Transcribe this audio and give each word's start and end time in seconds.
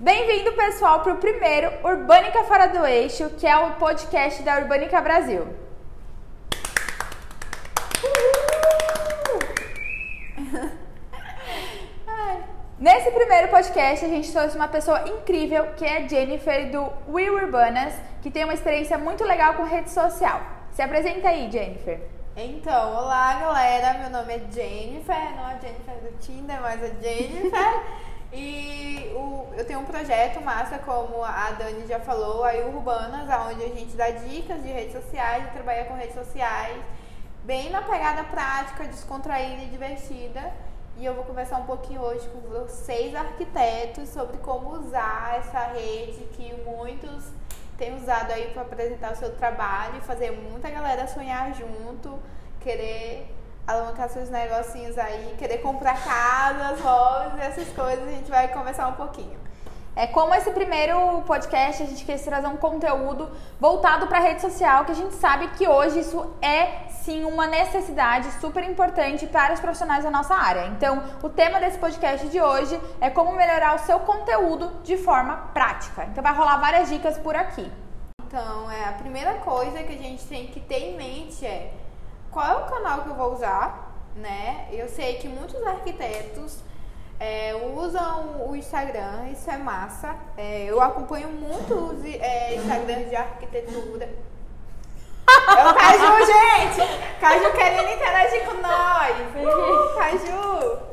Bem-vindo, 0.00 0.52
pessoal, 0.52 1.00
para 1.00 1.12
o 1.12 1.16
primeiro 1.16 1.72
Urbânica 1.82 2.44
Fora 2.44 2.68
do 2.68 2.86
Eixo, 2.86 3.30
que 3.30 3.44
é 3.44 3.56
o 3.56 3.72
podcast 3.72 4.44
da 4.44 4.58
Urbânica 4.58 5.00
Brasil. 5.00 5.44
Nesse 12.78 13.10
primeiro 13.10 13.48
podcast, 13.48 14.04
a 14.04 14.08
gente 14.08 14.30
trouxe 14.30 14.54
uma 14.54 14.68
pessoa 14.68 15.02
incrível, 15.08 15.72
que 15.76 15.84
é 15.84 15.96
a 15.96 16.06
Jennifer 16.06 16.70
do 16.70 16.92
Will 17.08 17.34
Urbanas, 17.34 17.92
que 18.22 18.30
tem 18.30 18.44
uma 18.44 18.54
experiência 18.54 18.96
muito 18.98 19.24
legal 19.24 19.54
com 19.54 19.64
rede 19.64 19.90
social. 19.90 20.40
Se 20.70 20.80
apresenta 20.80 21.30
aí, 21.30 21.50
Jennifer. 21.50 21.98
Então, 22.36 22.98
olá 22.98 23.34
galera, 23.34 23.98
meu 23.98 24.10
nome 24.10 24.32
é 24.32 24.38
Jennifer, 24.48 25.34
não 25.34 25.46
a 25.46 25.58
Jennifer 25.58 25.96
do 25.96 26.16
Tinder, 26.20 26.60
mas 26.62 26.80
a 26.84 26.86
Jennifer. 27.02 27.82
e 28.32 29.10
o, 29.14 29.48
eu 29.56 29.64
tenho 29.64 29.80
um 29.80 29.84
projeto 29.84 30.40
massa, 30.40 30.78
como 30.78 31.24
a 31.24 31.50
Dani 31.52 31.86
já 31.86 31.98
falou, 31.98 32.44
aí 32.44 32.62
Urbanas, 32.62 33.28
onde 33.46 33.64
a 33.64 33.68
gente 33.68 33.96
dá 33.96 34.10
dicas 34.10 34.62
de 34.62 34.68
redes 34.68 34.92
sociais, 34.92 35.50
trabalha 35.52 35.86
com 35.86 35.94
redes 35.94 36.14
sociais, 36.14 36.76
bem 37.44 37.70
na 37.70 37.80
pegada 37.80 38.24
prática, 38.24 38.84
descontraída 38.84 39.62
e 39.62 39.66
divertida. 39.66 40.52
E 40.98 41.04
eu 41.04 41.14
vou 41.14 41.24
conversar 41.24 41.58
um 41.58 41.64
pouquinho 41.64 42.02
hoje 42.02 42.28
com 42.28 42.40
vocês, 42.40 43.14
arquitetos, 43.14 44.08
sobre 44.08 44.36
como 44.38 44.70
usar 44.72 45.36
essa 45.38 45.60
rede 45.68 46.24
que 46.32 46.52
muitos 46.66 47.24
têm 47.78 47.94
usado 47.94 48.32
aí 48.32 48.50
para 48.52 48.62
apresentar 48.62 49.12
o 49.12 49.16
seu 49.16 49.34
trabalho 49.36 49.98
e 49.98 50.00
fazer 50.00 50.32
muita 50.32 50.68
galera 50.68 51.06
sonhar 51.06 51.54
junto, 51.54 52.18
querer 52.60 53.32
alavancar 53.68 54.08
seus 54.08 54.30
negocinhos 54.30 54.96
aí, 54.96 55.34
querer 55.36 55.58
comprar 55.58 56.02
casas, 56.02 56.80
móveis, 56.80 57.38
essas 57.38 57.68
coisas. 57.74 58.08
A 58.08 58.10
gente 58.10 58.30
vai 58.30 58.48
conversar 58.48 58.88
um 58.88 58.94
pouquinho. 58.94 59.38
É 59.94 60.06
como 60.06 60.34
esse 60.34 60.50
primeiro 60.52 61.22
podcast 61.22 61.82
a 61.82 61.86
gente 61.86 62.04
quis 62.04 62.22
trazer 62.22 62.46
um 62.46 62.56
conteúdo 62.56 63.30
voltado 63.60 64.06
para 64.06 64.18
a 64.18 64.20
rede 64.20 64.40
social, 64.40 64.84
que 64.84 64.92
a 64.92 64.94
gente 64.94 65.14
sabe 65.16 65.48
que 65.48 65.68
hoje 65.68 66.00
isso 66.00 66.34
é 66.40 66.88
sim 66.88 67.24
uma 67.24 67.46
necessidade 67.46 68.30
super 68.40 68.62
importante 68.62 69.26
para 69.26 69.52
os 69.52 69.60
profissionais 69.60 70.04
da 70.04 70.10
nossa 70.10 70.34
área. 70.34 70.66
Então, 70.68 71.02
o 71.22 71.28
tema 71.28 71.58
desse 71.58 71.78
podcast 71.78 72.28
de 72.28 72.40
hoje 72.40 72.80
é 73.00 73.10
como 73.10 73.32
melhorar 73.32 73.74
o 73.74 73.78
seu 73.80 73.98
conteúdo 74.00 74.70
de 74.82 74.96
forma 74.96 75.50
prática. 75.52 76.04
Então, 76.04 76.22
vai 76.22 76.32
rolar 76.32 76.58
várias 76.58 76.88
dicas 76.88 77.18
por 77.18 77.34
aqui. 77.34 77.70
Então, 78.24 78.70
é 78.70 78.84
a 78.84 78.92
primeira 78.92 79.34
coisa 79.34 79.82
que 79.82 79.92
a 79.92 79.98
gente 79.98 80.24
tem 80.26 80.46
que 80.46 80.60
ter 80.60 80.90
em 80.90 80.96
mente 80.96 81.44
é 81.44 81.72
qual 82.30 82.46
é 82.46 82.56
o 82.56 82.68
canal 82.68 83.02
que 83.02 83.08
eu 83.08 83.14
vou 83.14 83.32
usar, 83.34 83.92
né? 84.16 84.68
Eu 84.70 84.88
sei 84.88 85.18
que 85.18 85.28
muitos 85.28 85.62
arquitetos 85.66 86.62
é, 87.20 87.54
usam 87.74 88.48
o 88.48 88.54
Instagram, 88.54 89.28
isso 89.32 89.50
é 89.50 89.56
massa. 89.56 90.14
É, 90.36 90.64
eu 90.64 90.80
acompanho 90.80 91.28
muitos 91.30 92.04
é, 92.04 92.54
Instagrams 92.56 93.08
de 93.08 93.16
arquitetura. 93.16 94.08
É 95.48 95.68
o 95.68 95.74
Caju, 95.74 96.24
gente! 96.24 97.18
Caju 97.20 97.52
querendo 97.52 97.90
interagir 97.90 98.44
com 98.46 98.54
nós! 98.54 99.16
Caju! 99.96 100.88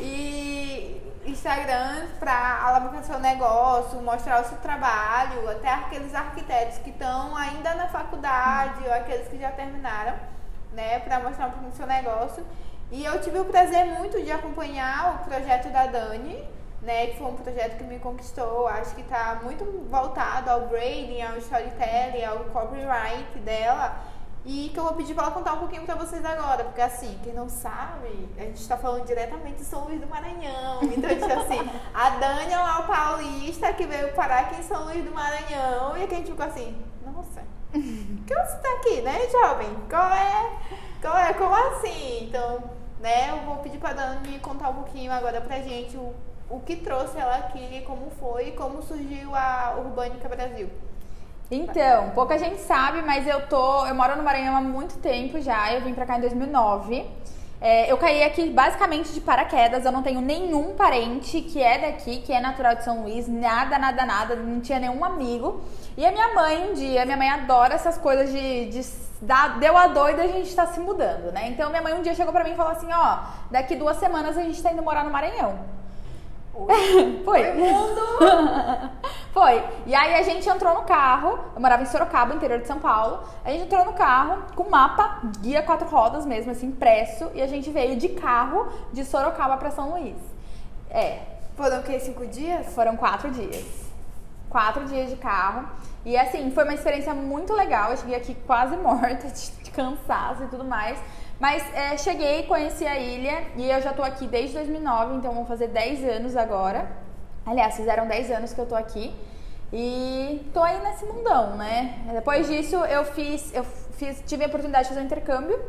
E 0.00 1.00
Instagram 1.24 2.06
para 2.18 2.62
alavancar 2.64 3.04
seu 3.04 3.18
negócio, 3.18 4.00
mostrar 4.02 4.42
o 4.42 4.44
seu 4.44 4.58
trabalho, 4.58 5.48
até 5.50 5.68
aqueles 5.72 6.14
arquitetos 6.14 6.78
que 6.78 6.90
estão 6.90 7.36
ainda 7.36 7.74
na 7.74 7.88
faculdade 7.88 8.84
ou 8.84 8.92
aqueles 8.92 9.28
que 9.28 9.38
já 9.38 9.50
terminaram, 9.52 10.14
né, 10.72 10.98
para 11.00 11.20
mostrar 11.20 11.46
um 11.46 11.50
pouquinho 11.50 11.70
do 11.70 11.76
seu 11.76 11.86
negócio. 11.86 12.44
E 12.90 13.04
eu 13.04 13.20
tive 13.20 13.38
o 13.38 13.44
prazer 13.44 13.84
muito 13.86 14.22
de 14.22 14.30
acompanhar 14.30 15.16
o 15.16 15.24
projeto 15.28 15.70
da 15.70 15.86
Dani, 15.86 16.42
né, 16.80 17.08
que 17.08 17.18
foi 17.18 17.26
um 17.26 17.34
projeto 17.34 17.76
que 17.76 17.84
me 17.84 17.98
conquistou, 17.98 18.66
acho 18.68 18.94
que 18.94 19.02
está 19.02 19.40
muito 19.42 19.64
voltado 19.90 20.48
ao 20.50 20.62
branding, 20.68 21.20
ao 21.20 21.36
storytelling, 21.38 22.24
ao 22.24 22.38
copyright 22.44 23.38
dela. 23.40 23.96
E 24.44 24.70
que 24.72 24.78
eu 24.78 24.84
vou 24.84 24.94
pedir 24.94 25.14
para 25.14 25.24
ela 25.24 25.32
contar 25.32 25.52
um 25.54 25.58
pouquinho 25.58 25.84
para 25.84 25.96
vocês 25.96 26.24
agora, 26.24 26.64
porque 26.64 26.80
assim, 26.80 27.18
quem 27.22 27.34
não 27.34 27.50
sabe, 27.50 28.28
a 28.38 28.42
gente 28.42 28.62
está 28.62 28.78
falando 28.78 29.04
diretamente 29.04 29.56
de 29.56 29.64
São 29.64 29.84
Luís 29.84 30.00
do 30.00 30.06
Maranhão. 30.06 30.78
Então, 30.84 31.10
tipo 31.10 31.40
assim, 31.40 31.70
a 31.92 32.10
Dani 32.10 32.52
é 32.52 32.58
uma 32.58 32.82
paulista 32.84 33.72
que 33.74 33.84
veio 33.86 34.14
parar 34.14 34.40
aqui 34.40 34.60
em 34.60 34.62
São 34.62 34.84
Luís 34.84 35.04
do 35.04 35.10
Maranhão 35.10 35.98
e 35.98 36.04
a 36.04 36.06
gente 36.08 36.30
ficou 36.30 36.46
assim, 36.46 36.74
nossa, 37.04 37.42
que 37.72 38.34
você 38.34 38.56
está 38.56 38.72
aqui, 38.78 39.00
né, 39.02 39.28
jovem? 39.30 39.68
Qual 39.88 40.12
é? 40.12 40.52
Qual 41.00 41.16
é? 41.16 41.32
Como 41.34 41.54
assim? 41.54 42.24
Então, 42.24 42.62
né? 43.00 43.30
Eu 43.30 43.38
vou 43.46 43.56
pedir 43.56 43.78
para 43.78 43.94
Dani 43.94 44.38
contar 44.40 44.70
um 44.70 44.74
pouquinho 44.74 45.12
agora 45.12 45.40
pra 45.40 45.60
gente 45.60 45.96
o, 45.96 46.14
o 46.48 46.60
que 46.60 46.76
trouxe 46.76 47.18
ela 47.18 47.36
aqui, 47.36 47.82
como 47.86 48.10
foi, 48.18 48.52
como 48.52 48.82
surgiu 48.82 49.34
a 49.34 49.76
Urbânica 49.78 50.28
Brasil. 50.28 50.68
Então, 51.50 52.10
pouca 52.10 52.36
gente 52.36 52.60
sabe, 52.60 53.00
mas 53.00 53.26
eu 53.26 53.46
tô, 53.46 53.86
eu 53.86 53.94
moro 53.94 54.16
no 54.16 54.22
Maranhão 54.22 54.54
há 54.56 54.60
muito 54.60 54.98
tempo 54.98 55.40
já. 55.40 55.72
Eu 55.72 55.82
vim 55.82 55.94
pra 55.94 56.04
cá 56.04 56.18
em 56.18 56.20
2009. 56.20 57.06
É, 57.60 57.90
eu 57.90 57.96
caí 57.98 58.22
aqui 58.22 58.48
basicamente 58.50 59.12
de 59.12 59.20
paraquedas. 59.20 59.84
Eu 59.84 59.92
não 59.92 60.02
tenho 60.02 60.20
nenhum 60.20 60.74
parente 60.74 61.40
que 61.40 61.62
é 61.62 61.78
daqui, 61.78 62.18
que 62.18 62.32
é 62.32 62.40
natural 62.40 62.76
de 62.76 62.84
São 62.84 63.02
Luís, 63.02 63.26
nada, 63.26 63.78
nada, 63.78 64.06
nada. 64.06 64.36
Não 64.36 64.60
tinha 64.60 64.78
nenhum 64.78 65.04
amigo. 65.04 65.60
E 65.96 66.06
a 66.06 66.12
minha 66.12 66.34
mãe 66.34 66.70
um 66.70 66.74
dia, 66.74 67.04
minha 67.04 67.16
mãe 67.16 67.28
adora 67.28 67.74
essas 67.74 67.98
coisas 67.98 68.30
de, 68.30 68.66
de 68.66 68.82
deu 69.58 69.76
a 69.76 69.88
doida, 69.88 70.22
a 70.22 70.26
gente 70.28 70.54
tá 70.54 70.66
se 70.66 70.78
mudando, 70.78 71.32
né? 71.32 71.48
Então 71.48 71.70
minha 71.70 71.82
mãe 71.82 71.94
um 71.94 72.02
dia 72.02 72.14
chegou 72.14 72.32
pra 72.32 72.44
mim 72.44 72.52
e 72.52 72.56
falou 72.56 72.72
assim, 72.72 72.88
ó, 72.92 73.18
daqui 73.50 73.74
duas 73.74 73.96
semanas 73.96 74.38
a 74.38 74.42
gente 74.42 74.62
tá 74.62 74.72
indo 74.72 74.82
morar 74.82 75.04
no 75.04 75.10
Maranhão. 75.10 75.58
Foi. 77.24 77.42
Foi. 79.32 79.64
E 79.86 79.94
aí 79.94 80.14
a 80.14 80.22
gente 80.22 80.48
entrou 80.48 80.74
no 80.74 80.82
carro, 80.82 81.38
eu 81.54 81.60
morava 81.60 81.82
em 81.82 81.86
Sorocaba, 81.86 82.34
interior 82.34 82.60
de 82.60 82.66
São 82.66 82.78
Paulo. 82.78 83.20
A 83.44 83.50
gente 83.50 83.64
entrou 83.64 83.84
no 83.84 83.92
carro 83.92 84.42
com 84.56 84.68
mapa, 84.68 85.20
guia 85.40 85.62
quatro 85.62 85.88
rodas 85.88 86.26
mesmo, 86.26 86.50
assim, 86.50 86.66
impresso, 86.66 87.30
e 87.34 87.42
a 87.42 87.46
gente 87.46 87.70
veio 87.70 87.96
de 87.96 88.08
carro 88.08 88.68
de 88.92 89.04
Sorocaba 89.04 89.56
para 89.56 89.70
São 89.70 89.90
Luís. 89.90 90.16
É. 90.90 91.20
Foram 91.56 91.80
o 91.80 91.82
quê? 91.82 91.98
Cinco 91.98 92.26
dias? 92.26 92.72
Foram 92.74 92.96
quatro 92.96 93.30
dias. 93.30 93.66
Quatro 94.48 94.84
dias 94.86 95.10
de 95.10 95.16
carro. 95.16 95.68
E 96.04 96.16
assim, 96.16 96.50
foi 96.52 96.64
uma 96.64 96.74
experiência 96.74 97.12
muito 97.12 97.52
legal. 97.52 97.90
Eu 97.90 97.96
cheguei 97.96 98.14
aqui 98.14 98.34
quase 98.46 98.76
morta 98.78 99.28
de 99.28 99.70
cansaço 99.70 100.44
e 100.44 100.46
tudo 100.46 100.64
mais. 100.64 100.98
Mas 101.40 101.62
é, 101.72 101.96
cheguei, 101.96 102.42
conheci 102.44 102.84
a 102.84 102.98
ilha 102.98 103.44
e 103.56 103.70
eu 103.70 103.80
já 103.80 103.92
tô 103.92 104.02
aqui 104.02 104.26
desde 104.26 104.54
2009, 104.54 105.14
então 105.14 105.32
vão 105.32 105.46
fazer 105.46 105.68
10 105.68 106.04
anos 106.04 106.36
agora. 106.36 106.90
Aliás, 107.46 107.76
fizeram 107.76 108.08
10 108.08 108.30
anos 108.32 108.52
que 108.52 108.60
eu 108.60 108.66
tô 108.66 108.74
aqui. 108.74 109.14
E 109.72 110.50
tô 110.52 110.62
aí 110.62 110.80
nesse 110.82 111.04
mundão, 111.04 111.56
né? 111.56 111.98
Depois 112.12 112.48
disso, 112.48 112.76
eu 112.76 113.04
fiz, 113.04 113.54
eu 113.54 113.62
fiz, 113.64 114.22
tive 114.26 114.44
a 114.44 114.46
oportunidade 114.48 114.84
de 114.84 114.88
fazer 114.88 115.00
um 115.02 115.04
intercâmbio. 115.04 115.60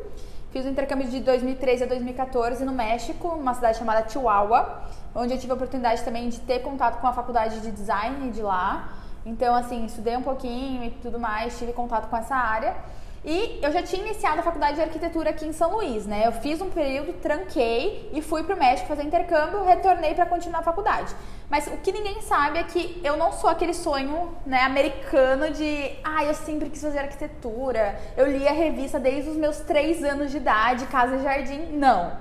Fiz 0.52 0.66
um 0.66 0.69
intercâmbio 0.69 1.07
de 1.07 1.19
2013 1.19 1.84
a 1.84 1.88
2014 1.88 2.66
no 2.66 2.72
México, 2.72 3.36
numa 3.36 3.53
cidade 3.53 3.78
chamada 3.78 4.09
Chihuahua, 4.09 4.81
onde 5.13 5.34
eu 5.34 5.38
tive 5.38 5.51
a 5.51 5.56
oportunidade 5.56 6.01
também 6.01 6.30
de 6.30 6.40
ter 6.40 6.59
contato 6.59 7.00
com 7.00 7.06
a 7.06 7.13
faculdade 7.13 7.59
de 7.59 7.69
design 7.69 8.31
de 8.31 8.41
lá. 8.41 8.94
Então, 9.24 9.53
assim, 9.53 9.86
estudei 9.86 10.18
um 10.18 10.24
pouquinho 10.24 10.84
e 10.86 10.90
tudo 10.90 11.19
mais, 11.19 11.59
tive 11.59 11.74
contato 11.74 12.09
com 12.09 12.18
essa 12.18 12.36
área. 12.36 12.75
E 13.24 13.59
eu 13.62 13.72
já 13.72 13.84
tinha 13.84 14.02
iniciado 14.02 14.40
a 14.40 14.44
faculdade 14.44 14.75
de 14.75 14.81
arquitetura 14.81 15.31
aqui 15.31 15.46
em 15.46 15.52
São 15.52 15.75
Luís, 15.75 16.06
né? 16.06 16.25
Eu 16.25 16.31
fiz 16.31 16.62
um 16.62 16.69
período, 16.69 17.13
tranquei 17.22 18.09
e 18.13 18.22
fui 18.22 18.44
para 18.44 18.56
o 18.56 18.57
México 18.57 18.88
fazer 18.88 19.03
intercâmbio, 19.03 19.63
retornei 19.66 20.16
para 20.16 20.25
continuar 20.25 20.59
a 20.59 20.63
faculdade. 20.63 21.13
Mas 21.50 21.68
o 21.68 21.78
que 21.78 21.91
ninguém 21.91 22.22
sabe 22.22 22.59
é 22.59 22.63
que 22.63 23.02
eu 23.03 23.18
não 23.18 23.34
sou 23.34 23.50
aquele 23.50 23.74
sonho, 23.74 24.31
né, 24.46 24.62
americano 24.62 25.52
de, 25.52 25.91
ah, 26.03 26.24
eu 26.24 26.34
sempre 26.34 26.69
quis 26.69 26.81
fazer 26.81 27.00
arquitetura. 27.00 28.00
Eu 28.16 28.25
li 28.25 28.47
a 28.47 28.53
revista 28.53 28.97
desde 29.00 29.30
os 29.30 29.36
meus 29.36 29.57
três 29.59 30.01
anos 30.03 30.31
de 30.31 30.38
idade, 30.38 30.86
Casa 30.86 31.18
e 31.18 31.24
Jardim. 31.24 31.74
Não. 31.74 32.13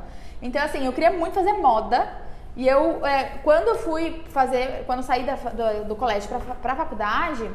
Então, 0.43 0.63
assim, 0.63 0.85
eu 0.85 0.93
queria 0.93 1.13
muito 1.13 1.35
fazer 1.35 1.53
moda, 1.53 2.09
e 2.57 2.67
eu, 2.67 3.07
é, 3.07 3.39
quando 3.45 3.79
fui 3.79 4.25
fazer, 4.31 4.83
quando 4.85 5.05
saí 5.05 5.25
da, 5.25 5.37
do, 5.37 5.85
do, 5.85 5.95
colégio 5.95 6.29
para 6.61 6.73
a 6.73 6.77
faculdade, 6.77 7.49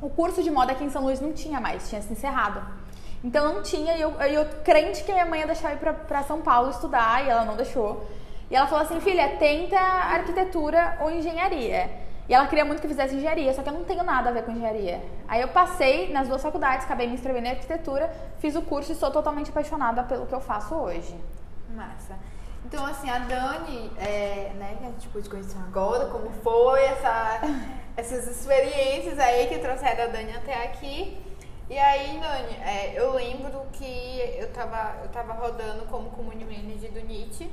o 0.00 0.08
curso 0.08 0.44
de 0.44 0.50
moda 0.50 0.70
aqui 0.70 0.84
em 0.84 0.90
São 0.90 1.02
Luís 1.02 1.20
não 1.20 1.32
tinha 1.32 1.60
mais, 1.60 1.88
tinha 1.88 2.00
se 2.00 2.12
encerrado. 2.12 2.83
Então 3.24 3.54
não 3.54 3.62
tinha, 3.62 3.96
e 3.96 4.02
eu, 4.02 4.10
eu 4.20 4.44
crente 4.62 5.02
que 5.02 5.10
a 5.10 5.14
minha 5.14 5.26
mãe 5.26 5.40
ia 5.40 5.46
deixar 5.46 5.70
eu 5.70 5.76
ir 5.76 5.78
para 5.78 6.22
São 6.24 6.42
Paulo 6.42 6.68
estudar, 6.68 7.24
e 7.24 7.30
ela 7.30 7.46
não 7.46 7.56
deixou. 7.56 8.06
E 8.50 8.54
ela 8.54 8.66
falou 8.66 8.84
assim, 8.84 9.00
filha, 9.00 9.36
tenta 9.38 9.78
arquitetura 9.78 10.98
ou 11.00 11.10
engenharia. 11.10 11.90
E 12.28 12.34
ela 12.34 12.46
queria 12.46 12.66
muito 12.66 12.80
que 12.80 12.86
eu 12.86 12.90
fizesse 12.90 13.16
engenharia, 13.16 13.52
só 13.54 13.62
que 13.62 13.68
eu 13.70 13.72
não 13.72 13.84
tenho 13.84 14.04
nada 14.04 14.28
a 14.28 14.32
ver 14.32 14.44
com 14.44 14.52
engenharia. 14.52 15.02
Aí 15.26 15.40
eu 15.40 15.48
passei 15.48 16.12
nas 16.12 16.28
duas 16.28 16.42
faculdades, 16.42 16.84
acabei 16.84 17.06
me 17.06 17.14
inscrevendo 17.14 17.46
em 17.46 17.50
arquitetura, 17.50 18.10
fiz 18.40 18.54
o 18.56 18.62
curso 18.62 18.92
e 18.92 18.94
sou 18.94 19.10
totalmente 19.10 19.48
apaixonada 19.48 20.02
pelo 20.02 20.26
que 20.26 20.34
eu 20.34 20.40
faço 20.40 20.74
hoje. 20.74 21.18
Massa. 21.70 22.18
Então, 22.66 22.84
assim, 22.84 23.08
a 23.08 23.18
Dani, 23.18 23.90
é, 23.98 24.52
né, 24.56 24.76
que 24.78 24.86
a 24.86 24.90
gente 24.90 25.08
pôde 25.08 25.28
conhecer 25.28 25.58
agora, 25.58 26.06
como 26.06 26.30
foi 26.42 26.82
essa, 26.84 27.40
essas 27.96 28.26
experiências 28.26 29.18
aí 29.18 29.46
que 29.46 29.58
trouxeram 29.58 30.04
a 30.04 30.06
Dani 30.08 30.34
até 30.36 30.64
aqui. 30.64 31.18
E 31.68 31.78
aí, 31.78 32.20
Dani, 32.20 32.56
é, 32.62 32.92
eu 32.94 33.14
lembro 33.14 33.66
que 33.72 34.20
eu 34.38 34.52
tava, 34.52 35.02
eu 35.02 35.08
tava 35.08 35.32
rodando 35.32 35.86
como 35.86 36.10
community 36.10 36.44
manager 36.44 36.92
do 36.92 37.00
NIT 37.00 37.50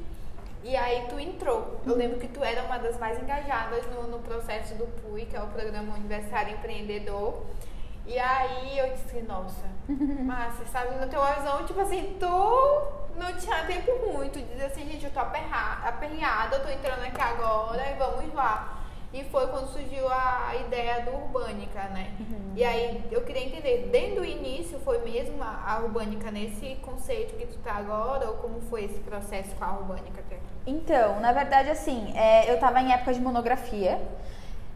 E 0.63 0.75
aí 0.75 1.07
tu 1.07 1.17
entrou. 1.17 1.79
Eu 1.85 1.95
lembro 1.95 2.19
que 2.19 2.27
tu 2.27 2.43
era 2.43 2.61
uma 2.63 2.77
das 2.77 2.97
mais 2.99 3.17
engajadas 3.21 3.85
no, 3.87 4.07
no 4.07 4.19
processo 4.19 4.75
do 4.75 4.85
PUI, 4.85 5.25
que 5.25 5.35
é 5.35 5.41
o 5.41 5.47
Programa 5.47 5.95
Universitário 5.95 6.53
Empreendedor. 6.53 7.41
E 8.05 8.19
aí 8.19 8.77
eu 8.77 8.91
disse, 8.91 9.21
nossa, 9.21 9.65
Márcia, 9.87 10.65
sabe, 10.67 10.95
no 10.95 11.07
teu 11.07 11.23
visão, 11.35 11.65
tipo 11.65 11.79
assim, 11.79 12.17
tu 12.19 12.27
não 13.15 13.33
tinha 13.37 13.63
tempo 13.65 14.11
muito 14.11 14.39
de 14.39 14.45
dizer 14.45 14.65
assim, 14.65 14.89
gente, 14.89 15.05
eu 15.05 15.11
tô 15.11 15.19
aperreada, 15.19 16.57
eu 16.57 16.63
tô 16.63 16.69
entrando 16.69 17.03
aqui 17.03 17.21
agora 17.21 17.89
e 17.89 17.93
vamos 17.95 18.33
lá. 18.33 18.80
E 19.13 19.23
foi 19.25 19.47
quando 19.47 19.67
surgiu 19.67 20.07
a 20.07 20.53
ideia 20.65 21.01
do 21.01 21.11
Urbânica, 21.11 21.83
né? 21.89 22.11
Uhum. 22.19 22.53
E 22.55 22.63
aí 22.63 23.03
eu 23.11 23.21
queria 23.23 23.43
entender, 23.43 23.89
desde 23.91 24.19
o 24.19 24.25
início 24.25 24.79
foi 24.79 24.99
mesmo 24.99 25.43
a, 25.43 25.79
Urbânica 25.83 26.31
nesse 26.31 26.75
conceito 26.81 27.35
que 27.35 27.45
tu 27.45 27.57
tá 27.59 27.73
agora, 27.73 28.29
ou 28.29 28.37
como 28.37 28.61
foi 28.61 28.85
esse 28.85 28.99
processo 28.99 29.53
com 29.55 29.65
a 29.65 29.73
Urbânica? 29.73 30.21
Então, 30.65 31.19
na 31.19 31.31
verdade, 31.31 31.69
assim, 31.69 32.13
é, 32.15 32.51
eu 32.51 32.59
tava 32.59 32.79
em 32.81 32.91
época 32.91 33.13
de 33.13 33.19
monografia. 33.19 33.99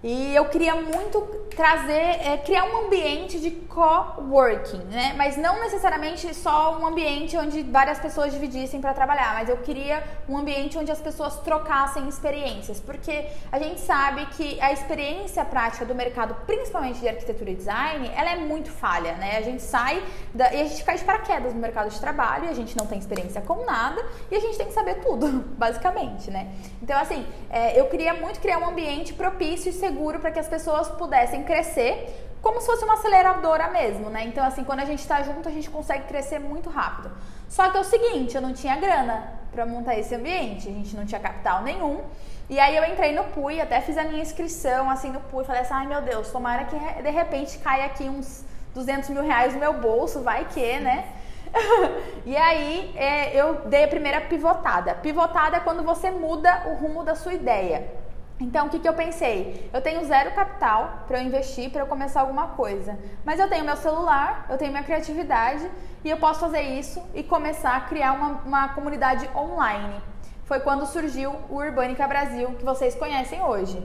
E 0.07 0.36
eu 0.36 0.46
queria 0.46 0.75
muito 0.75 1.19
trazer, 1.56 1.92
é, 1.92 2.38
criar 2.38 2.66
um 2.66 2.86
ambiente 2.86 3.40
de 3.40 3.50
coworking, 3.50 4.84
né? 4.92 5.16
Mas 5.18 5.36
não 5.36 5.60
necessariamente 5.60 6.31
só 6.36 6.78
um 6.80 6.86
ambiente 6.86 7.36
onde 7.36 7.63
várias 7.63 7.98
pessoas 7.98 8.31
dividissem 8.31 8.80
para 8.80 8.94
trabalhar, 8.94 9.34
mas 9.34 9.50
eu 9.50 9.57
queria 9.57 10.04
um 10.30 10.38
ambiente 10.38 10.78
onde 10.78 10.92
as 10.92 11.02
pessoas 11.02 11.40
trocassem 11.40 12.07
experiências, 12.07 12.80
porque 12.80 13.25
a 13.52 13.57
gente 13.57 13.80
sabe 13.80 14.28
que 14.28 14.62
a 14.62 14.72
experiência 14.72 15.44
prática 15.44 15.84
do 15.86 15.96
mercado, 15.96 16.36
principalmente 16.46 17.00
de 17.00 17.07
arquitetura 17.07 17.50
e 17.50 17.56
design, 17.56 18.12
ela 18.16 18.30
é 18.30 18.36
muito 18.36 18.69
falha, 18.69 19.13
né? 19.13 19.38
A 19.38 19.42
gente 19.42 19.63
sai 19.63 20.04
da, 20.36 20.54
e 20.54 20.62
a 20.62 20.66
gente 20.66 20.84
cai 20.84 21.00
de 21.00 21.04
paraquedas 21.04 21.52
no 21.52 21.60
mercado 21.60 21.90
de 21.90 22.00
trabalho, 22.00 22.46
e 22.46 22.50
a 22.50 22.54
gente 22.54 22.78
não 22.78 22.86
tem 22.86 23.00
experiência 23.00 23.42
com 23.42 23.66
nada 23.66 24.06
e 24.30 24.36
a 24.36 24.40
gente 24.40 24.56
tem 24.56 24.68
que 24.68 24.74
saber 24.74 25.02
tudo, 25.02 25.28
basicamente, 25.57 26.30
né? 26.30 26.52
Então, 26.80 26.96
assim, 27.00 27.25
é, 27.50 27.80
eu 27.80 27.88
queria 27.88 28.13
muito 28.13 28.40
criar 28.40 28.60
um 28.60 28.69
ambiente 28.69 29.12
propício 29.12 29.72
e 29.72 29.74
seguro 29.74 29.94
seguro 29.95 30.19
para 30.19 30.30
que 30.30 30.39
as 30.39 30.50
pessoas 30.50 30.89
pudessem 30.89 31.44
crescer 31.44 31.94
como 32.42 32.59
se 32.59 32.68
fosse 32.68 32.83
uma 32.83 32.94
aceleradora 32.94 33.69
mesmo, 33.69 34.09
né? 34.09 34.24
Então, 34.25 34.45
assim, 34.45 34.63
quando 34.63 34.81
a 34.81 34.86
gente 34.86 35.00
está 35.00 35.24
junto, 35.24 35.50
a 35.50 35.51
gente 35.51 35.68
consegue 35.68 36.03
crescer 36.03 36.38
muito 36.38 36.69
rápido. 36.69 37.09
Só 37.50 37.69
que 37.71 37.77
é 37.77 37.80
o 37.80 37.83
seguinte, 37.83 38.36
eu 38.36 38.42
não 38.42 38.53
tinha 38.53 38.75
grana 38.75 39.33
para 39.51 39.65
montar 39.65 39.97
esse 39.97 40.13
ambiente, 40.13 40.69
a 40.69 40.71
gente 40.71 40.95
não 40.95 41.06
tinha 41.07 41.19
capital 41.19 41.63
nenhum. 41.63 42.01
E 42.47 42.59
aí 42.59 42.75
eu 42.75 42.86
entrei 42.86 43.13
no 43.13 43.24
PUI, 43.24 43.59
até 43.59 43.81
fiz 43.81 43.97
a 43.97 44.03
minha 44.03 44.21
inscrição, 44.21 44.92
assim, 44.92 45.09
no 45.09 45.21
PUI, 45.21 45.44
falei 45.44 45.62
assim, 45.62 45.74
ai 45.74 45.88
meu 45.88 46.01
Deus, 46.01 46.30
tomara 46.30 46.65
que 46.65 46.77
de 46.77 47.09
repente 47.09 47.57
caia 47.57 47.86
aqui 47.86 48.07
uns 48.07 48.45
200 48.75 49.09
mil 49.09 49.24
reais 49.24 49.53
no 49.53 49.59
meu 49.59 49.74
bolso, 49.74 50.21
vai 50.21 50.45
que, 50.45 50.80
né? 50.80 51.06
e 52.27 52.38
aí 52.38 52.94
é, 52.95 53.36
eu 53.36 53.62
dei 53.65 53.86
a 53.86 53.88
primeira 53.88 54.21
pivotada. 54.21 54.94
Pivotada 54.94 55.57
é 55.57 55.59
quando 55.62 55.81
você 55.81 56.12
muda 56.12 56.63
o 56.68 56.75
rumo 56.75 57.03
da 57.03 57.15
sua 57.15 57.33
ideia. 57.33 58.05
Então, 58.39 58.67
o 58.67 58.69
que, 58.69 58.79
que 58.79 58.87
eu 58.87 58.93
pensei? 58.93 59.69
Eu 59.73 59.81
tenho 59.81 60.03
zero 60.05 60.31
capital 60.31 61.05
para 61.07 61.19
eu 61.19 61.25
investir, 61.25 61.69
para 61.69 61.81
eu 61.81 61.87
começar 61.87 62.21
alguma 62.21 62.47
coisa. 62.49 62.97
Mas 63.23 63.39
eu 63.39 63.47
tenho 63.47 63.63
meu 63.63 63.77
celular, 63.77 64.45
eu 64.49 64.57
tenho 64.57 64.71
minha 64.71 64.83
criatividade 64.83 65.69
e 66.03 66.09
eu 66.09 66.17
posso 66.17 66.41
fazer 66.41 66.61
isso 66.61 67.01
e 67.13 67.23
começar 67.23 67.75
a 67.75 67.81
criar 67.81 68.11
uma, 68.11 68.41
uma 68.45 68.69
comunidade 68.69 69.29
online. 69.33 70.01
Foi 70.43 70.59
quando 70.59 70.85
surgiu 70.85 71.33
o 71.49 71.55
Urbânica 71.55 72.05
Brasil, 72.07 72.49
que 72.59 72.65
vocês 72.65 72.93
conhecem 72.93 73.41
hoje. 73.41 73.81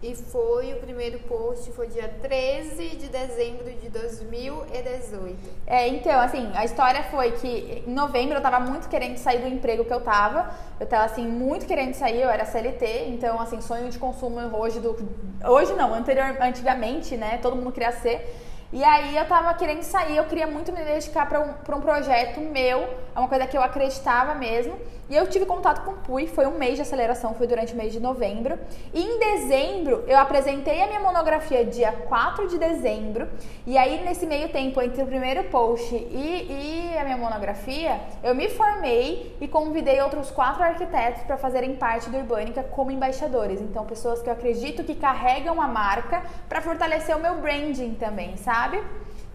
E 0.00 0.14
foi 0.14 0.72
o 0.74 0.76
primeiro 0.76 1.18
post, 1.20 1.72
foi 1.72 1.88
dia 1.88 2.08
13 2.22 2.90
de 2.90 3.08
dezembro 3.08 3.64
de 3.64 3.88
2018. 3.88 5.36
É, 5.66 5.88
então, 5.88 6.20
assim, 6.20 6.48
a 6.54 6.64
história 6.64 7.02
foi 7.10 7.32
que 7.32 7.82
em 7.84 7.92
novembro 7.92 8.36
eu 8.36 8.40
tava 8.40 8.60
muito 8.60 8.88
querendo 8.88 9.16
sair 9.16 9.40
do 9.40 9.48
emprego 9.48 9.84
que 9.84 9.92
eu 9.92 10.00
tava. 10.00 10.54
Eu 10.78 10.86
tava, 10.86 11.04
assim, 11.04 11.26
muito 11.26 11.66
querendo 11.66 11.94
sair, 11.94 12.22
eu 12.22 12.30
era 12.30 12.44
CLT, 12.44 13.08
então, 13.08 13.40
assim, 13.40 13.60
sonho 13.60 13.90
de 13.90 13.98
consumo 13.98 14.38
hoje 14.56 14.78
do. 14.78 14.96
Hoje 15.44 15.72
não, 15.72 15.92
anterior, 15.92 16.36
antigamente, 16.40 17.16
né? 17.16 17.38
Todo 17.42 17.56
mundo 17.56 17.72
queria 17.72 17.90
ser. 17.90 18.46
E 18.72 18.84
aí 18.84 19.16
eu 19.16 19.26
tava 19.26 19.52
querendo 19.54 19.82
sair, 19.82 20.16
eu 20.16 20.24
queria 20.26 20.46
muito 20.46 20.70
me 20.72 20.84
dedicar 20.84 21.26
para 21.26 21.40
um, 21.40 21.76
um 21.76 21.80
projeto 21.80 22.38
meu, 22.38 22.82
é 23.16 23.18
uma 23.18 23.26
coisa 23.28 23.46
que 23.46 23.56
eu 23.56 23.62
acreditava 23.62 24.34
mesmo. 24.34 24.78
E 25.10 25.16
eu 25.16 25.26
tive 25.26 25.46
contato 25.46 25.84
com 25.84 25.92
o 25.92 25.96
PUI, 25.96 26.26
foi 26.26 26.46
um 26.46 26.58
mês 26.58 26.76
de 26.76 26.82
aceleração, 26.82 27.34
foi 27.34 27.46
durante 27.46 27.72
o 27.72 27.76
mês 27.76 27.92
de 27.92 28.00
novembro. 28.00 28.58
E 28.92 29.02
em 29.02 29.18
dezembro 29.18 30.04
eu 30.06 30.18
apresentei 30.18 30.82
a 30.82 30.86
minha 30.86 31.00
monografia 31.00 31.64
dia 31.64 31.92
4 31.92 32.46
de 32.48 32.58
dezembro. 32.58 33.26
E 33.66 33.78
aí 33.78 34.04
nesse 34.04 34.26
meio 34.26 34.50
tempo, 34.50 34.80
entre 34.82 35.02
o 35.02 35.06
primeiro 35.06 35.44
post 35.44 35.94
e, 35.94 36.92
e 36.92 36.98
a 36.98 37.04
minha 37.04 37.16
monografia, 37.16 38.00
eu 38.22 38.34
me 38.34 38.50
formei 38.50 39.34
e 39.40 39.48
convidei 39.48 40.00
outros 40.02 40.30
quatro 40.30 40.62
arquitetos 40.62 41.22
para 41.22 41.38
fazerem 41.38 41.74
parte 41.74 42.10
do 42.10 42.18
Urbânica 42.18 42.62
como 42.62 42.90
embaixadores. 42.90 43.60
Então, 43.60 43.86
pessoas 43.86 44.20
que 44.20 44.28
eu 44.28 44.32
acredito 44.32 44.84
que 44.84 44.94
carregam 44.94 45.60
a 45.60 45.66
marca 45.66 46.22
para 46.48 46.60
fortalecer 46.60 47.16
o 47.16 47.20
meu 47.20 47.36
branding 47.36 47.94
também, 47.94 48.36
sabe? 48.36 48.82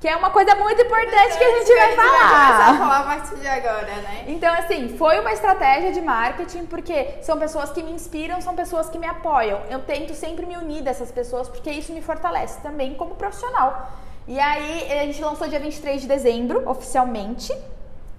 Que 0.03 0.09
é 0.09 0.17
uma 0.17 0.31
coisa 0.31 0.53
muito 0.55 0.81
importante 0.81 1.37
que 1.37 1.43
a 1.45 1.59
gente 1.59 1.75
vai 1.75 1.95
falar. 1.95 2.57
Vai 2.57 2.77
falar 2.77 2.99
a 2.99 3.03
partir 3.03 3.35
de 3.37 3.47
agora, 3.47 3.87
né? 4.01 4.25
Então, 4.27 4.53
assim, 4.53 4.97
foi 4.97 5.17
uma 5.17 5.31
estratégia 5.31 5.93
de 5.93 6.01
marketing, 6.01 6.65
porque 6.65 7.19
são 7.21 7.39
pessoas 7.39 7.71
que 7.71 7.81
me 7.81 7.89
inspiram, 7.89 8.41
são 8.41 8.53
pessoas 8.53 8.89
que 8.89 8.99
me 8.99 9.07
apoiam. 9.07 9.61
Eu 9.69 9.79
tento 9.79 10.13
sempre 10.13 10.45
me 10.45 10.57
unir 10.57 10.83
dessas 10.83 11.09
pessoas, 11.09 11.47
porque 11.47 11.71
isso 11.71 11.93
me 11.93 12.01
fortalece 12.01 12.59
também 12.59 12.95
como 12.95 13.15
profissional. 13.15 13.93
E 14.27 14.37
aí, 14.41 14.91
a 14.91 15.05
gente 15.05 15.23
lançou 15.23 15.47
dia 15.47 15.61
23 15.61 16.01
de 16.01 16.07
dezembro, 16.09 16.69
oficialmente. 16.69 17.57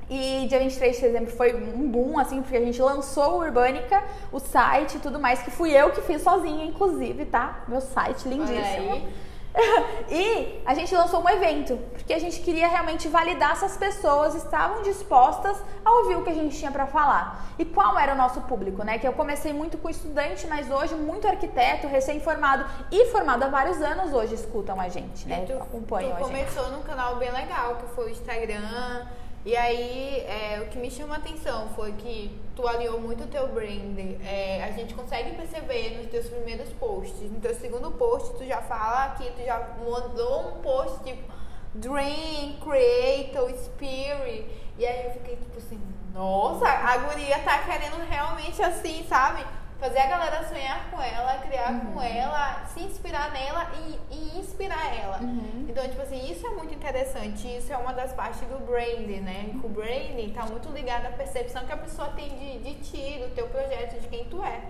E 0.08 0.46
dia 0.48 0.60
23 0.60 0.96
de 0.96 1.02
dezembro 1.02 1.32
foi 1.32 1.54
um 1.54 1.86
boom, 1.86 2.19
assim, 2.19 2.40
porque 2.40 2.56
a 2.56 2.64
gente 2.64 2.81
lançou 2.81 3.34
o 3.34 3.38
Urbânica, 3.40 4.02
o 4.32 4.38
site 4.38 4.96
e 4.96 5.00
tudo 5.00 5.20
mais, 5.20 5.42
que 5.42 5.50
fui 5.50 5.72
eu 5.72 5.90
que 5.90 6.00
fiz 6.00 6.22
sozinha, 6.22 6.64
inclusive, 6.64 7.26
tá? 7.26 7.62
Meu 7.69 7.82
site 7.82 8.26
lindíssimo. 8.26 9.06
e 10.10 10.60
a 10.66 10.74
gente 10.74 10.94
lançou 10.94 11.22
um 11.22 11.28
evento, 11.28 11.76
porque 11.92 12.12
a 12.12 12.18
gente 12.18 12.40
queria 12.40 12.66
realmente 12.66 13.08
validar 13.08 13.56
se 13.56 13.64
as 13.64 13.76
pessoas 13.76 14.34
estavam 14.34 14.82
dispostas 14.82 15.56
a 15.84 15.90
ouvir 15.90 16.16
o 16.16 16.24
que 16.24 16.30
a 16.30 16.34
gente 16.34 16.58
tinha 16.58 16.72
para 16.72 16.86
falar. 16.86 17.54
E 17.58 17.64
qual 17.64 17.96
era 17.98 18.14
o 18.14 18.16
nosso 18.16 18.40
público, 18.42 18.82
né? 18.82 18.98
Que 18.98 19.06
eu 19.06 19.12
comecei 19.12 19.52
muito 19.52 19.78
com 19.78 19.88
estudante, 19.88 20.46
mas 20.48 20.70
hoje 20.70 20.94
muito 20.96 21.28
arquiteto, 21.28 21.86
recém-formado 21.86 22.64
e 22.90 23.06
formado 23.06 23.44
há 23.44 23.48
vários 23.48 23.80
anos 23.80 24.12
hoje 24.12 24.34
escutam 24.34 24.80
a 24.80 24.88
gente, 24.88 25.26
né? 25.28 25.44
E 25.44 25.52
tu, 25.52 25.62
Acompanham 25.62 26.10
tu 26.10 26.16
a 26.16 26.18
gente. 26.18 26.26
começou 26.26 26.70
num 26.72 26.82
canal 26.82 27.16
bem 27.16 27.30
legal, 27.30 27.76
que 27.76 27.86
foi 27.94 28.06
o 28.06 28.10
Instagram 28.10 29.06
e 29.44 29.55
aí, 29.55 30.20
é, 30.26 30.61
o 30.62 30.70
que 30.70 30.79
me 30.79 30.91
chama 30.91 31.17
a 31.17 31.19
atenção 31.19 31.69
foi 31.76 31.93
que 31.93 32.35
tu 32.56 32.67
alinhou 32.67 32.99
muito 32.99 33.25
o 33.25 33.26
teu 33.26 33.46
brand. 33.49 33.99
É, 34.25 34.64
a 34.64 34.70
gente 34.70 34.94
consegue 34.94 35.37
perceber 35.37 35.99
nos 35.99 36.11
teus 36.11 36.29
primeiros 36.29 36.70
posts. 36.73 37.31
No 37.31 37.38
teu 37.41 37.55
segundo 37.55 37.91
post, 37.91 38.38
tu 38.38 38.46
já 38.46 38.62
fala 38.62 39.14
que 39.17 39.31
tu 39.32 39.44
já 39.44 39.76
mandou 39.79 40.48
um 40.48 40.63
post 40.63 41.05
tipo 41.05 41.31
Dream, 41.74 42.56
Creator, 42.63 43.51
Spirit. 43.58 44.46
E 44.79 44.86
aí 44.86 45.05
eu 45.06 45.13
fiquei 45.13 45.36
tipo 45.36 45.58
assim, 45.58 45.81
nossa, 46.15 46.67
a 46.67 46.96
guria 46.96 47.39
tá 47.41 47.58
querendo 47.65 47.96
realmente 48.08 48.63
assim, 48.63 49.05
sabe? 49.06 49.44
Fazer 49.84 49.98
a 49.98 50.06
galera 50.06 50.43
sonhar 50.48 50.91
com 50.91 51.03
ela, 51.03 51.36
criar 51.38 51.72
uhum. 51.72 51.93
com 51.93 52.03
ela, 52.03 52.64
se 52.72 52.81
inspirar 52.81 53.31
nela 53.32 53.70
e, 53.86 54.14
e 54.14 54.38
inspirar 54.38 54.98
ela. 54.98 55.19
Uhum. 55.20 55.67
Então, 55.69 55.86
tipo 55.86 56.00
assim, 56.00 56.31
isso 56.31 56.46
é 56.46 56.50
muito 56.50 56.72
interessante. 56.72 57.46
Isso 57.55 57.70
é 57.70 57.76
uma 57.76 57.93
das 57.93 58.14
partes 58.14 58.41
do 58.48 58.64
branding, 58.64 59.20
né? 59.20 59.50
O 59.62 59.69
branding 59.69 60.32
tá 60.32 60.46
muito 60.46 60.70
ligado 60.70 61.05
à 61.05 61.10
percepção 61.10 61.67
que 61.67 61.72
a 61.72 61.76
pessoa 61.76 62.08
tem 62.17 62.31
de, 62.31 62.58
de 62.60 62.74
ti, 62.76 63.19
do 63.19 63.34
teu 63.34 63.46
projeto, 63.48 64.00
de 64.00 64.08
quem 64.08 64.24
tu 64.24 64.43
é. 64.43 64.62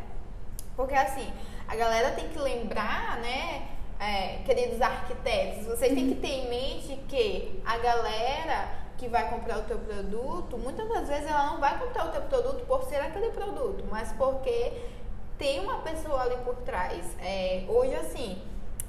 Porque 0.75 0.95
assim, 0.95 1.33
a 1.69 1.77
galera 1.77 2.11
tem 2.11 2.29
que 2.29 2.39
lembrar, 2.39 3.19
né? 3.19 3.69
É, 4.01 4.39
queridos 4.45 4.83
arquitetos, 4.83 5.67
vocês 5.67 5.95
têm 5.95 6.09
que 6.09 6.21
ter 6.21 6.27
em 6.27 6.49
mente 6.49 7.01
que 7.09 7.63
a 7.65 7.79
galera 7.79 8.69
que 8.99 9.09
vai 9.09 9.31
comprar 9.31 9.59
o 9.59 9.63
teu 9.63 9.79
produto, 9.79 10.59
muitas 10.59 10.89
das 10.89 11.09
vezes 11.09 11.27
ela 11.29 11.53
não 11.53 11.61
vai 11.61 11.79
comprar 11.79 12.07
o 12.07 12.11
teu 12.11 12.23
produto 12.23 12.67
por 12.67 12.83
ser 12.85 12.97
aquele 12.97 13.31
produto, 13.31 13.85
mas 13.89 14.13
porque 14.13 14.73
tem 15.39 15.61
uma 15.61 15.79
pessoa 15.79 16.23
ali 16.23 16.37
por 16.45 16.57
trás. 16.57 17.05
É, 17.21 17.65
hoje, 17.69 17.95
assim, 17.97 18.43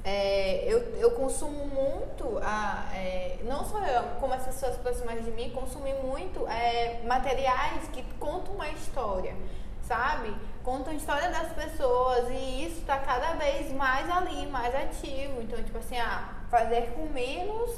é, 0.04 0.64
eu, 0.72 0.80
eu 1.00 1.12
consumo 1.12 1.66
muito, 1.66 2.38
a, 2.44 2.92
é, 2.94 3.40
não 3.44 3.66
só 3.66 3.80
eu, 3.80 4.04
como 4.20 4.34
as 4.34 4.44
pessoas 4.44 4.78
próximas 4.78 5.26
de 5.26 5.32
mim, 5.32 5.50
consumi 5.50 5.94
muito 5.96 6.48
é, 6.48 7.02
materiais 7.04 7.88
que 7.92 8.04
contam 8.20 8.54
uma 8.54 8.70
história, 8.70 9.36
sabe? 9.82 10.36
Contam 10.64 10.94
a 10.94 10.96
história 10.96 11.30
das 11.30 11.52
pessoas 11.54 12.30
e 12.30 12.66
isso 12.66 12.82
está 12.82 13.00
cada 13.00 13.34
vez 13.34 13.72
mais 13.72 14.10
ali, 14.10 14.46
mais 14.48 14.76
ativo. 14.76 15.42
Então, 15.42 15.62
tipo 15.64 15.78
assim, 15.80 15.98
ah, 15.98 16.36
fazer 16.52 16.94
com 16.94 17.08
menos 17.08 17.72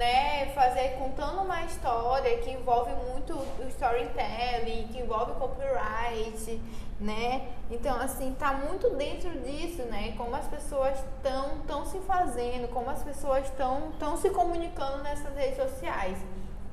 né, 0.00 0.46
fazer 0.54 0.96
contando 0.98 1.42
uma 1.42 1.62
história 1.64 2.38
que 2.38 2.50
envolve 2.50 2.90
muito 3.12 3.34
o 3.34 3.68
storytelling, 3.68 4.88
que 4.90 4.98
envolve 4.98 5.32
copyright, 5.32 6.58
né? 6.98 7.48
Então, 7.70 8.00
assim, 8.00 8.34
tá 8.38 8.54
muito 8.54 8.88
dentro 8.96 9.30
disso, 9.40 9.82
né? 9.82 10.14
Como 10.16 10.34
as 10.34 10.46
pessoas 10.46 10.98
estão 10.98 11.58
tão 11.66 11.84
se 11.84 11.98
fazendo, 11.98 12.66
como 12.68 12.88
as 12.88 13.02
pessoas 13.02 13.44
estão 13.44 13.92
tão 13.98 14.16
se 14.16 14.30
comunicando 14.30 15.02
nessas 15.02 15.36
redes 15.36 15.56
sociais. 15.56 16.16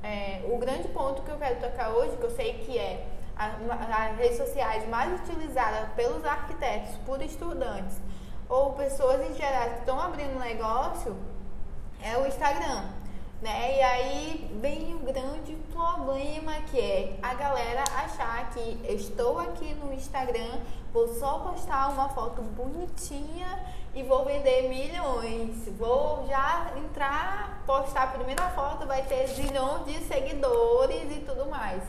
É, 0.02 0.40
o 0.50 0.56
grande 0.56 0.88
ponto 0.88 1.20
que 1.20 1.30
eu 1.30 1.36
quero 1.36 1.60
tocar 1.60 1.90
hoje, 1.90 2.16
que 2.16 2.24
eu 2.24 2.30
sei 2.30 2.54
que 2.54 2.78
é 2.78 3.04
as 3.36 4.16
redes 4.16 4.38
sociais 4.38 4.88
mais 4.88 5.20
utilizadas 5.20 5.90
pelos 5.94 6.24
arquitetos, 6.24 6.96
por 7.04 7.20
estudantes 7.20 8.00
ou 8.48 8.72
pessoas 8.72 9.20
em 9.30 9.34
geral 9.34 9.68
que 9.68 9.80
estão 9.80 10.00
abrindo 10.00 10.40
negócio 10.40 11.14
é 12.02 12.16
o 12.16 12.26
Instagram. 12.26 12.97
Né? 13.40 13.78
E 13.78 13.82
aí 13.82 14.58
vem 14.60 14.96
um 14.96 15.04
grande 15.04 15.54
problema 15.72 16.54
que 16.70 16.80
é 16.80 17.16
a 17.22 17.34
galera 17.34 17.84
achar 17.96 18.50
que 18.50 18.80
eu 18.82 18.96
estou 18.96 19.38
aqui 19.38 19.74
no 19.74 19.92
Instagram, 19.92 20.58
vou 20.92 21.06
só 21.14 21.38
postar 21.38 21.90
uma 21.90 22.08
foto 22.08 22.42
bonitinha 22.42 23.64
e 23.94 24.02
vou 24.02 24.24
vender 24.24 24.68
milhões. 24.68 25.68
Vou 25.78 26.26
já 26.26 26.72
entrar, 26.76 27.62
postar 27.64 28.02
a 28.02 28.06
primeira 28.08 28.48
foto, 28.50 28.86
vai 28.88 29.02
ter 29.02 29.28
zilhões 29.28 29.84
de 29.86 30.00
seguidores 30.04 31.16
e 31.16 31.20
tudo 31.20 31.46
mais. 31.48 31.82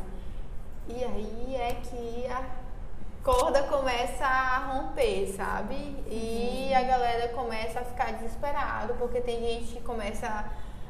E 0.88 1.04
aí 1.04 1.56
é 1.56 1.78
que 1.84 2.28
a 2.28 2.44
corda 3.24 3.64
começa 3.64 4.26
a 4.26 4.58
romper, 4.68 5.34
sabe? 5.36 5.76
E 6.08 6.72
a 6.76 6.84
galera 6.84 7.30
começa 7.30 7.80
a 7.80 7.84
ficar 7.84 8.14
desesperado, 8.14 8.94
porque 8.96 9.20
tem 9.20 9.40
gente 9.40 9.74
que 9.74 9.82
começa 9.82 10.46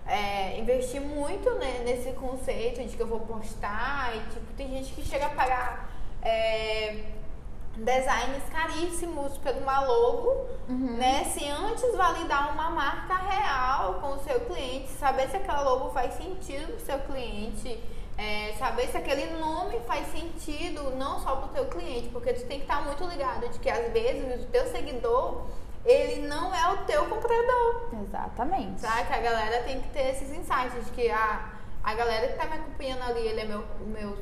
é, 0.10 0.58
investir 0.58 1.00
muito 1.00 1.50
né, 1.56 1.84
nesse 1.86 2.12
conceito 2.13 2.84
de 2.84 2.98
que 2.98 3.01
eu 3.01 3.08
vou 3.08 3.20
postar 3.20 4.16
e 4.16 4.20
tipo, 4.32 4.54
tem 4.58 4.68
gente 4.70 4.92
que 4.94 5.04
chega 5.06 5.28
a 5.28 5.30
pagar 5.30 5.92
é, 6.24 7.04
designs 7.78 8.44
caríssimos 8.51 9.38
por 9.38 9.54
uma 9.54 9.82
logo, 9.82 10.48
uhum. 10.68 10.98
né? 10.98 11.24
Se 11.25 11.48
antes 11.48 11.96
validar 11.96 12.51
uma 12.54 12.72
marca 12.72 13.16
real 13.16 13.96
com 13.96 14.13
o 14.16 14.20
seu 14.20 14.39
cliente, 14.42 14.89
saber 14.89 15.30
se 15.30 15.38
aquela 15.38 15.62
logo 15.62 15.92
faz 15.92 16.16
sentido 16.16 16.74
pro 16.74 16.86
seu 16.86 17.00
cliente, 17.00 17.80
é, 18.18 18.54
saber 18.58 18.88
se 18.88 18.98
aquele 18.98 19.38
nome 19.38 19.80
faz 19.88 20.08
sentido 20.08 20.92
não 20.98 21.20
só 21.20 21.38
pro 21.38 21.50
teu 21.50 21.66
cliente, 21.68 22.10
porque 22.10 22.34
tu 22.34 22.46
tem 22.48 22.58
que 22.58 22.66
estar 22.66 22.84
muito 22.84 23.04
ligado 23.06 23.48
de 23.48 23.60
que 23.60 23.70
às 23.70 23.94
vezes 23.94 24.44
o 24.44 24.48
teu 24.48 24.66
seguidor 24.68 25.46
ele 25.86 26.27
não 26.27 26.53
é 26.53 26.74
o 26.74 26.77
teu 26.86 27.05
comprador. 27.05 27.89
Exatamente. 28.03 28.81
Sabe? 28.81 29.13
A 29.13 29.19
galera 29.19 29.63
tem 29.63 29.81
que 29.81 29.89
ter 29.89 30.09
esses 30.09 30.29
insights 30.31 30.86
de 30.86 30.91
que 30.91 31.09
a, 31.09 31.50
a 31.83 31.93
galera 31.93 32.27
que 32.27 32.38
tá 32.38 32.45
me 32.45 32.55
acompanhando 32.55 33.03
ali, 33.03 33.27
ele 33.27 33.41
é 33.41 33.45
meu, 33.45 33.63
meu 33.88 34.17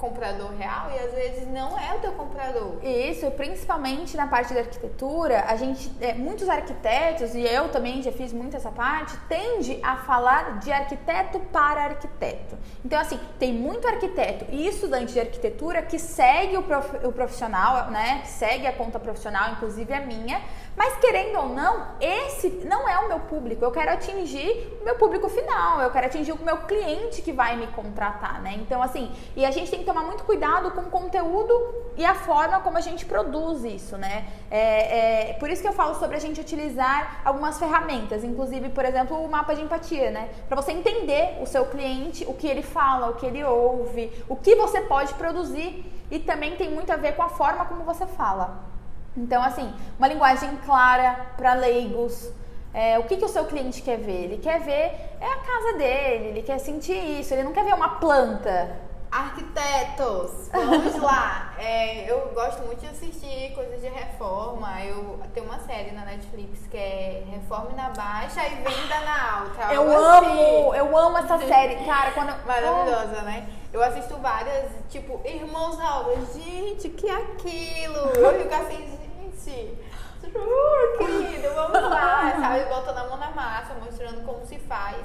comprador 0.00 0.50
real 0.56 0.90
e 0.90 0.98
às 0.98 1.12
vezes 1.12 1.46
não 1.46 1.78
é 1.78 1.94
o 1.94 1.98
teu 1.98 2.12
comprador. 2.12 2.82
Isso, 2.82 3.30
principalmente 3.32 4.16
na 4.16 4.26
parte 4.26 4.54
da 4.54 4.60
arquitetura, 4.60 5.44
a 5.46 5.54
gente, 5.56 5.92
é, 6.00 6.14
muitos 6.14 6.48
arquitetos, 6.48 7.34
e 7.34 7.42
eu 7.42 7.68
também 7.68 8.02
já 8.02 8.10
fiz 8.10 8.32
muito 8.32 8.56
essa 8.56 8.70
parte, 8.70 9.16
tende 9.28 9.78
a 9.82 9.96
falar 9.98 10.58
de 10.58 10.72
arquiteto 10.72 11.38
para 11.52 11.84
arquiteto. 11.84 12.56
Então, 12.82 12.98
assim, 12.98 13.20
tem 13.38 13.52
muito 13.52 13.86
arquiteto 13.86 14.46
e 14.48 14.66
estudante 14.66 15.12
de 15.12 15.20
arquitetura 15.20 15.82
que 15.82 15.98
segue 15.98 16.56
o, 16.56 16.62
prof, 16.62 17.06
o 17.06 17.12
profissional, 17.12 17.90
né? 17.90 18.20
Que 18.22 18.28
segue 18.28 18.66
a 18.66 18.72
conta 18.72 18.98
profissional, 18.98 19.52
inclusive 19.52 19.92
a 19.92 20.00
minha, 20.00 20.40
mas 20.76 20.96
querendo 20.96 21.38
ou 21.38 21.48
não, 21.48 21.88
esse 22.00 22.48
não 22.64 22.88
é 22.88 22.98
o 23.00 23.08
meu 23.08 23.20
público. 23.20 23.64
Eu 23.64 23.70
quero 23.70 23.92
atingir 23.92 24.78
o 24.80 24.84
meu 24.84 24.94
público 24.94 25.28
final, 25.28 25.80
eu 25.80 25.90
quero 25.90 26.06
atingir 26.06 26.32
o 26.32 26.42
meu 26.42 26.58
cliente 26.58 27.22
que 27.22 27.32
vai 27.32 27.56
me 27.56 27.66
contratar, 27.68 28.40
né? 28.40 28.54
Então, 28.56 28.82
assim, 28.82 29.10
e 29.36 29.44
a 29.44 29.50
gente 29.50 29.70
tem 29.70 29.80
que 29.80 29.84
tomar 29.84 30.02
muito 30.02 30.24
cuidado 30.24 30.70
com 30.70 30.82
o 30.82 30.90
conteúdo 30.90 31.52
e 31.96 32.04
a 32.04 32.14
forma 32.14 32.60
como 32.60 32.78
a 32.78 32.80
gente 32.80 33.04
produz 33.04 33.64
isso, 33.64 33.96
né? 33.96 34.26
É, 34.50 35.30
é, 35.30 35.32
por 35.34 35.50
isso 35.50 35.60
que 35.60 35.68
eu 35.68 35.72
falo 35.72 35.94
sobre 35.96 36.16
a 36.16 36.20
gente 36.20 36.40
utilizar 36.40 37.20
algumas 37.24 37.58
ferramentas, 37.58 38.24
inclusive, 38.24 38.70
por 38.70 38.84
exemplo, 38.84 39.22
o 39.22 39.28
mapa 39.28 39.54
de 39.54 39.62
empatia, 39.62 40.10
né? 40.10 40.30
Para 40.48 40.60
você 40.60 40.72
entender 40.72 41.38
o 41.42 41.46
seu 41.46 41.66
cliente, 41.66 42.24
o 42.26 42.34
que 42.34 42.46
ele 42.46 42.62
fala, 42.62 43.10
o 43.10 43.14
que 43.14 43.26
ele 43.26 43.44
ouve, 43.44 44.10
o 44.28 44.36
que 44.36 44.54
você 44.54 44.80
pode 44.80 45.12
produzir 45.14 45.84
e 46.10 46.18
também 46.18 46.56
tem 46.56 46.70
muito 46.70 46.90
a 46.92 46.96
ver 46.96 47.16
com 47.16 47.22
a 47.22 47.28
forma 47.28 47.64
como 47.66 47.84
você 47.84 48.06
fala. 48.06 48.69
Então, 49.16 49.42
assim, 49.42 49.72
uma 49.98 50.08
linguagem 50.08 50.56
clara 50.64 51.26
para 51.36 51.54
leigos. 51.54 52.30
É, 52.72 52.98
o 52.98 53.04
que, 53.04 53.16
que 53.16 53.24
o 53.24 53.28
seu 53.28 53.44
cliente 53.46 53.82
quer 53.82 53.98
ver? 53.98 54.24
Ele 54.24 54.38
quer 54.38 54.60
ver 54.60 55.10
é 55.20 55.26
a 55.26 55.36
casa 55.38 55.78
dele, 55.78 56.28
ele 56.28 56.42
quer 56.42 56.58
sentir 56.58 57.20
isso, 57.20 57.34
ele 57.34 57.42
não 57.42 57.52
quer 57.52 57.64
ver 57.64 57.74
uma 57.74 57.96
planta. 57.96 58.89
Arquitetos, 59.10 60.48
vamos 60.52 61.02
lá. 61.02 61.54
É, 61.58 62.08
eu 62.08 62.30
gosto 62.32 62.62
muito 62.62 62.78
de 62.80 62.86
assistir 62.86 63.52
coisas 63.54 63.80
de 63.80 63.88
reforma. 63.88 64.80
Eu 64.84 65.20
tenho 65.34 65.46
uma 65.46 65.58
série 65.58 65.90
na 65.90 66.04
Netflix 66.04 66.66
que 66.68 66.76
é 66.76 67.24
Reforma 67.28 67.70
na 67.72 67.90
Baixa 67.90 68.46
e 68.46 68.54
Venda 68.56 69.00
na 69.04 69.40
Alta. 69.40 69.74
Eu 69.74 69.82
amo, 69.90 70.70
assim. 70.70 70.78
eu 70.78 70.96
amo 70.96 71.18
essa 71.18 71.38
série, 71.38 71.84
cara. 71.84 72.12
Quando 72.12 72.46
Maravilhosa, 72.46 73.18
oh. 73.18 73.24
né? 73.24 73.48
Eu 73.72 73.82
assisto 73.82 74.16
várias, 74.18 74.70
tipo, 74.88 75.20
Irmãos 75.24 75.76
da 75.76 76.00
Obra. 76.00 76.16
Gente, 76.32 76.88
que 76.90 77.08
é 77.08 77.14
aquilo? 77.14 77.96
Eu 78.14 78.38
fico 78.38 78.54
assim, 78.54 78.98
gente, 79.34 79.78
uh, 80.24 80.98
querido, 80.98 81.54
vamos 81.54 81.90
lá, 81.90 82.36
sabe? 82.40 82.64
Botando 82.64 82.98
a 82.98 83.08
mão 83.08 83.16
na 83.16 83.30
massa, 83.30 83.74
mostrando 83.74 84.24
como 84.24 84.46
se 84.46 84.58
faz. 84.60 85.04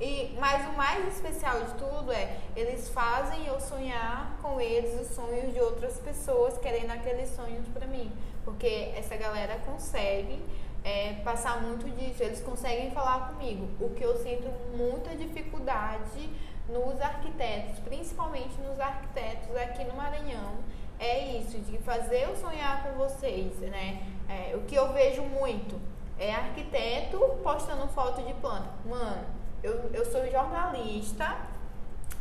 E, 0.00 0.36
mas 0.38 0.68
o 0.68 0.76
mais 0.76 1.08
especial 1.08 1.60
de 1.60 1.74
tudo 1.74 2.12
é, 2.12 2.38
eles 2.54 2.88
fazem 2.88 3.46
eu 3.46 3.60
sonhar 3.60 4.38
com 4.40 4.60
eles 4.60 5.00
os 5.00 5.14
sonhos 5.14 5.52
de 5.52 5.60
outras 5.60 5.98
pessoas 5.98 6.56
querendo 6.58 6.92
aqueles 6.92 7.30
sonhos 7.30 7.66
para 7.68 7.86
mim. 7.86 8.12
Porque 8.44 8.92
essa 8.96 9.16
galera 9.16 9.58
consegue 9.66 10.40
é, 10.84 11.14
passar 11.24 11.60
muito 11.60 11.88
disso, 11.96 12.22
eles 12.22 12.40
conseguem 12.40 12.90
falar 12.92 13.28
comigo. 13.28 13.68
O 13.80 13.90
que 13.90 14.04
eu 14.04 14.16
sinto 14.18 14.48
muita 14.76 15.16
dificuldade 15.16 16.30
nos 16.68 17.00
arquitetos, 17.00 17.78
principalmente 17.80 18.54
nos 18.60 18.78
arquitetos 18.78 19.56
aqui 19.56 19.84
no 19.84 19.94
Maranhão, 19.94 20.58
é 20.98 21.38
isso, 21.38 21.58
de 21.58 21.78
fazer 21.78 22.24
eu 22.24 22.36
sonhar 22.36 22.82
com 22.82 22.92
vocês, 22.98 23.56
né? 23.58 24.02
É, 24.28 24.54
o 24.56 24.60
que 24.62 24.74
eu 24.74 24.92
vejo 24.92 25.22
muito 25.22 25.80
é 26.18 26.34
arquiteto 26.34 27.18
postando 27.42 27.86
foto 27.88 28.22
de 28.22 28.34
planta. 28.34 28.68
Mano, 28.84 29.24
eu, 29.62 29.90
eu 29.92 30.04
sou 30.04 30.30
jornalista, 30.30 31.36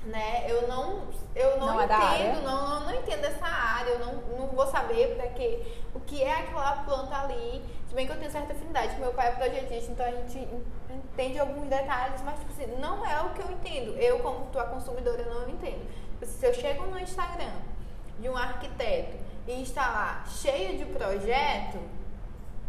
né? 0.06 0.46
Eu 0.50 0.68
não, 0.68 1.08
eu 1.36 1.60
não, 1.60 1.68
não 1.68 1.82
é 1.82 1.86
entendo, 1.86 2.44
não, 2.44 2.70
não, 2.70 2.80
não 2.86 2.96
entendo 2.96 3.26
essa 3.26 3.46
área, 3.46 3.92
eu 3.92 4.00
não, 4.00 4.14
não 4.38 4.48
vou 4.48 4.68
saber 4.68 5.16
para 5.16 5.28
que 5.28 5.82
o 5.94 6.00
que 6.00 6.24
é 6.24 6.34
aquela 6.34 6.84
planta 6.84 7.16
ali. 7.16 7.64
Se 7.88 7.96
bem 7.96 8.06
que 8.06 8.12
eu 8.12 8.18
tenho 8.18 8.32
certa 8.32 8.54
afinidade, 8.54 9.00
meu 9.00 9.14
pai 9.14 9.30
é 9.30 9.32
projetista, 9.32 9.92
então 9.92 10.06
a 10.06 10.12
gente 10.12 10.48
entende 10.90 11.40
alguns 11.40 11.68
detalhes, 11.68 12.22
mas 12.24 12.40
tipo 12.40 12.52
assim, 12.52 12.80
não 12.80 13.06
é 13.06 13.22
o 13.22 13.30
que 13.30 13.42
eu 13.42 13.52
entendo. 13.52 13.98
Eu, 13.98 14.20
como 14.20 14.48
tua 14.48 14.66
consumidora, 14.66 15.24
não 15.26 15.50
entendo. 15.50 15.88
Tipo 16.12 16.24
assim, 16.24 16.40
se 16.40 16.46
eu 16.46 16.54
chego 16.54 16.86
no 16.88 17.00
Instagram 17.00 17.54
de 18.20 18.30
um 18.30 18.36
arquiteto 18.36 19.16
e 19.48 19.62
está 19.62 19.88
lá 19.88 20.26
cheio 20.28 20.78
de 20.78 20.86
projeto, 20.86 21.78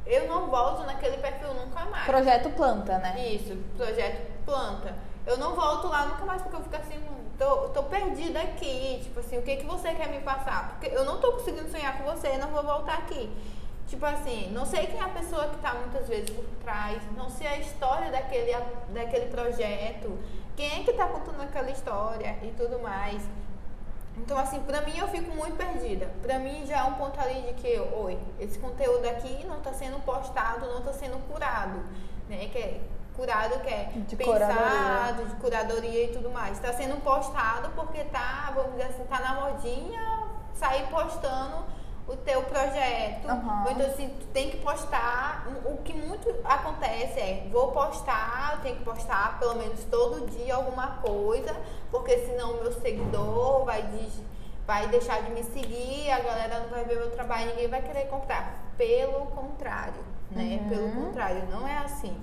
eu 0.09 0.27
não 0.27 0.49
volto 0.49 0.85
naquele 0.85 1.19
perfil 1.19 1.53
nunca 1.53 1.85
mais. 1.85 2.07
Projeto 2.07 2.51
planta, 2.51 2.99
né? 2.99 3.29
Isso, 3.29 3.55
projeto 3.77 4.45
planta. 4.45 4.95
Eu 5.27 5.37
não 5.37 5.55
volto 5.55 5.87
lá 5.89 6.07
nunca 6.07 6.25
mais 6.25 6.41
porque 6.41 6.57
eu 6.57 6.63
fico 6.63 6.77
assim, 6.77 6.99
tô, 7.39 7.69
tô 7.69 7.83
perdida 7.85 8.41
aqui. 8.41 9.01
Tipo 9.03 9.21
assim, 9.21 9.39
o 9.39 9.43
que, 9.43 9.57
que 9.57 9.67
você 9.67 9.95
quer 9.95 10.09
me 10.09 10.21
passar? 10.21 10.71
Porque 10.71 10.97
eu 10.97 11.05
não 11.05 11.21
tô 11.21 11.33
conseguindo 11.33 11.71
sonhar 11.71 11.99
com 11.99 12.05
você, 12.05 12.39
não 12.39 12.49
vou 12.49 12.63
voltar 12.63 12.95
aqui. 12.95 13.31
Tipo 13.87 14.07
assim, 14.07 14.51
não 14.51 14.65
sei 14.65 14.87
quem 14.87 14.99
é 14.99 15.03
a 15.03 15.09
pessoa 15.09 15.49
que 15.49 15.57
está 15.57 15.75
muitas 15.75 16.09
vezes 16.09 16.31
por 16.31 16.45
trás, 16.63 17.03
não 17.17 17.29
sei 17.29 17.47
a 17.47 17.59
história 17.59 18.11
daquele, 18.11 18.53
daquele 18.91 19.27
projeto, 19.27 20.19
quem 20.57 20.81
é 20.81 20.85
que 20.85 20.91
está 20.91 21.07
contando 21.07 21.43
aquela 21.43 21.71
história 21.71 22.37
e 22.43 22.49
tudo 22.57 22.79
mais. 22.81 23.23
Então, 24.19 24.37
assim, 24.39 24.61
pra 24.61 24.83
mim 24.83 24.97
eu 24.99 25.09
fico 25.09 25.31
muito 25.35 25.57
perdida. 25.57 26.11
Pra 26.21 26.39
mim 26.39 26.67
já 26.67 26.79
é 26.79 26.83
um 26.85 26.95
ponto 26.95 27.19
ali 27.21 27.41
de 27.43 27.55
que, 27.55 27.79
oi, 27.79 28.19
esse 28.39 28.59
conteúdo 28.59 29.07
aqui 29.07 29.47
não 29.47 29.61
tá 29.61 29.73
sendo 29.73 30.03
postado, 30.05 30.67
não 30.67 30.83
tá 30.83 30.93
sendo 30.93 31.19
curado, 31.29 31.79
né? 32.29 32.49
Que 32.53 32.59
é 32.59 32.81
curado, 33.17 33.61
que 33.61 33.69
é 33.69 33.91
de 33.95 34.17
pensado, 34.17 34.39
curadoria. 34.43 35.25
de 35.25 35.35
curadoria 35.37 36.05
e 36.05 36.09
tudo 36.09 36.31
mais. 36.31 36.59
Tá 36.59 36.73
sendo 36.73 37.03
postado 37.03 37.71
porque 37.75 38.05
tá, 38.05 38.53
vamos 38.55 38.73
dizer 38.73 38.85
assim, 38.85 39.05
tá 39.05 39.21
na 39.21 39.35
modinha 39.41 40.29
sair 40.55 40.87
postando 40.89 41.65
o 42.09 42.17
teu 42.17 42.43
projeto. 42.45 43.29
Uhum. 43.29 43.71
Então, 43.71 43.87
assim, 43.87 44.09
tu 44.09 44.27
tem 44.29 44.51
que 44.51 44.57
postar. 44.57 45.47
O 45.67 45.77
que 45.79 45.93
muito 45.93 46.35
acontece 46.43 47.21
é, 47.21 47.47
vou 47.53 47.71
postar, 47.71 48.55
eu 48.55 48.63
tenho 48.63 48.77
que 48.77 48.85
postar 48.85 49.39
pelo 49.39 49.57
menos 49.57 49.85
todo 49.85 50.27
dia 50.31 50.55
alguma 50.55 50.99
coisa, 51.03 51.55
porque 51.91 52.19
senão 52.21 52.53
o 52.53 52.63
meu 52.63 52.73
seguidor 52.81 53.65
vai, 53.67 53.85
vai 54.67 54.89
deixar 54.89 55.23
de 55.23 55.31
me 55.33 55.45
seguir, 55.45 56.11
a 56.11 56.21
galera 56.21 56.61
não 56.61 56.69
vai 56.71 56.85
ver 56.85 56.97
meu 56.97 57.11
trabalho, 57.11 57.51
ninguém 57.51 57.69
vai 57.69 57.83
querer 57.83 58.07
comprar. 58.07 58.65
Pelo 58.79 59.27
contrário, 59.27 60.03
né? 60.31 60.61
Uhum. 60.63 60.69
Pelo 60.69 60.93
contrário, 60.93 61.47
não 61.51 61.69
é 61.69 61.79
assim. 61.79 62.17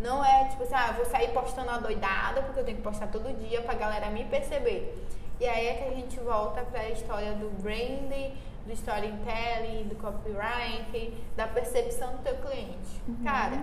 Não 0.00 0.24
é 0.24 0.48
tipo 0.48 0.62
assim, 0.62 0.74
ah, 0.74 0.92
vou 0.96 1.04
sair 1.04 1.30
postando 1.32 1.70
a 1.70 1.76
doidada, 1.76 2.42
porque 2.42 2.60
eu 2.60 2.64
tenho 2.64 2.78
que 2.78 2.82
postar 2.82 3.06
todo 3.08 3.32
dia 3.38 3.60
pra 3.60 3.74
galera 3.74 4.10
me 4.10 4.24
perceber. 4.24 5.06
E 5.38 5.46
aí 5.46 5.68
é 5.68 5.74
que 5.74 5.84
a 5.84 5.94
gente 5.94 6.18
volta 6.20 6.62
para 6.62 6.80
a 6.80 6.90
história 6.90 7.32
do 7.32 7.50
branding, 7.62 8.34
do 8.70 8.74
storytelling, 8.74 9.88
do 9.88 9.96
copyright, 9.96 11.14
da 11.36 11.46
percepção 11.46 12.12
do 12.12 12.18
teu 12.22 12.36
cliente. 12.36 13.02
Uhum. 13.06 13.24
Cara, 13.24 13.60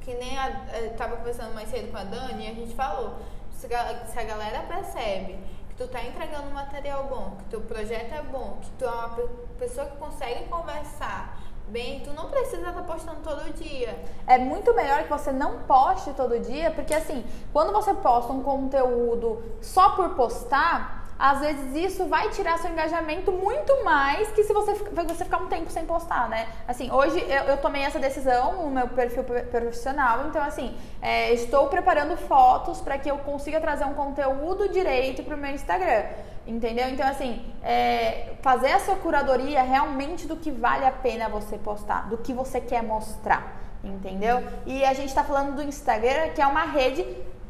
que 0.00 0.14
nem 0.14 0.38
a, 0.38 0.66
eu 0.80 0.96
tava 0.96 1.16
conversando 1.16 1.54
mais 1.54 1.68
cedo 1.68 1.90
com 1.90 1.98
a 1.98 2.04
Dani 2.04 2.46
e 2.46 2.50
a 2.50 2.54
gente 2.54 2.74
falou, 2.74 3.18
se 3.50 3.66
a 3.66 4.24
galera 4.24 4.60
percebe 4.62 5.34
que 5.34 5.76
que 5.76 5.84
tu 5.84 5.88
tá 5.88 6.02
entregando 6.02 6.48
um 6.48 6.54
material 6.54 7.04
bom, 7.04 7.36
que 7.38 7.44
teu 7.44 7.60
projeto 7.60 8.12
é 8.14 8.22
bom, 8.22 8.58
que 8.62 8.70
tu 8.78 8.86
é 8.86 8.90
uma 8.90 9.10
pessoa 9.58 9.86
que 9.86 9.96
consegue 9.98 10.46
conversar 10.48 11.38
bem, 11.68 12.00
tu 12.00 12.12
não 12.12 12.30
precisa 12.30 12.68
estar 12.68 12.72
tá 12.72 12.82
postando 12.82 13.20
todo 13.22 13.52
dia. 13.52 14.02
É 14.26 14.38
muito 14.38 14.72
melhor 14.74 15.02
que 15.02 15.10
você 15.10 15.30
não 15.30 15.58
poste 15.64 16.12
todo 16.14 16.40
dia, 16.40 16.70
porque 16.70 16.94
assim, 16.94 17.22
quando 17.52 17.72
você 17.72 17.92
posta 17.92 18.32
um 18.32 18.42
conteúdo 18.42 19.42
só 19.60 19.90
por 19.90 20.14
postar, 20.14 21.05
às 21.18 21.40
vezes 21.40 21.74
isso 21.74 22.06
vai 22.06 22.28
tirar 22.30 22.58
seu 22.58 22.70
engajamento 22.70 23.32
muito 23.32 23.84
mais 23.84 24.28
que 24.32 24.44
se 24.44 24.52
você, 24.52 24.74
você 24.74 25.24
ficar 25.24 25.38
um 25.38 25.46
tempo 25.46 25.70
sem 25.70 25.86
postar, 25.86 26.28
né? 26.28 26.46
Assim, 26.68 26.90
hoje 26.90 27.18
eu, 27.20 27.44
eu 27.44 27.56
tomei 27.56 27.82
essa 27.82 27.98
decisão 27.98 28.64
no 28.64 28.70
meu 28.70 28.88
perfil 28.88 29.24
profissional, 29.24 30.26
então 30.28 30.42
assim, 30.42 30.76
é, 31.00 31.32
estou 31.32 31.68
preparando 31.68 32.16
fotos 32.16 32.80
para 32.80 32.98
que 32.98 33.10
eu 33.10 33.18
consiga 33.18 33.60
trazer 33.60 33.84
um 33.84 33.94
conteúdo 33.94 34.68
direito 34.68 35.22
para 35.22 35.34
o 35.34 35.38
meu 35.38 35.50
Instagram. 35.50 36.04
Entendeu? 36.46 36.88
Então, 36.88 37.04
assim, 37.04 37.44
é, 37.60 38.34
fazer 38.40 38.70
a 38.70 38.78
sua 38.78 38.94
curadoria 38.94 39.62
realmente 39.62 40.28
do 40.28 40.36
que 40.36 40.52
vale 40.52 40.84
a 40.84 40.92
pena 40.92 41.28
você 41.28 41.58
postar, 41.58 42.08
do 42.08 42.18
que 42.18 42.32
você 42.32 42.60
quer 42.60 42.84
mostrar. 42.84 43.60
Entendeu? 43.82 44.42
E 44.64 44.84
a 44.84 44.94
gente 44.94 45.08
está 45.08 45.24
falando 45.24 45.56
do 45.56 45.62
Instagram, 45.62 46.30
que 46.34 46.40
é 46.40 46.46
uma 46.46 46.62
rede 46.62 47.04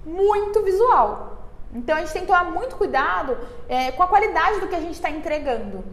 muito 0.04 0.62
visual. 0.62 1.35
Então 1.76 1.94
a 1.94 2.00
gente 2.00 2.12
tem 2.12 2.22
que 2.22 2.28
tomar 2.28 2.44
muito 2.44 2.74
cuidado 2.76 3.36
é, 3.68 3.92
com 3.92 4.02
a 4.02 4.08
qualidade 4.08 4.60
do 4.60 4.68
que 4.68 4.74
a 4.74 4.80
gente 4.80 4.94
está 4.94 5.10
entregando. 5.10 5.84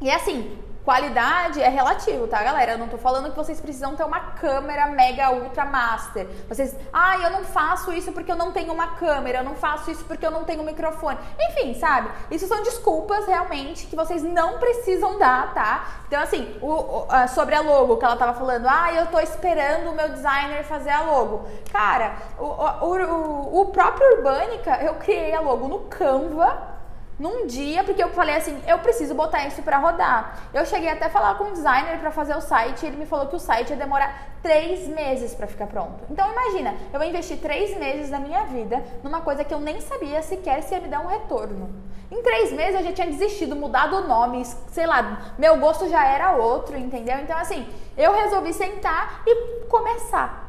E 0.00 0.10
assim, 0.10 0.58
Qualidade 0.86 1.60
é 1.60 1.68
relativo, 1.68 2.28
tá, 2.28 2.40
galera? 2.44 2.70
Eu 2.70 2.78
não 2.78 2.86
tô 2.86 2.96
falando 2.96 3.30
que 3.30 3.36
vocês 3.36 3.60
precisam 3.60 3.96
ter 3.96 4.04
uma 4.04 4.20
câmera 4.20 4.86
mega 4.86 5.32
ultra 5.32 5.64
master. 5.64 6.28
Vocês, 6.48 6.76
ah, 6.92 7.18
eu 7.18 7.30
não 7.30 7.42
faço 7.42 7.92
isso 7.92 8.12
porque 8.12 8.30
eu 8.30 8.36
não 8.36 8.52
tenho 8.52 8.72
uma 8.72 8.94
câmera, 8.94 9.38
eu 9.40 9.44
não 9.44 9.56
faço 9.56 9.90
isso 9.90 10.04
porque 10.04 10.24
eu 10.24 10.30
não 10.30 10.44
tenho 10.44 10.62
um 10.62 10.64
microfone. 10.64 11.18
Enfim, 11.40 11.74
sabe? 11.74 12.08
Isso 12.30 12.46
são 12.46 12.62
desculpas 12.62 13.26
realmente 13.26 13.88
que 13.88 13.96
vocês 13.96 14.22
não 14.22 14.60
precisam 14.60 15.18
dar, 15.18 15.52
tá? 15.52 15.86
Então, 16.06 16.22
assim, 16.22 16.56
o, 16.62 16.70
o, 16.70 17.28
sobre 17.34 17.56
a 17.56 17.60
logo 17.62 17.96
que 17.96 18.04
ela 18.04 18.16
tava 18.16 18.34
falando, 18.34 18.68
ah, 18.68 18.94
eu 18.94 19.08
tô 19.08 19.18
esperando 19.18 19.90
o 19.90 19.92
meu 19.92 20.10
designer 20.10 20.62
fazer 20.62 20.90
a 20.90 21.00
logo. 21.00 21.48
Cara, 21.72 22.14
o, 22.38 22.44
o, 22.44 23.60
o 23.60 23.64
próprio 23.72 24.18
Urbânica, 24.18 24.80
eu 24.84 24.94
criei 24.94 25.34
a 25.34 25.40
logo 25.40 25.66
no 25.66 25.80
Canva 25.80 26.75
num 27.18 27.46
dia, 27.46 27.82
porque 27.82 28.02
eu 28.02 28.10
falei 28.10 28.36
assim, 28.36 28.60
eu 28.66 28.78
preciso 28.78 29.14
botar 29.14 29.46
isso 29.46 29.62
para 29.62 29.78
rodar. 29.78 30.48
Eu 30.52 30.66
cheguei 30.66 30.88
até 30.88 31.06
a 31.06 31.10
falar 31.10 31.36
com 31.36 31.44
o 31.44 31.52
designer 31.52 31.98
para 31.98 32.10
fazer 32.10 32.36
o 32.36 32.40
site, 32.40 32.82
e 32.82 32.86
ele 32.86 32.96
me 32.96 33.06
falou 33.06 33.26
que 33.26 33.36
o 33.36 33.40
site 33.40 33.70
ia 33.70 33.76
demorar 33.76 34.36
três 34.42 34.86
meses 34.86 35.34
para 35.34 35.46
ficar 35.46 35.66
pronto. 35.66 36.04
Então 36.10 36.30
imagina, 36.30 36.74
eu 36.92 36.98
vou 36.98 37.08
investir 37.08 37.38
três 37.38 37.76
meses 37.78 38.10
da 38.10 38.18
minha 38.18 38.44
vida 38.44 38.84
numa 39.02 39.20
coisa 39.20 39.44
que 39.44 39.52
eu 39.52 39.60
nem 39.60 39.80
sabia 39.80 40.22
sequer 40.22 40.62
se 40.62 40.74
ia 40.74 40.80
me 40.80 40.88
dar 40.88 41.00
um 41.00 41.06
retorno. 41.06 41.70
Em 42.10 42.22
três 42.22 42.52
meses 42.52 42.80
eu 42.80 42.86
já 42.86 42.92
tinha 42.92 43.06
desistido, 43.08 43.56
mudado 43.56 43.96
o 43.96 44.06
nome, 44.06 44.44
sei 44.70 44.86
lá, 44.86 45.34
meu 45.38 45.58
gosto 45.58 45.88
já 45.88 46.04
era 46.04 46.36
outro, 46.36 46.76
entendeu? 46.76 47.18
Então 47.18 47.36
assim, 47.36 47.66
eu 47.96 48.12
resolvi 48.12 48.52
sentar 48.52 49.22
e 49.26 49.64
começar 49.68 50.45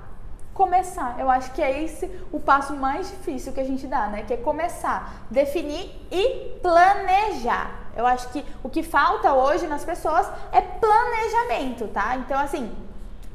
começar. 0.57 1.15
Eu 1.19 1.29
acho 1.29 1.51
que 1.51 1.61
é 1.61 1.83
esse 1.83 2.09
o 2.31 2.39
passo 2.39 2.75
mais 2.75 3.07
difícil 3.11 3.53
que 3.53 3.59
a 3.59 3.63
gente 3.63 3.85
dá, 3.85 4.07
né? 4.07 4.23
Que 4.27 4.33
é 4.33 4.37
começar, 4.37 5.27
definir 5.29 5.85
e 6.11 6.57
planejar. 6.63 7.69
Eu 7.95 8.07
acho 8.07 8.29
que 8.29 8.43
o 8.63 8.69
que 8.69 8.81
falta 8.81 9.33
hoje 9.33 9.67
nas 9.67 9.85
pessoas 9.85 10.27
é 10.51 10.59
planejamento, 10.59 11.87
tá? 11.89 12.15
Então, 12.15 12.39
assim, 12.39 12.75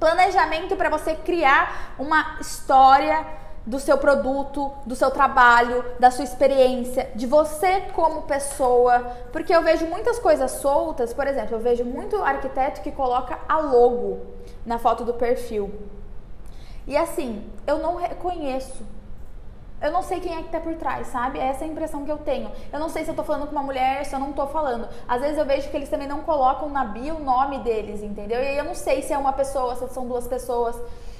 planejamento 0.00 0.74
para 0.74 0.90
você 0.90 1.14
criar 1.14 1.94
uma 1.96 2.38
história 2.40 3.24
do 3.64 3.78
seu 3.78 3.96
produto, 3.96 4.72
do 4.84 4.96
seu 4.96 5.12
trabalho, 5.12 5.84
da 6.00 6.10
sua 6.10 6.24
experiência, 6.24 7.08
de 7.14 7.28
você 7.28 7.82
como 7.92 8.22
pessoa, 8.22 8.98
porque 9.32 9.54
eu 9.54 9.62
vejo 9.62 9.86
muitas 9.86 10.18
coisas 10.18 10.50
soltas, 10.50 11.14
por 11.14 11.28
exemplo, 11.28 11.54
eu 11.54 11.60
vejo 11.60 11.84
muito 11.84 12.20
arquiteto 12.20 12.80
que 12.80 12.90
coloca 12.90 13.38
a 13.48 13.58
logo 13.58 14.18
na 14.66 14.80
foto 14.80 15.04
do 15.04 15.14
perfil. 15.14 15.70
E 16.86 16.96
assim, 16.96 17.48
eu 17.66 17.78
não 17.78 17.96
reconheço. 17.96 18.84
Eu 19.80 19.90
não 19.90 20.02
sei 20.02 20.20
quem 20.20 20.32
é 20.32 20.42
que 20.42 20.48
tá 20.48 20.60
por 20.60 20.74
trás, 20.76 21.08
sabe? 21.08 21.40
É 21.40 21.46
essa 21.46 21.64
a 21.64 21.66
impressão 21.66 22.04
que 22.04 22.12
eu 22.12 22.18
tenho. 22.18 22.50
Eu 22.72 22.78
não 22.78 22.88
sei 22.88 23.04
se 23.04 23.10
eu 23.10 23.16
tô 23.16 23.24
falando 23.24 23.46
com 23.46 23.52
uma 23.52 23.64
mulher, 23.64 24.04
se 24.04 24.14
eu 24.14 24.20
não 24.20 24.32
tô 24.32 24.46
falando. 24.46 24.88
Às 25.08 25.20
vezes 25.20 25.36
eu 25.36 25.44
vejo 25.44 25.68
que 25.70 25.76
eles 25.76 25.88
também 25.88 26.06
não 26.06 26.22
colocam 26.22 26.68
na 26.68 26.84
bio 26.84 27.16
o 27.16 27.24
nome 27.24 27.58
deles, 27.58 28.00
entendeu? 28.00 28.40
E 28.40 28.46
aí 28.46 28.56
eu 28.56 28.64
não 28.64 28.76
sei 28.76 29.02
se 29.02 29.12
é 29.12 29.18
uma 29.18 29.32
pessoa, 29.32 29.74
se 29.74 29.88
são 29.88 30.06
duas 30.06 30.28
pessoas. 30.28 30.76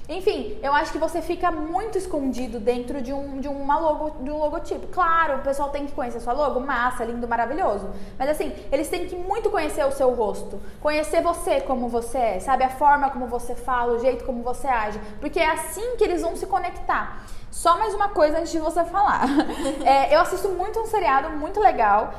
Enfim, 0.09 0.59
eu 0.62 0.73
acho 0.73 0.91
que 0.91 0.99
você 0.99 1.23
fica 1.23 1.51
muito 1.51 1.97
escondido 1.97 2.59
dentro 2.59 3.01
de 3.01 3.12
um, 3.12 3.38
de 3.41 3.47
uma 3.49 3.79
logo, 3.79 4.23
de 4.23 4.31
um 4.31 4.38
logotipo. 4.38 4.88
Claro, 4.88 5.38
o 5.38 5.43
pessoal 5.43 5.71
tem 5.71 5.87
que 5.87 5.93
conhecer 5.93 6.21
sua 6.21 6.33
logo, 6.33 6.59
massa, 6.59 7.05
lindo, 7.05 7.29
maravilhoso. 7.29 7.88
Mas 8.19 8.29
assim, 8.29 8.53
eles 8.73 8.88
têm 8.88 9.07
que 9.07 9.15
muito 9.15 9.49
conhecer 9.49 9.85
o 9.87 9.93
seu 9.93 10.12
rosto, 10.12 10.61
conhecer 10.81 11.23
você 11.23 11.61
como 11.61 11.88
você 11.88 12.19
é, 12.19 12.41
sabe? 12.41 12.65
A 12.65 12.69
forma 12.69 13.11
como 13.11 13.27
você 13.27 13.55
fala, 13.55 13.95
o 13.95 14.01
jeito 14.01 14.25
como 14.25 14.43
você 14.43 14.67
age. 14.67 15.01
Porque 15.21 15.38
é 15.38 15.51
assim 15.51 15.97
que 15.97 16.03
eles 16.03 16.21
vão 16.21 16.35
se 16.35 16.47
conectar. 16.47 17.25
Só 17.51 17.79
mais 17.79 17.95
uma 17.95 18.09
coisa 18.09 18.38
antes 18.38 18.51
de 18.51 18.59
você 18.59 18.85
falar. 18.85 19.23
É, 19.85 20.15
eu 20.15 20.21
assisto 20.21 20.49
muito 20.49 20.79
um 20.81 20.87
seriado 20.87 21.31
muito 21.31 21.61
legal 21.61 22.15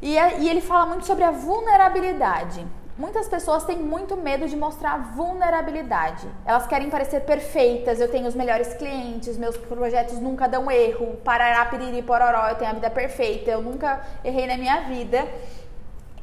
e, 0.00 0.18
é, 0.18 0.40
e 0.40 0.48
ele 0.48 0.60
fala 0.60 0.86
muito 0.86 1.06
sobre 1.06 1.24
a 1.24 1.30
vulnerabilidade. 1.30 2.66
Muitas 2.96 3.26
pessoas 3.26 3.64
têm 3.64 3.76
muito 3.76 4.16
medo 4.16 4.46
de 4.46 4.54
mostrar 4.54 5.14
vulnerabilidade. 5.16 6.28
Elas 6.46 6.64
querem 6.64 6.88
parecer 6.88 7.22
perfeitas. 7.22 7.98
Eu 7.98 8.08
tenho 8.08 8.28
os 8.28 8.36
melhores 8.36 8.72
clientes, 8.74 9.36
meus 9.36 9.56
projetos 9.56 10.20
nunca 10.20 10.46
dão 10.46 10.70
erro. 10.70 11.16
Parará, 11.24 11.64
piriri, 11.64 12.02
pororó, 12.02 12.48
eu 12.50 12.54
tenho 12.54 12.70
a 12.70 12.74
vida 12.74 12.88
perfeita. 12.90 13.50
Eu 13.50 13.60
nunca 13.60 14.00
errei 14.22 14.46
na 14.46 14.56
minha 14.56 14.82
vida. 14.82 15.26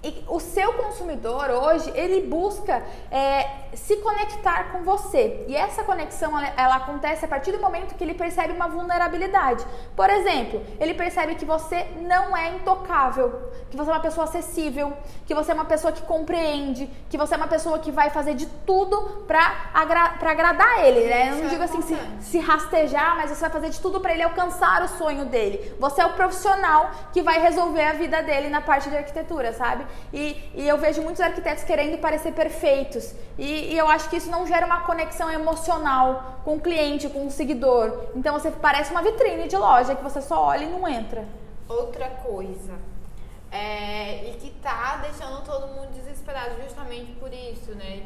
E 0.03 0.23
o 0.27 0.39
seu 0.39 0.73
consumidor 0.73 1.51
hoje, 1.51 1.91
ele 1.93 2.25
busca 2.27 2.81
é, 3.11 3.47
se 3.75 3.97
conectar 3.97 4.71
com 4.71 4.83
você. 4.83 5.45
E 5.47 5.55
essa 5.55 5.83
conexão, 5.83 6.35
ela, 6.39 6.53
ela, 6.57 6.75
acontece 6.77 7.23
a 7.23 7.27
partir 7.27 7.51
do 7.51 7.59
momento 7.59 7.93
que 7.93 8.03
ele 8.03 8.15
percebe 8.15 8.51
uma 8.51 8.67
vulnerabilidade. 8.67 9.63
Por 9.95 10.09
exemplo, 10.09 10.59
ele 10.79 10.95
percebe 10.95 11.35
que 11.35 11.45
você 11.45 11.85
não 12.01 12.35
é 12.35 12.49
intocável, 12.55 13.51
que 13.69 13.77
você 13.77 13.91
é 13.91 13.93
uma 13.93 13.99
pessoa 13.99 14.23
acessível, 14.23 14.91
que 15.27 15.35
você 15.35 15.51
é 15.51 15.53
uma 15.53 15.65
pessoa 15.65 15.93
que 15.93 16.01
compreende, 16.01 16.89
que 17.07 17.17
você 17.17 17.35
é 17.35 17.37
uma 17.37 17.47
pessoa 17.47 17.77
que 17.77 17.91
vai 17.91 18.09
fazer 18.09 18.33
de 18.33 18.47
tudo 18.47 19.23
para 19.27 19.69
agra 19.71 20.15
agradar 20.21 20.83
ele, 20.85 21.01
né? 21.07 21.29
Eu 21.29 21.43
não 21.43 21.49
digo 21.49 21.61
assim 21.61 21.81
se, 21.83 21.95
se 22.21 22.39
rastejar, 22.39 23.17
mas 23.17 23.29
você 23.29 23.41
vai 23.41 23.49
fazer 23.51 23.69
de 23.69 23.79
tudo 23.79 23.99
para 23.99 24.13
ele 24.13 24.23
alcançar 24.23 24.81
o 24.81 24.87
sonho 24.87 25.25
dele. 25.25 25.75
Você 25.79 26.01
é 26.01 26.05
o 26.05 26.13
profissional 26.13 26.89
que 27.13 27.21
vai 27.21 27.39
resolver 27.39 27.83
a 27.83 27.93
vida 27.93 28.23
dele 28.23 28.49
na 28.49 28.61
parte 28.61 28.89
de 28.89 28.97
arquitetura, 28.97 29.53
sabe? 29.53 29.85
E, 30.13 30.51
e 30.55 30.67
eu 30.67 30.77
vejo 30.77 31.01
muitos 31.01 31.21
arquitetos 31.21 31.63
querendo 31.63 31.97
parecer 31.99 32.33
perfeitos. 32.33 33.13
E, 33.37 33.73
e, 33.73 33.77
eu 33.77 33.87
acho 33.87 34.09
que 34.09 34.17
isso 34.17 34.29
não 34.29 34.45
gera 34.45 34.65
uma 34.65 34.81
conexão 34.81 35.31
emocional 35.31 36.39
com 36.43 36.55
o 36.55 36.59
cliente, 36.59 37.09
com 37.09 37.27
o 37.27 37.31
seguidor. 37.31 38.07
Então 38.15 38.37
você 38.37 38.51
parece 38.51 38.91
uma 38.91 39.01
vitrine 39.01 39.47
de 39.47 39.57
loja 39.57 39.95
que 39.95 40.03
você 40.03 40.21
só 40.21 40.41
olha 40.41 40.65
e 40.65 40.69
não 40.69 40.87
entra. 40.87 41.25
Outra 41.67 42.07
coisa. 42.09 42.73
É, 43.51 44.29
e 44.29 44.37
que 44.39 44.49
tá 44.61 44.97
deixando 45.01 45.43
todo 45.43 45.67
mundo 45.67 45.91
desesperado 45.93 46.55
justamente 46.61 47.11
por 47.13 47.33
isso, 47.33 47.71
né? 47.75 48.03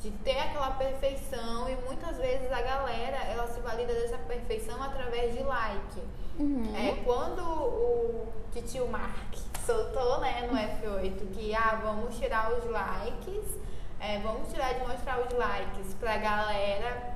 De 0.00 0.10
ter 0.10 0.38
aquela 0.38 0.72
perfeição 0.72 1.68
e 1.68 1.76
muitas 1.86 2.16
vezes 2.16 2.50
a 2.50 2.60
galera 2.60 3.18
ela 3.30 3.46
se 3.46 3.60
valida 3.60 3.94
dessa 3.94 4.18
perfeição 4.18 4.82
através 4.82 5.34
de 5.34 5.42
like. 5.42 6.00
Uhum. 6.38 6.74
É, 6.76 7.02
quando 7.04 7.42
o 7.42 8.32
tio 8.66 8.88
Mark 8.88 9.34
soltou 9.64 10.20
né, 10.20 10.48
no 10.50 10.56
F8 10.56 11.32
que 11.32 11.54
ah, 11.54 11.80
vamos 11.82 12.16
tirar 12.16 12.52
os 12.52 12.70
likes, 12.70 13.58
é, 14.00 14.18
vamos 14.18 14.48
tirar 14.52 14.74
de 14.74 14.86
mostrar 14.86 15.20
os 15.20 15.32
likes 15.32 15.94
pra 15.94 16.16
galera. 16.16 17.12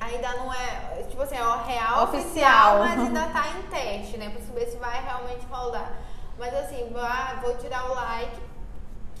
Ainda 0.00 0.36
não 0.36 0.52
é, 0.52 1.04
tipo 1.08 1.22
assim, 1.22 1.34
é 1.34 1.44
o 1.44 1.64
real 1.64 2.04
oficial, 2.04 2.04
oficial 2.04 2.78
mas 2.78 3.00
ainda 3.00 3.26
tá 3.28 3.48
em 3.48 3.62
teste, 3.62 4.16
né? 4.16 4.30
Pra 4.30 4.40
saber 4.40 4.66
se 4.66 4.76
vai 4.76 5.02
realmente 5.02 5.44
rodar. 5.46 5.92
Mas 6.38 6.54
assim, 6.54 6.92
vou 7.42 7.56
tirar 7.56 7.90
o 7.90 7.94
like. 7.94 8.40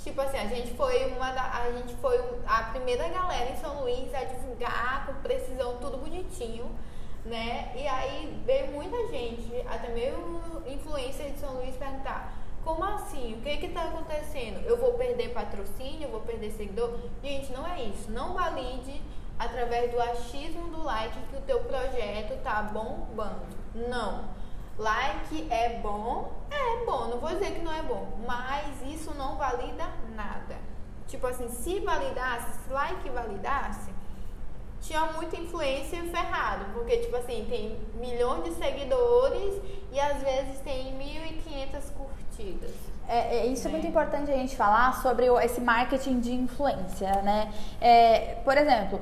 Tipo 0.04 0.20
assim, 0.20 0.38
a 0.38 0.46
gente 0.46 0.74
foi 0.74 1.12
uma 1.12 1.32
da, 1.32 1.42
a 1.42 1.72
gente 1.72 1.94
foi 1.96 2.20
a 2.46 2.64
primeira 2.64 3.08
galera 3.08 3.50
em 3.50 3.56
São 3.56 3.80
Luís 3.82 4.12
a 4.14 4.24
divulgar 4.24 5.06
com 5.06 5.14
precisão 5.14 5.76
tudo 5.78 5.98
bonitinho 5.98 6.70
né? 7.24 7.72
E 7.76 7.86
aí 7.86 8.42
veio 8.44 8.72
muita 8.72 9.08
gente, 9.08 9.50
até 9.68 9.88
mesmo 9.88 10.40
influência 10.66 11.30
de 11.30 11.38
São 11.38 11.54
Luís, 11.54 11.76
perguntar: 11.76 12.32
como 12.64 12.84
assim? 12.84 13.34
O 13.34 13.42
que 13.42 13.56
que 13.56 13.68
tá 13.68 13.84
acontecendo? 13.84 14.64
Eu 14.64 14.76
vou 14.76 14.94
perder 14.94 15.32
patrocínio? 15.32 16.04
Eu 16.04 16.10
vou 16.10 16.20
perder 16.20 16.50
seguidor? 16.52 16.98
Gente, 17.22 17.52
não 17.52 17.66
é 17.66 17.82
isso. 17.82 18.10
Não 18.10 18.34
valide 18.34 19.00
através 19.38 19.90
do 19.90 20.00
achismo 20.00 20.68
do 20.68 20.82
like 20.82 21.18
que 21.30 21.36
o 21.36 21.40
teu 21.40 21.60
projeto 21.64 22.40
tá 22.42 22.62
bombando. 22.62 23.46
Não. 23.74 24.30
Like 24.78 25.48
é 25.50 25.80
bom? 25.80 26.32
É 26.50 26.84
bom, 26.84 27.08
não 27.08 27.18
vou 27.18 27.30
dizer 27.30 27.52
que 27.52 27.60
não 27.60 27.72
é 27.72 27.82
bom, 27.82 28.18
mas 28.26 28.80
isso 28.82 29.12
não 29.14 29.36
valida 29.36 29.86
nada. 30.14 30.56
Tipo 31.06 31.26
assim, 31.26 31.48
se 31.48 31.80
validasse, 31.80 32.64
se 32.64 32.72
like 32.72 33.10
validasse, 33.10 33.91
tinha 34.82 35.06
muita 35.12 35.36
influência 35.36 36.02
ferrado, 36.04 36.66
porque 36.74 36.98
tipo 36.98 37.16
assim, 37.16 37.46
tem 37.48 37.78
milhões 37.94 38.44
de 38.44 38.54
seguidores 38.54 39.62
e 39.92 40.00
às 40.00 40.20
vezes 40.20 40.58
tem 40.60 40.92
1.500 40.98 41.92
curtidas. 41.96 42.72
É, 43.08 43.38
é, 43.38 43.46
isso 43.46 43.66
é. 43.66 43.70
é. 43.70 43.72
muito 43.72 43.86
importante 43.86 44.30
a 44.30 44.34
gente 44.34 44.56
falar 44.56 45.00
sobre 45.00 45.26
esse 45.44 45.60
marketing 45.60 46.20
de 46.20 46.32
influência, 46.32 47.22
né? 47.22 47.52
É, 47.80 48.36
por 48.44 48.56
exemplo, 48.56 49.00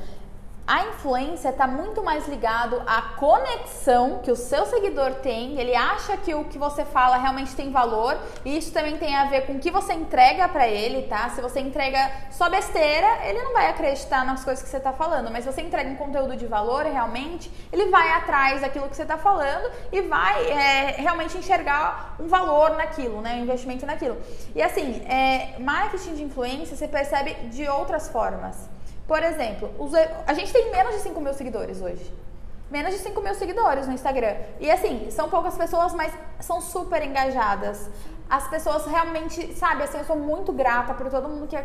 a 0.70 0.84
influência 0.84 1.48
está 1.48 1.66
muito 1.66 2.00
mais 2.00 2.28
ligado 2.28 2.80
à 2.86 3.02
conexão 3.02 4.20
que 4.22 4.30
o 4.30 4.36
seu 4.36 4.64
seguidor 4.66 5.14
tem. 5.14 5.58
Ele 5.58 5.74
acha 5.74 6.16
que 6.16 6.32
o 6.32 6.44
que 6.44 6.56
você 6.58 6.84
fala 6.84 7.16
realmente 7.16 7.56
tem 7.56 7.72
valor. 7.72 8.16
E 8.44 8.56
isso 8.56 8.72
também 8.72 8.96
tem 8.96 9.16
a 9.16 9.24
ver 9.24 9.46
com 9.46 9.54
o 9.54 9.58
que 9.58 9.68
você 9.68 9.94
entrega 9.94 10.46
para 10.46 10.68
ele, 10.68 11.08
tá? 11.08 11.28
Se 11.30 11.40
você 11.40 11.58
entrega 11.58 12.12
só 12.30 12.48
besteira, 12.48 13.18
ele 13.24 13.42
não 13.42 13.52
vai 13.52 13.66
acreditar 13.66 14.24
nas 14.24 14.44
coisas 14.44 14.62
que 14.62 14.68
você 14.68 14.76
está 14.76 14.92
falando. 14.92 15.28
Mas 15.28 15.42
se 15.42 15.52
você 15.52 15.60
entrega 15.60 15.90
um 15.90 15.96
conteúdo 15.96 16.36
de 16.36 16.46
valor, 16.46 16.84
realmente, 16.84 17.50
ele 17.72 17.90
vai 17.90 18.08
atrás 18.12 18.60
daquilo 18.60 18.88
que 18.88 18.94
você 18.94 19.02
está 19.02 19.18
falando 19.18 19.68
e 19.90 20.02
vai 20.02 20.52
é, 20.52 20.94
realmente 20.98 21.36
enxergar 21.36 22.14
um 22.20 22.28
valor 22.28 22.76
naquilo, 22.76 23.20
né? 23.20 23.34
Um 23.34 23.42
investimento 23.42 23.84
naquilo. 23.84 24.16
E 24.54 24.62
assim, 24.62 25.04
é, 25.08 25.58
marketing 25.58 26.14
de 26.14 26.22
influência 26.22 26.76
você 26.76 26.86
percebe 26.86 27.34
de 27.48 27.68
outras 27.68 28.08
formas. 28.08 28.70
Por 29.10 29.24
exemplo, 29.24 29.68
a 30.24 30.34
gente 30.34 30.52
tem 30.52 30.70
menos 30.70 30.94
de 30.94 31.00
5 31.00 31.20
mil 31.20 31.34
seguidores 31.34 31.82
hoje. 31.82 32.14
Menos 32.70 32.92
de 32.92 32.98
5 32.98 33.20
mil 33.20 33.34
seguidores 33.34 33.88
no 33.88 33.92
Instagram. 33.92 34.36
E 34.60 34.70
assim, 34.70 35.10
são 35.10 35.28
poucas 35.28 35.56
pessoas, 35.56 35.92
mas 35.92 36.12
são 36.38 36.60
super 36.60 37.02
engajadas 37.02 37.90
as 38.30 38.46
pessoas 38.46 38.86
realmente, 38.86 39.52
sabe, 39.54 39.82
assim, 39.82 39.98
eu 39.98 40.04
sou 40.04 40.14
muito 40.14 40.52
grata 40.52 40.94
por 40.94 41.10
todo 41.10 41.28
mundo 41.28 41.48
que, 41.48 41.56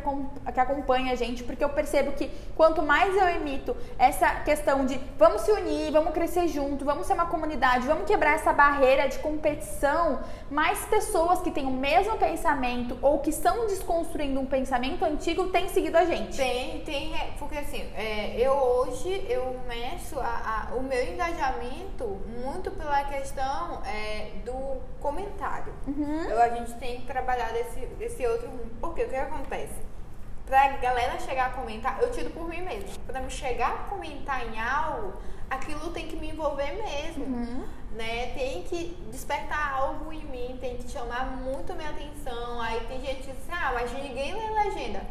que 0.52 0.60
acompanha 0.60 1.14
a 1.14 1.16
gente, 1.16 1.44
porque 1.44 1.64
eu 1.64 1.70
percebo 1.70 2.14
que 2.14 2.32
quanto 2.56 2.82
mais 2.82 3.16
eu 3.16 3.30
emito 3.30 3.78
essa 4.00 4.28
questão 4.42 4.84
de 4.84 5.00
vamos 5.16 5.44
se 5.44 5.52
unir, 5.52 5.92
vamos 5.92 6.12
crescer 6.12 6.48
junto, 6.48 6.84
vamos 6.84 7.06
ser 7.06 7.14
uma 7.14 7.28
comunidade, 7.28 7.86
vamos 7.86 8.06
quebrar 8.06 8.34
essa 8.34 8.52
barreira 8.52 9.08
de 9.08 9.20
competição, 9.20 10.22
mais 10.50 10.84
pessoas 10.86 11.40
que 11.42 11.52
têm 11.52 11.68
o 11.68 11.72
mesmo 11.72 12.18
pensamento 12.18 12.98
ou 13.00 13.20
que 13.20 13.30
estão 13.30 13.68
desconstruindo 13.68 14.40
um 14.40 14.46
pensamento 14.48 15.06
antigo 15.06 15.50
têm 15.50 15.70
seguido 15.70 15.98
a 15.98 16.06
gente. 16.06 16.36
Tem, 16.36 16.80
tem, 16.82 17.14
é, 17.14 17.34
porque 17.38 17.60
assim, 17.60 17.88
é, 17.96 18.40
eu 18.40 18.54
hoje 18.54 19.24
eu 19.30 19.56
meço 19.68 20.20
a, 20.20 20.70
a, 20.72 20.76
o 20.76 20.82
meu 20.82 21.14
engajamento 21.14 22.06
muito 22.44 22.72
pela 22.72 23.04
questão 23.04 23.84
é, 23.86 24.32
do 24.44 24.82
comentário. 25.00 25.74
Uhum. 25.88 26.24
Eu, 26.24 26.42
gente 26.56 26.74
tem 26.76 27.02
que 27.02 27.08
trabalhar 27.08 27.52
desse, 27.52 27.80
desse 27.98 28.26
outro 28.26 28.48
rumo. 28.48 28.70
Porque 28.82 29.04
o 29.04 29.10
que 29.10 29.16
acontece? 29.16 29.76
Pra 30.46 30.70
galera 30.78 31.20
chegar 31.20 31.48
a 31.48 31.50
comentar, 31.50 32.02
eu 32.02 32.12
tiro 32.12 32.30
por 32.30 32.48
mim 32.48 32.62
mesmo. 32.62 32.90
Pra 33.08 33.22
me 33.22 33.30
chegar 33.30 33.74
a 33.74 33.90
comentar 33.90 34.46
em 34.48 34.60
algo, 34.60 35.14
aquilo 35.50 35.92
tem 35.92 36.08
que 36.08 36.16
me 36.16 36.30
envolver 36.30 36.74
mesmo. 36.74 37.26
Uhum. 37.26 37.68
Né? 37.94 38.34
Tem 38.34 38.64
que 38.64 38.96
despertar 39.10 39.74
algo 39.74 40.12
em 40.12 40.24
mim, 40.26 40.58
tem 40.60 40.78
que 40.78 40.90
chamar 40.90 41.38
muito 41.38 41.72
a 41.72 41.76
minha 41.76 41.90
atenção. 41.90 42.62
Aí 42.62 42.80
tem 42.88 43.00
gente 43.02 43.24
que 43.24 43.32
diz, 43.32 43.50
ah, 43.50 43.72
mas 43.74 43.92
ninguém 43.94 44.34
lê 44.34 44.64
legenda. 44.64 45.02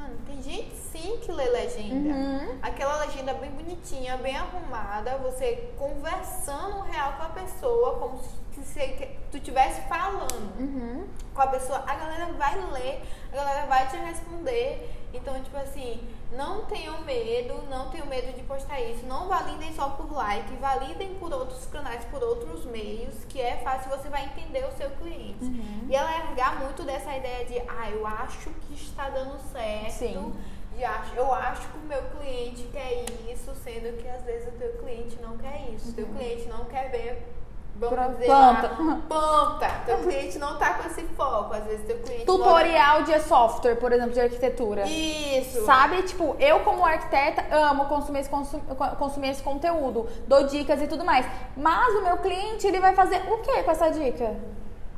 Mano, 0.00 0.16
tem 0.26 0.42
gente 0.42 0.74
sim 0.74 1.18
que 1.18 1.30
lê 1.30 1.46
legenda. 1.50 2.14
Uhum. 2.14 2.58
Aquela 2.62 3.04
legenda 3.04 3.34
bem 3.34 3.50
bonitinha, 3.50 4.16
bem 4.16 4.34
arrumada, 4.34 5.18
você 5.18 5.70
conversando 5.76 6.80
real 6.80 7.12
com 7.18 7.22
a 7.24 7.28
pessoa, 7.28 7.98
como 7.98 8.22
se 8.22 8.40
se 8.64 9.08
tu 9.30 9.36
estivesse 9.36 9.80
falando 9.82 10.32
uhum. 10.58 11.06
com 11.34 11.42
a 11.42 11.46
pessoa, 11.46 11.82
a 11.86 11.94
galera 11.94 12.26
vai 12.32 12.58
ler, 12.72 13.02
a 13.32 13.36
galera 13.36 13.66
vai 13.66 13.88
te 13.88 13.96
responder. 13.96 14.90
Então, 15.12 15.42
tipo 15.42 15.56
assim, 15.56 16.00
não 16.32 16.64
tenham 16.66 17.00
medo, 17.02 17.62
não 17.68 17.90
tenham 17.90 18.06
medo 18.06 18.32
de 18.32 18.42
postar 18.42 18.80
isso. 18.80 19.04
Não 19.06 19.28
validem 19.28 19.72
só 19.74 19.90
por 19.90 20.12
like, 20.12 20.54
validem 20.56 21.14
por 21.14 21.32
outros 21.32 21.66
canais, 21.66 22.04
por 22.04 22.22
outros 22.22 22.64
meios, 22.64 23.24
que 23.28 23.40
é 23.40 23.56
fácil, 23.58 23.90
você 23.90 24.08
vai 24.08 24.24
entender 24.24 24.64
o 24.64 24.72
seu 24.72 24.90
cliente. 24.90 25.44
Uhum. 25.44 25.86
E 25.88 25.96
alargar 25.96 26.60
muito 26.60 26.82
dessa 26.84 27.16
ideia 27.16 27.44
de, 27.44 27.58
ah, 27.68 27.90
eu 27.90 28.06
acho 28.06 28.50
que 28.50 28.74
está 28.74 29.08
dando 29.08 29.38
certo. 29.50 29.92
Sim. 29.92 30.34
Acho, 30.82 31.14
eu 31.14 31.34
acho 31.34 31.68
que 31.68 31.76
o 31.76 31.82
meu 31.82 32.02
cliente 32.04 32.62
quer 32.72 33.04
isso, 33.30 33.54
sendo 33.62 33.98
que 34.00 34.08
às 34.08 34.22
vezes 34.22 34.48
o 34.48 34.52
teu 34.52 34.78
cliente 34.78 35.20
não 35.20 35.36
quer 35.36 35.68
isso. 35.70 35.86
O 35.86 35.88
uhum. 35.88 35.94
teu 35.94 36.06
cliente 36.06 36.48
não 36.48 36.64
quer 36.64 36.90
ver 36.90 37.39
vamos 37.76 38.10
dizer 38.12 38.26
planta. 38.26 38.76
Lá, 38.78 39.00
planta. 39.08 39.68
Teu 39.86 39.98
cliente 40.04 40.38
não 40.38 40.56
tá 40.58 40.74
com 40.74 40.88
esse 40.88 41.02
foco. 41.02 41.54
Às 41.54 41.64
vezes 41.64 41.86
teu 41.86 41.98
cliente. 41.98 42.26
Tutorial 42.26 43.02
de 43.02 43.18
software, 43.20 43.76
por 43.76 43.92
exemplo, 43.92 44.12
de 44.12 44.20
arquitetura. 44.20 44.84
Isso. 44.86 45.64
Sabe? 45.64 46.02
Tipo, 46.02 46.36
eu 46.38 46.60
como 46.60 46.84
arquiteta 46.84 47.44
amo 47.54 47.86
consumir 47.86 48.20
esse, 48.20 48.30
consum, 48.30 48.60
consumir 48.98 49.30
esse 49.30 49.42
conteúdo, 49.42 50.08
dou 50.26 50.44
dicas 50.44 50.82
e 50.82 50.86
tudo 50.86 51.04
mais. 51.04 51.26
Mas 51.56 51.94
o 51.94 52.02
meu 52.02 52.18
cliente, 52.18 52.66
ele 52.66 52.80
vai 52.80 52.94
fazer 52.94 53.22
o 53.30 53.38
que 53.38 53.62
com 53.62 53.70
essa 53.70 53.88
dica? 53.90 54.36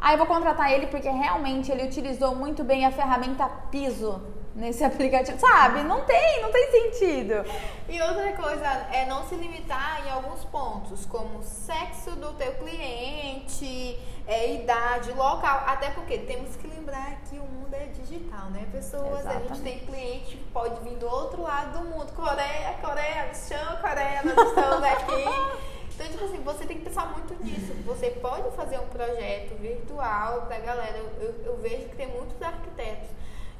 Aí 0.00 0.14
eu 0.14 0.18
vou 0.18 0.26
contratar 0.26 0.72
ele 0.72 0.88
porque 0.88 1.08
realmente 1.08 1.70
ele 1.70 1.85
utilizou 1.85 2.35
muito 2.35 2.64
bem 2.64 2.85
a 2.85 2.90
ferramenta 2.90 3.48
piso 3.70 4.20
nesse 4.54 4.84
aplicativo. 4.84 5.38
Sabe? 5.38 5.82
Não 5.82 6.02
tem, 6.04 6.42
não 6.42 6.50
tem 6.50 6.70
sentido. 6.70 7.44
E 7.88 8.00
outra 8.00 8.32
coisa 8.32 8.66
é 8.92 9.06
não 9.06 9.26
se 9.26 9.34
limitar 9.34 10.06
em 10.06 10.10
alguns 10.10 10.44
pontos, 10.44 11.04
como 11.06 11.42
sexo 11.42 12.12
do 12.12 12.32
teu 12.34 12.54
cliente, 12.54 13.98
é, 14.26 14.54
idade, 14.54 15.12
local. 15.12 15.64
Até 15.66 15.90
porque 15.90 16.18
temos 16.18 16.56
que 16.56 16.66
lembrar 16.66 17.20
que 17.28 17.38
o 17.38 17.44
mundo 17.44 17.74
é 17.74 17.86
digital, 17.86 18.50
né? 18.50 18.66
Pessoas, 18.70 19.20
Exatamente. 19.20 19.52
a 19.52 19.54
gente 19.54 19.62
tem 19.62 19.78
cliente 19.80 20.36
que 20.36 20.44
pode 20.52 20.80
vir 20.82 20.96
do 20.96 21.06
outro 21.06 21.42
lado 21.42 21.78
do 21.78 21.84
mundo. 21.88 22.12
Coreia, 22.12 22.74
Coreia, 22.80 23.26
me 23.28 23.34
chama 23.34 23.76
Coreia, 23.76 24.22
nós 24.24 24.48
estamos 24.48 24.82
aqui. 24.82 25.62
Então, 25.94 26.06
tipo 26.06 26.24
assim, 26.24 26.42
você 26.42 26.64
tem 26.64 26.78
que 26.78 26.84
pensar 26.84 27.06
muito 27.12 27.34
nisso. 27.44 27.74
Você 27.84 28.10
pode 28.10 28.50
fazer 28.56 28.78
um 28.78 28.86
projeto 28.86 29.54
virtual 29.60 30.42
pra 30.42 30.58
galera. 30.58 30.96
Eu, 30.96 31.10
eu, 31.20 31.44
eu 31.44 31.56
vejo 31.58 31.88
que 31.88 31.96
tem 31.96 32.06
muitos 32.06 32.40
arquitetos 32.40 33.08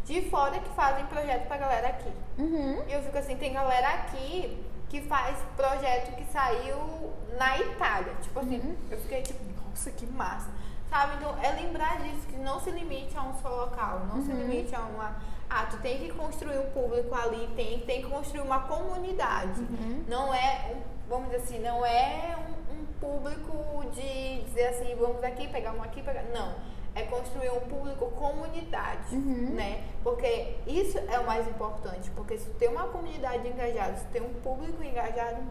de 0.05 0.23
fora 0.29 0.59
que 0.59 0.69
fazem 0.71 1.05
projeto 1.07 1.47
pra 1.47 1.57
galera 1.57 1.89
aqui. 1.89 2.13
Uhum. 2.39 2.83
E 2.89 2.93
eu 2.93 3.03
fico 3.03 3.19
assim, 3.19 3.37
tem 3.37 3.53
galera 3.53 3.89
aqui 3.89 4.59
que 4.89 5.01
faz 5.03 5.39
projeto 5.57 6.15
que 6.17 6.25
saiu 6.31 7.13
na 7.39 7.59
Itália. 7.59 8.15
Tipo 8.21 8.41
assim, 8.41 8.59
uhum. 8.59 8.77
eu 8.91 8.99
fiquei 9.01 9.23
tipo, 9.23 9.41
nossa, 9.69 9.91
que 9.91 10.07
massa. 10.07 10.51
Sabe? 10.91 11.15
Então, 11.17 11.35
é 11.43 11.51
lembrar 11.53 12.03
disso, 12.03 12.27
que 12.27 12.37
não 12.37 12.61
se 12.61 12.71
limite 12.71 13.17
a 13.17 13.23
um 13.23 13.35
só 13.41 13.49
local, 13.49 14.01
não 14.09 14.17
uhum. 14.17 14.27
se 14.27 14.33
limite 14.33 14.75
a 14.75 14.81
uma. 14.81 15.17
Ah, 15.49 15.67
tu 15.71 15.79
tem 15.79 15.99
que 15.99 16.13
construir 16.13 16.59
um 16.59 16.71
público 16.71 17.15
ali, 17.15 17.49
tem, 17.57 17.81
tem 17.81 18.03
que 18.03 18.09
construir 18.09 18.43
uma 18.43 18.61
comunidade. 18.61 19.61
Uhum. 19.61 20.05
Não 20.09 20.35
é, 20.35 20.77
vamos 21.09 21.31
dizer 21.31 21.43
assim, 21.43 21.59
não 21.61 21.85
é 21.85 22.37
um, 22.37 22.75
um 22.75 22.85
público 23.01 23.85
de 23.95 24.43
dizer 24.45 24.69
assim, 24.69 24.95
vamos 24.97 25.23
aqui, 25.25 25.49
pegar 25.49 25.73
um 25.73 25.83
aqui, 25.83 26.03
pegar. 26.03 26.25
Não 26.25 26.55
é 26.95 27.03
construir 27.03 27.51
um 27.51 27.61
público 27.61 28.11
comunidade, 28.13 29.15
uhum. 29.15 29.55
né? 29.55 29.83
Porque 30.03 30.55
isso 30.67 30.99
é 30.99 31.19
o 31.19 31.27
mais 31.27 31.47
importante, 31.49 32.11
porque 32.11 32.37
se 32.37 32.51
tem 32.51 32.69
uma 32.69 32.85
comunidade 32.89 33.49
engajada, 33.49 33.97
se 33.97 34.05
tem 34.07 34.23
um 34.23 34.33
público 34.35 34.83
engajado, 34.83 35.43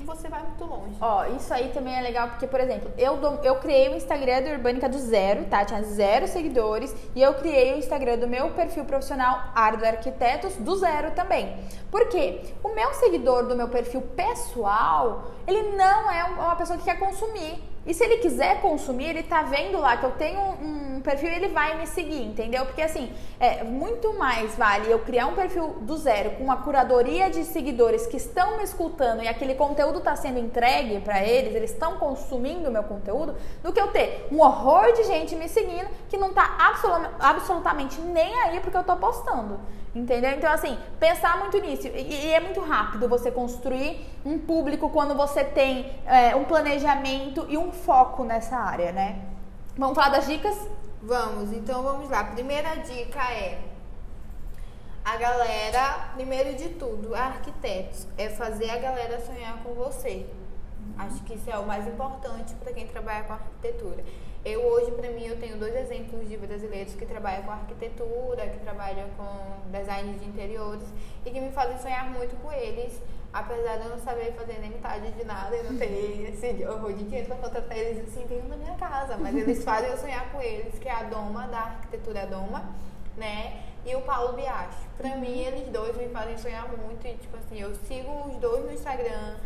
você 0.00 0.28
vai 0.28 0.42
muito 0.42 0.64
longe. 0.64 0.96
Ó, 1.00 1.24
isso 1.26 1.52
aí 1.54 1.70
também 1.72 1.96
é 1.96 2.00
legal 2.00 2.28
porque, 2.28 2.46
por 2.46 2.60
exemplo, 2.60 2.90
eu, 2.98 3.18
eu 3.42 3.56
criei 3.56 3.88
o 3.88 3.96
Instagram 3.96 4.42
do 4.42 4.50
Urbânica 4.50 4.88
do 4.88 4.98
zero, 4.98 5.44
tá? 5.46 5.64
Tinha 5.64 5.82
zero 5.82 6.26
seguidores 6.26 6.94
e 7.14 7.22
eu 7.22 7.34
criei 7.34 7.74
o 7.74 7.78
Instagram 7.78 8.18
do 8.18 8.28
meu 8.28 8.50
perfil 8.50 8.84
profissional 8.84 9.52
Ardo 9.54 9.84
Arquitetos 9.84 10.56
do 10.56 10.76
zero 10.76 11.12
também. 11.12 11.56
Por 11.90 12.08
quê? 12.08 12.42
O 12.62 12.74
meu 12.74 12.92
seguidor 12.94 13.46
do 13.46 13.56
meu 13.56 13.68
perfil 13.68 14.02
pessoal, 14.02 15.30
ele 15.46 15.76
não 15.76 16.10
é 16.10 16.24
uma 16.24 16.56
pessoa 16.56 16.78
que 16.78 16.84
quer 16.84 16.98
consumir 16.98 17.62
e 17.86 17.94
se 17.94 18.02
ele 18.04 18.18
quiser 18.18 18.60
consumir, 18.60 19.10
ele 19.10 19.22
tá 19.22 19.42
vendo 19.42 19.78
lá 19.78 19.96
que 19.96 20.04
eu 20.04 20.12
tenho 20.12 20.40
um, 20.40 20.96
perfil 21.06 21.30
ele 21.30 21.48
vai 21.48 21.78
me 21.78 21.86
seguir, 21.86 22.24
entendeu? 22.24 22.66
Porque 22.66 22.82
assim, 22.82 23.12
é 23.38 23.62
muito 23.62 24.18
mais 24.18 24.56
vale 24.56 24.90
eu 24.90 24.98
criar 24.98 25.28
um 25.28 25.34
perfil 25.34 25.76
do 25.82 25.96
zero 25.96 26.30
com 26.32 26.42
uma 26.42 26.56
curadoria 26.56 27.30
de 27.30 27.44
seguidores 27.44 28.06
que 28.08 28.16
estão 28.16 28.56
me 28.56 28.64
escutando 28.64 29.22
e 29.22 29.28
aquele 29.28 29.54
conteúdo 29.54 30.00
tá 30.00 30.16
sendo 30.16 30.40
entregue 30.40 31.00
para 31.00 31.24
eles, 31.24 31.54
eles 31.54 31.70
estão 31.70 31.96
consumindo 31.96 32.68
o 32.68 32.72
meu 32.72 32.82
conteúdo, 32.82 33.36
do 33.62 33.72
que 33.72 33.80
eu 33.80 33.86
ter 33.88 34.26
um 34.32 34.40
horror 34.40 34.92
de 34.92 35.04
gente 35.04 35.36
me 35.36 35.48
seguindo 35.48 35.88
que 36.08 36.16
não 36.16 36.32
tá 36.32 36.56
absolutamente 37.20 38.00
nem 38.00 38.34
aí 38.42 38.58
porque 38.58 38.76
eu 38.76 38.84
tô 38.84 38.96
postando. 38.96 39.60
Entendeu? 39.96 40.32
Então, 40.32 40.52
assim, 40.52 40.76
pensar 41.00 41.38
muito 41.38 41.58
nisso. 41.58 41.86
E, 41.86 42.26
e, 42.26 42.30
é 42.30 42.38
muito 42.38 42.60
rápido 42.60 43.08
você 43.08 43.30
construir 43.30 44.06
um 44.26 44.38
público 44.38 44.90
quando 44.90 45.14
você 45.14 45.42
tem 45.42 45.90
é, 46.04 46.36
um 46.36 46.44
planejamento 46.44 47.46
e 47.48 47.56
um 47.56 47.72
foco 47.72 48.22
nessa 48.22 48.58
área, 48.58 48.92
né? 48.92 49.22
Vamos 49.74 49.94
falar 49.94 50.10
das 50.10 50.26
dicas? 50.26 50.54
Vamos, 51.00 51.50
então 51.50 51.82
vamos 51.82 52.10
lá. 52.10 52.24
Primeira 52.24 52.74
dica 52.76 53.22
é 53.32 53.58
a 55.02 55.16
galera, 55.16 56.10
primeiro 56.14 56.54
de 56.54 56.74
tudo, 56.74 57.14
arquitetos, 57.14 58.06
é 58.18 58.28
fazer 58.28 58.68
a 58.68 58.76
galera 58.76 59.18
sonhar 59.24 59.62
com 59.62 59.72
você. 59.72 60.26
Acho 60.98 61.22
que 61.22 61.34
isso 61.36 61.50
é 61.50 61.56
o 61.56 61.66
mais 61.66 61.86
importante 61.86 62.54
para 62.56 62.70
quem 62.74 62.86
trabalha 62.86 63.24
com 63.24 63.32
arquitetura. 63.32 64.04
Eu 64.48 64.62
hoje, 64.62 64.92
para 64.92 65.10
mim, 65.10 65.26
eu 65.26 65.36
tenho 65.40 65.56
dois 65.58 65.74
exemplos 65.74 66.28
de 66.28 66.36
brasileiros 66.36 66.94
que 66.94 67.04
trabalham 67.04 67.42
com 67.42 67.50
arquitetura, 67.50 68.46
que 68.46 68.60
trabalham 68.60 69.08
com 69.16 69.70
design 69.76 70.16
de 70.20 70.24
interiores 70.24 70.86
e 71.24 71.30
que 71.32 71.40
me 71.40 71.50
fazem 71.50 71.76
sonhar 71.78 72.08
muito 72.10 72.40
com 72.40 72.52
eles 72.52 72.96
apesar 73.32 73.76
de 73.76 73.84
eu 73.86 73.90
não 73.90 73.98
saber 73.98 74.32
fazer 74.32 74.58
nem 74.60 74.70
metade 74.70 75.10
de 75.10 75.24
nada 75.24 75.54
e 75.54 75.62
não 75.64 75.76
ter 75.76 76.30
esse 76.32 76.64
horror 76.64 76.92
de 76.92 77.04
dinheiro 77.04 77.26
pra 77.26 77.36
contratar 77.36 77.76
eles 77.76 78.08
assim 78.08 78.24
dentro 78.26 78.48
da 78.48 78.56
minha 78.56 78.74
casa, 78.76 79.16
mas 79.18 79.34
eles 79.34 79.62
fazem 79.64 79.90
eu 79.90 79.98
sonhar 79.98 80.30
com 80.30 80.40
eles, 80.40 80.78
que 80.78 80.88
é 80.88 80.92
a 80.92 81.02
Doma, 81.02 81.46
da 81.48 81.58
arquitetura 81.58 82.26
Doma, 82.26 82.64
né? 83.16 83.64
E 83.84 83.94
o 83.94 84.00
Paulo 84.02 84.32
Biacho. 84.34 84.78
Pra 84.96 85.16
mim, 85.16 85.40
eles 85.40 85.68
dois 85.68 85.96
me 85.96 86.08
fazem 86.08 86.38
sonhar 86.38 86.68
muito 86.68 87.06
e, 87.06 87.14
tipo 87.14 87.36
assim, 87.36 87.60
eu 87.60 87.74
sigo 87.74 88.10
os 88.28 88.36
dois 88.36 88.64
no 88.64 88.72
Instagram, 88.72 89.36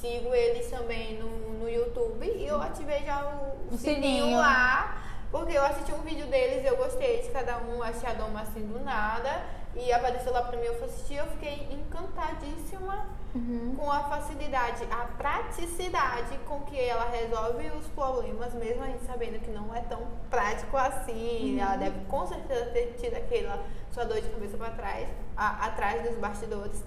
sigo 0.00 0.34
eles 0.34 0.70
também 0.70 1.18
no, 1.18 1.28
no 1.58 1.68
YouTube 1.68 2.24
e 2.26 2.46
eu 2.46 2.60
ativei 2.60 3.00
já 3.04 3.24
o, 3.24 3.74
O 3.74 3.78
sininho, 3.78 4.22
sininho. 4.24 4.36
lá, 4.38 4.96
porque 5.30 5.52
eu 5.56 5.64
assisti 5.64 5.92
um 5.92 6.00
vídeo 6.02 6.26
deles, 6.26 6.64
eu 6.64 6.76
gostei 6.76 7.22
de 7.22 7.28
cada 7.30 7.58
um, 7.58 7.82
achei 7.82 8.08
a 8.08 8.14
Doma 8.14 8.40
assim 8.42 8.66
do 8.66 8.80
nada. 8.84 9.42
E 9.76 9.92
apareceu 9.92 10.32
lá 10.32 10.42
pra 10.42 10.58
mim, 10.58 10.64
eu 10.64 10.74
fui 10.74 10.86
assistir, 10.88 11.14
eu 11.14 11.26
fiquei 11.28 11.68
encantadíssima 11.70 13.06
com 13.78 13.88
a 13.88 14.02
facilidade, 14.02 14.82
a 14.90 15.04
praticidade 15.16 16.36
com 16.48 16.60
que 16.62 16.76
ela 16.80 17.08
resolve 17.08 17.68
os 17.78 17.86
problemas, 17.88 18.52
mesmo 18.54 18.82
a 18.82 18.86
gente 18.86 19.04
sabendo 19.04 19.38
que 19.40 19.50
não 19.52 19.72
é 19.72 19.80
tão 19.82 20.00
prático 20.28 20.76
assim. 20.76 21.60
Ela 21.60 21.76
deve 21.76 22.00
com 22.06 22.26
certeza 22.26 22.66
ter 22.72 22.96
tido 23.00 23.14
aquela 23.16 23.62
sua 23.92 24.04
dor 24.04 24.20
de 24.20 24.28
cabeça 24.28 24.56
para 24.56 24.70
trás, 24.70 25.08
a- 25.36 25.66
atrás 25.66 26.02
dos 26.02 26.18
bastidores. 26.18 26.82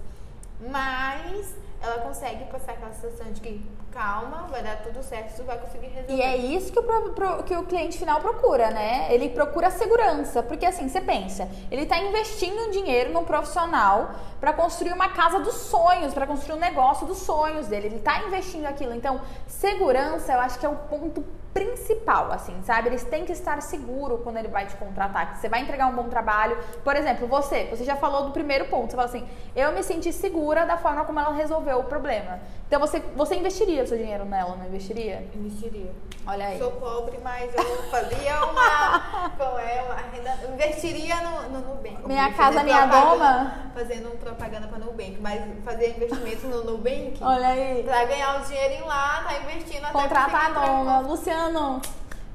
Mas 0.60 1.54
ela 1.82 1.98
consegue 1.98 2.44
passar 2.46 2.72
aquela 2.72 2.92
sensação 2.92 3.30
de 3.32 3.40
que 3.40 3.66
calma, 3.92 4.46
vai 4.50 4.62
dar 4.62 4.82
tudo 4.82 5.02
certo, 5.02 5.36
tu 5.36 5.44
vai 5.44 5.56
conseguir 5.58 5.86
resolver. 5.86 6.14
E 6.14 6.20
é 6.22 6.36
isso 6.36 6.72
que 6.72 6.78
o, 6.78 6.82
pro- 6.82 7.12
pro- 7.12 7.42
que 7.44 7.54
o 7.56 7.64
cliente 7.64 7.96
final 7.98 8.20
procura, 8.20 8.70
né? 8.70 9.06
Ele 9.12 9.28
procura 9.28 9.70
segurança, 9.70 10.42
porque 10.42 10.66
assim, 10.66 10.88
você 10.88 11.00
pensa, 11.00 11.48
ele 11.70 11.82
está 11.82 11.98
investindo 11.98 12.70
dinheiro 12.72 13.12
num 13.12 13.24
profissional 13.24 14.10
para 14.40 14.52
construir 14.52 14.92
uma 14.92 15.10
casa 15.10 15.38
dos 15.40 15.54
sonhos, 15.54 16.12
para 16.14 16.26
construir 16.26 16.56
um 16.56 16.60
negócio 16.60 17.06
dos 17.06 17.18
sonhos 17.18 17.68
dele. 17.68 17.86
Ele 17.86 17.96
está 17.96 18.20
investindo 18.24 18.66
aquilo. 18.66 18.94
Então, 18.94 19.20
segurança, 19.46 20.32
eu 20.32 20.40
acho 20.40 20.58
que 20.58 20.66
é 20.66 20.68
o 20.68 20.76
ponto 20.76 21.24
principal, 21.54 22.32
assim, 22.32 22.60
sabe? 22.64 22.88
Eles 22.88 23.04
têm 23.04 23.24
que 23.24 23.32
estar 23.32 23.62
seguro 23.62 24.18
quando 24.18 24.38
ele 24.38 24.48
vai 24.48 24.66
te 24.66 24.74
contratar, 24.74 25.32
que 25.32 25.38
você 25.38 25.48
vai 25.48 25.60
entregar 25.60 25.86
um 25.86 25.94
bom 25.94 26.08
trabalho. 26.08 26.58
Por 26.82 26.96
exemplo, 26.96 27.28
você, 27.28 27.68
você 27.70 27.84
já 27.84 27.94
falou 27.94 28.24
do 28.24 28.32
primeiro 28.32 28.64
ponto, 28.66 28.90
você 28.90 28.96
falou 28.96 29.08
assim, 29.08 29.26
eu 29.54 29.72
me 29.72 29.82
senti 29.84 30.12
segura 30.12 30.66
da 30.66 30.76
forma 30.76 31.04
como 31.04 31.20
ela 31.20 31.32
resolveu 31.32 31.78
o 31.78 31.84
problema. 31.84 32.40
Então 32.66 32.80
você, 32.80 32.98
você 33.14 33.36
investiria 33.36 33.84
o 33.84 33.86
seu 33.86 33.96
dinheiro 33.96 34.24
nela, 34.24 34.56
não 34.56 34.66
investiria? 34.66 35.24
Investiria. 35.32 35.92
Olha 36.26 36.46
aí. 36.46 36.58
Sou 36.58 36.72
pobre, 36.72 37.18
mas 37.22 37.54
eu 37.54 37.82
fazia 37.84 38.44
uma. 38.46 39.30
Qual 39.36 39.58
é? 39.58 39.82
Uma 39.82 39.94
renda. 39.94 40.38
eu 40.42 40.54
Investiria 40.54 41.16
no, 41.20 41.50
no 41.50 41.60
Nubank. 41.60 41.98
Minha 42.06 42.32
casa, 42.32 42.62
minha 42.64 42.86
doma? 42.86 43.70
Fazendo 43.74 44.18
propaganda 44.18 44.66
pra 44.66 44.78
Nubank, 44.78 45.18
mas 45.20 45.42
fazer 45.64 45.90
investimento 45.90 46.46
no 46.46 46.64
Nubank. 46.64 47.18
Olha 47.20 47.48
aí. 47.48 47.82
Pra 47.84 48.04
ganhar 48.06 48.40
o 48.40 48.44
dinheirinho 48.44 48.86
lá, 48.86 49.22
tá 49.28 49.38
investindo 49.38 49.84
até 49.84 49.92
Contrata 49.92 50.36
a 50.38 50.40
conseguir 50.40 50.80
entrar 50.80 51.43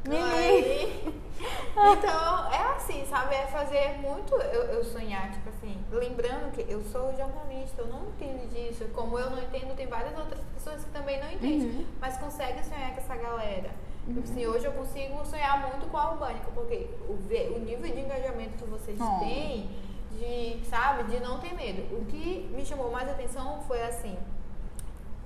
Aí- 0.09 1.13
Então, 1.71 2.51
é 2.51 2.75
assim, 2.75 3.05
sabe? 3.05 3.33
É 3.33 3.47
fazer 3.47 3.97
muito 4.01 4.35
eu, 4.35 4.63
eu 4.63 4.83
sonhar, 4.83 5.31
tipo 5.31 5.47
assim, 5.49 5.77
lembrando 5.89 6.51
que 6.51 6.69
eu 6.69 6.83
sou 6.83 7.15
jornalista, 7.15 7.81
eu 7.81 7.87
não 7.87 8.07
entendo 8.09 8.49
disso. 8.49 8.83
Como 8.93 9.17
eu 9.17 9.29
não 9.29 9.39
entendo, 9.41 9.73
tem 9.75 9.87
várias 9.87 10.17
outras 10.17 10.41
pessoas 10.53 10.83
que 10.83 10.89
também 10.91 11.17
não 11.21 11.31
entendem, 11.31 11.69
Uhum. 11.69 11.85
mas 12.01 12.17
conseguem 12.17 12.61
sonhar 12.63 12.91
com 12.93 12.97
essa 12.97 13.15
galera. 13.15 13.69
Tipo 14.05 14.19
assim, 14.19 14.45
hoje 14.45 14.65
eu 14.65 14.73
consigo 14.73 15.25
sonhar 15.25 15.61
muito 15.69 15.87
com 15.89 15.97
a 15.97 16.11
Urbânica, 16.11 16.51
porque 16.53 16.89
o, 17.07 17.13
o 17.13 17.59
nível 17.59 17.89
de 17.89 17.99
engajamento 18.01 18.57
que 18.57 18.69
vocês 18.69 18.99
Oh. 18.99 19.19
têm, 19.19 19.69
de, 20.11 20.59
sabe, 20.65 21.03
de 21.05 21.19
não 21.21 21.39
ter 21.39 21.53
medo. 21.53 21.95
O 21.95 22.03
que 22.05 22.49
me 22.53 22.65
chamou 22.65 22.91
mais 22.91 23.07
atenção 23.07 23.61
foi 23.65 23.81
assim, 23.83 24.17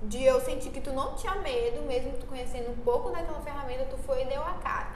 de 0.08 0.24
eu 0.24 0.40
sentir 0.40 0.70
que 0.70 0.80
tu 0.80 0.92
não 0.92 1.14
tinha 1.14 1.34
medo, 1.36 1.82
mesmo 1.82 2.12
tu 2.12 2.26
conhecendo 2.26 2.70
um 2.70 2.76
pouco 2.76 3.10
daquela 3.10 3.40
ferramenta, 3.40 3.84
tu 3.86 3.96
foi 3.98 4.22
e 4.22 4.26
deu 4.26 4.42
a 4.42 4.54
cara. 4.54 4.88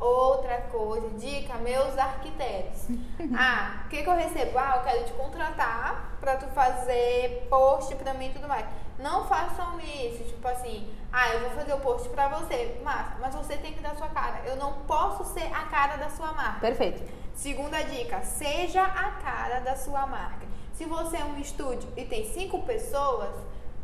Outra 0.00 0.60
coisa, 0.72 1.08
dica, 1.10 1.54
meus 1.54 1.96
arquitetos. 1.96 2.88
Ah, 3.36 3.84
o 3.86 3.88
que, 3.88 4.02
que 4.02 4.08
eu 4.08 4.14
recebo? 4.14 4.58
Ah, 4.58 4.74
eu 4.76 4.82
quero 4.82 5.04
te 5.04 5.12
contratar 5.12 6.18
pra 6.20 6.36
tu 6.36 6.46
fazer 6.48 7.46
post 7.48 7.94
pra 7.96 8.12
mim 8.14 8.26
e 8.26 8.32
tudo 8.32 8.46
mais. 8.46 8.66
Não 8.98 9.24
façam 9.26 9.80
isso, 9.80 10.24
tipo 10.24 10.46
assim, 10.46 10.92
ah, 11.12 11.30
eu 11.30 11.40
vou 11.40 11.50
fazer 11.50 11.72
o 11.72 11.80
post 11.80 12.08
pra 12.10 12.28
você, 12.28 12.80
mas, 12.82 13.18
mas 13.20 13.34
você 13.34 13.56
tem 13.56 13.72
que 13.72 13.80
dar 13.80 13.96
sua 13.96 14.08
cara. 14.08 14.42
Eu 14.44 14.56
não 14.56 14.74
posso 14.84 15.24
ser 15.32 15.46
a 15.52 15.64
cara 15.66 15.96
da 15.96 16.10
sua 16.10 16.32
marca. 16.32 16.60
Perfeito. 16.60 17.02
Segunda 17.34 17.82
dica, 17.82 18.22
seja 18.22 18.82
a 18.82 19.10
cara 19.12 19.60
da 19.60 19.74
sua 19.76 20.06
marca. 20.06 20.46
Se 20.74 20.84
você 20.84 21.16
é 21.16 21.24
um 21.24 21.38
estúdio 21.38 21.88
e 21.96 22.04
tem 22.04 22.24
cinco 22.32 22.62
pessoas, 22.62 23.34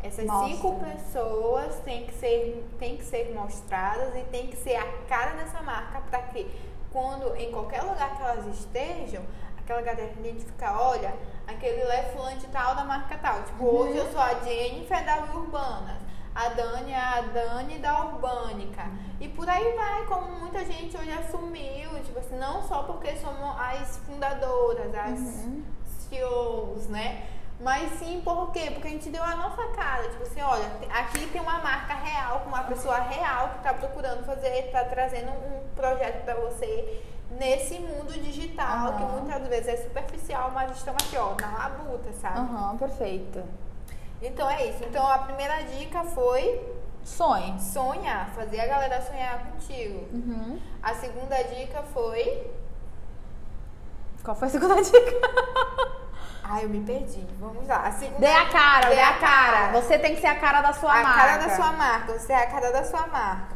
essas 0.03 0.25
Mostra. 0.25 0.49
cinco 0.49 0.81
pessoas 0.81 1.77
têm 1.81 2.07
que 2.07 2.15
ser, 2.15 2.67
têm 2.79 2.97
que 2.97 3.05
ser 3.05 3.35
mostradas 3.35 4.15
e 4.17 4.25
tem 4.25 4.47
que 4.47 4.57
ser 4.57 4.77
a 4.77 4.87
cara 5.09 5.33
dessa 5.33 5.61
marca 5.63 6.01
para 6.11 6.23
que 6.23 6.51
quando 6.91 7.35
em 7.37 7.53
qualquer 7.53 7.83
lugar 7.83 8.17
que 8.17 8.23
elas 8.23 8.47
estejam, 8.47 9.23
aquela 9.59 9.83
galera 9.83 10.13
identificar, 10.13 10.81
olha, 10.81 11.15
aquele 11.47 11.85
lá 11.85 11.95
é 11.95 12.03
fulano 12.05 12.39
de 12.39 12.47
tal 12.49 12.75
da 12.75 12.85
marca 12.85 13.17
tal. 13.19 13.43
Tipo, 13.45 13.65
hoje 13.65 13.97
eu 13.97 14.11
sou 14.11 14.21
a 14.21 14.35
Jennifer 14.41 15.05
da 15.05 15.19
Urbanas. 15.35 16.01
A 16.35 16.49
Dani 16.51 16.93
é 16.93 16.97
a 16.97 17.21
Dani 17.23 17.79
da 17.79 18.05
Urbânica. 18.07 18.89
E 19.21 19.29
por 19.29 19.49
aí 19.49 19.73
vai, 19.75 20.07
como 20.07 20.39
muita 20.39 20.65
gente 20.65 20.97
hoje 20.97 21.11
assumiu, 21.11 21.91
tipo 22.05 22.19
assim, 22.19 22.37
não 22.37 22.63
só 22.63 22.85
porque 22.85 23.17
somos 23.17 23.59
as 23.59 23.99
fundadoras, 23.99 24.95
as 24.95 25.49
CEOs, 26.09 26.87
né? 26.87 27.27
Mas 27.61 27.99
sim 27.99 28.23
por 28.25 28.51
quê? 28.53 28.71
Porque 28.71 28.89
a 28.89 28.91
gente 28.91 29.11
deu 29.11 29.23
a 29.23 29.37
nossa 29.37 29.67
cara, 29.69 30.09
tipo 30.09 30.23
assim, 30.23 30.41
olha, 30.41 30.65
aqui 30.91 31.27
tem 31.27 31.41
uma 31.43 31.59
marca 31.59 31.93
real, 31.95 32.41
com 32.41 32.49
uma 32.49 32.63
pessoa 32.65 32.99
real 33.01 33.51
que 33.51 33.59
tá 33.63 33.75
procurando 33.75 34.25
fazer, 34.25 34.71
tá 34.73 34.85
trazendo 34.85 35.31
um 35.31 35.69
projeto 35.77 36.25
pra 36.25 36.35
você 36.37 37.03
nesse 37.33 37.79
mundo 37.79 38.13
digital, 38.15 38.95
que 38.97 39.03
Aham. 39.03 39.13
muitas 39.21 39.47
vezes 39.49 39.69
é 39.69 39.77
superficial, 39.77 40.51
mas 40.53 40.75
estamos 40.77 41.05
aqui, 41.05 41.19
ó, 41.19 41.35
na 41.39 41.59
labuta, 41.59 42.11
sabe? 42.15 42.39
Aham, 42.39 42.79
perfeito. 42.79 43.43
Então 44.23 44.51
é 44.51 44.67
isso. 44.67 44.83
Então 44.85 45.07
a 45.07 45.19
primeira 45.19 45.63
dica 45.65 46.03
foi 46.05 46.61
Sonhe. 47.05 47.61
sonhar, 47.61 48.31
fazer 48.31 48.61
a 48.61 48.67
galera 48.67 49.03
sonhar 49.03 49.39
contigo. 49.51 50.07
Uhum. 50.13 50.59
A 50.83 50.95
segunda 50.95 51.37
dica 51.43 51.83
foi. 51.83 52.51
Qual 54.25 54.35
foi 54.37 54.49
a 54.49 54.51
segunda 54.51 54.77
dica? 54.83 56.00
Ai, 56.53 56.65
eu 56.65 56.69
me 56.69 56.81
perdi. 56.81 57.25
Vamos 57.39 57.65
lá. 57.69 57.87
A 57.87 57.93
segunda 57.93 58.19
Dê 58.19 58.33
a 58.33 58.49
cara, 58.49 58.89
Dê 58.89 58.97
dê 58.97 59.01
a 59.01 59.19
cara. 59.19 59.81
Você 59.81 59.97
tem 60.01 60.17
que 60.17 60.21
ser 60.21 60.27
a 60.27 60.35
cara 60.35 60.61
da 60.61 60.73
sua 60.73 60.93
a 60.93 61.03
marca. 61.03 61.21
cara 61.21 61.37
da 61.39 61.55
sua 61.55 61.73
marca. 61.73 62.19
Você 62.19 62.33
é 62.33 62.43
a 62.43 62.47
cara 62.49 62.73
da 62.73 62.85
sua 62.85 63.07
marca. 63.07 63.55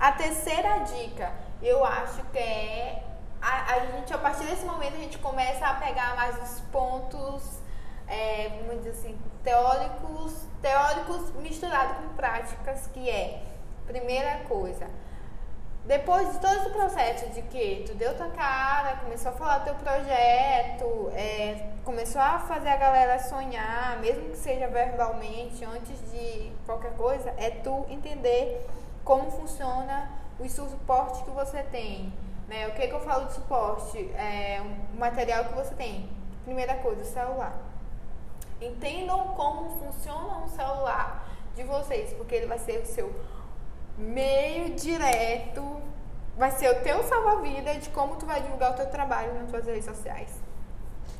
A 0.00 0.10
terceira 0.10 0.78
dica, 0.80 1.32
eu 1.62 1.84
acho 1.84 2.20
que 2.32 2.38
é. 2.38 3.04
A, 3.40 3.74
a 3.74 3.80
gente, 3.86 4.12
a 4.12 4.18
partir 4.18 4.44
desse 4.46 4.64
momento, 4.64 4.94
a 4.94 4.98
gente 4.98 5.18
começa 5.18 5.64
a 5.64 5.74
pegar 5.74 6.16
mais 6.16 6.36
os 6.42 6.60
pontos, 6.72 7.60
é, 8.08 8.48
vamos 8.66 8.82
dizer 8.82 8.90
assim, 8.90 9.18
teóricos, 9.44 10.32
teóricos 10.60 11.30
misturados 11.36 11.98
com 11.98 12.08
práticas, 12.16 12.88
que 12.88 13.08
é, 13.08 13.42
primeira 13.86 14.38
coisa, 14.48 14.88
depois 15.84 16.32
de 16.32 16.38
todo 16.38 16.54
esse 16.54 16.70
processo 16.70 17.28
de 17.30 17.42
que 17.42 17.84
tu 17.86 17.94
deu 17.94 18.16
tua 18.16 18.30
cara, 18.30 18.96
começou 18.96 19.30
a 19.30 19.34
falar 19.34 19.60
teu 19.60 19.74
projeto, 19.74 21.10
é, 21.14 21.72
começou 21.84 22.22
a 22.22 22.38
fazer 22.38 22.70
a 22.70 22.76
galera 22.76 23.18
sonhar, 23.18 23.98
mesmo 24.00 24.30
que 24.30 24.36
seja 24.36 24.66
verbalmente, 24.66 25.62
antes 25.62 25.98
de 26.10 26.50
qualquer 26.64 26.92
coisa, 26.92 27.34
é 27.36 27.50
tu 27.50 27.84
entender 27.90 28.66
como 29.04 29.30
funciona 29.30 30.10
o 30.40 30.48
suporte 30.48 31.22
que 31.22 31.30
você 31.30 31.62
tem. 31.64 32.10
Né? 32.48 32.66
O 32.68 32.72
que, 32.72 32.88
que 32.88 32.94
eu 32.94 33.00
falo 33.00 33.26
de 33.26 33.34
suporte? 33.34 33.98
É 34.14 34.62
o 34.62 34.98
material 34.98 35.44
que 35.44 35.54
você 35.54 35.74
tem. 35.74 36.08
Primeira 36.44 36.76
coisa, 36.76 37.02
o 37.02 37.04
celular. 37.04 37.58
Entendam 38.60 39.34
como 39.34 39.78
funciona 39.78 40.38
um 40.38 40.48
celular 40.48 41.28
de 41.54 41.62
vocês, 41.62 42.14
porque 42.14 42.34
ele 42.34 42.46
vai 42.46 42.58
ser 42.58 42.80
o 42.80 42.86
seu 42.86 43.14
meio 43.96 44.70
direto, 44.74 45.80
vai 46.36 46.50
ser 46.50 46.70
o 46.70 46.82
teu 46.82 47.02
salva-vida 47.04 47.74
de 47.74 47.88
como 47.90 48.16
tu 48.16 48.26
vai 48.26 48.40
divulgar 48.40 48.72
o 48.72 48.74
teu 48.74 48.86
trabalho 48.86 49.34
nas 49.34 49.50
tuas 49.50 49.66
redes 49.66 49.84
sociais. 49.84 50.42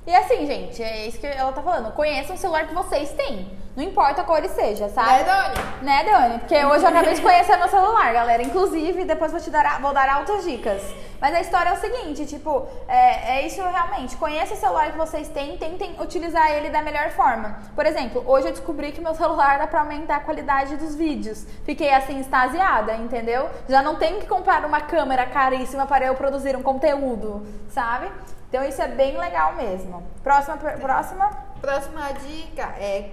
E 0.06 0.14
assim, 0.14 0.46
gente, 0.46 0.82
é 0.82 1.06
isso 1.06 1.18
que 1.18 1.26
ela 1.26 1.50
tá 1.52 1.62
falando. 1.62 1.92
Conheçam 1.92 2.36
o 2.36 2.38
celular 2.38 2.66
que 2.66 2.74
vocês 2.74 3.10
têm. 3.12 3.50
Não 3.74 3.82
importa 3.82 4.22
qual 4.22 4.36
ele 4.36 4.50
seja, 4.50 4.88
sabe? 4.90 5.10
Né, 5.10 5.24
Dani? 5.24 5.82
Né, 5.82 6.04
Dani? 6.04 6.38
Porque 6.40 6.64
hoje 6.64 6.84
eu 6.84 6.88
acabei 6.88 7.14
de 7.14 7.22
conhecer 7.22 7.56
meu 7.56 7.68
celular, 7.68 8.12
galera. 8.12 8.42
Inclusive, 8.42 9.04
depois 9.04 9.32
vou 9.32 9.40
te 9.40 9.50
dar, 9.50 9.80
vou 9.80 9.94
dar 9.94 10.08
altas 10.10 10.44
dicas. 10.44 10.82
Mas 11.20 11.34
a 11.34 11.40
história 11.40 11.70
é 11.70 11.72
o 11.72 11.76
seguinte, 11.76 12.26
tipo, 12.26 12.66
é, 12.86 13.38
é 13.38 13.46
isso 13.46 13.60
realmente. 13.62 14.16
Conheça 14.16 14.54
o 14.54 14.56
celular 14.56 14.90
que 14.92 14.98
vocês 14.98 15.28
têm, 15.28 15.56
tentem 15.56 15.96
utilizar 16.00 16.50
ele 16.52 16.70
da 16.70 16.82
melhor 16.82 17.10
forma. 17.10 17.58
Por 17.74 17.86
exemplo, 17.86 18.22
hoje 18.26 18.48
eu 18.48 18.52
descobri 18.52 18.92
que 18.92 19.00
meu 19.00 19.14
celular 19.16 19.58
dá 19.58 19.66
pra 19.66 19.80
aumentar 19.80 20.16
a 20.16 20.20
qualidade 20.20 20.76
dos 20.76 20.94
vídeos. 20.94 21.44
Fiquei 21.64 21.92
assim, 21.92 22.20
extasiada, 22.20 22.94
entendeu? 22.96 23.48
Já 23.68 23.82
não 23.82 23.96
tenho 23.96 24.20
que 24.20 24.26
comprar 24.26 24.64
uma 24.64 24.80
câmera 24.80 25.26
caríssima 25.26 25.86
para 25.86 26.04
eu 26.06 26.14
produzir 26.14 26.56
um 26.56 26.62
conteúdo, 26.62 27.46
sabe? 27.70 28.10
Então 28.48 28.64
isso 28.64 28.80
é 28.82 28.88
bem 28.88 29.16
legal 29.18 29.54
mesmo. 29.56 30.02
Próxima, 30.22 30.56
per- 30.56 30.78
próxima. 30.78 31.28
Próxima 31.60 32.12
dica 32.12 32.62
é 32.78 33.10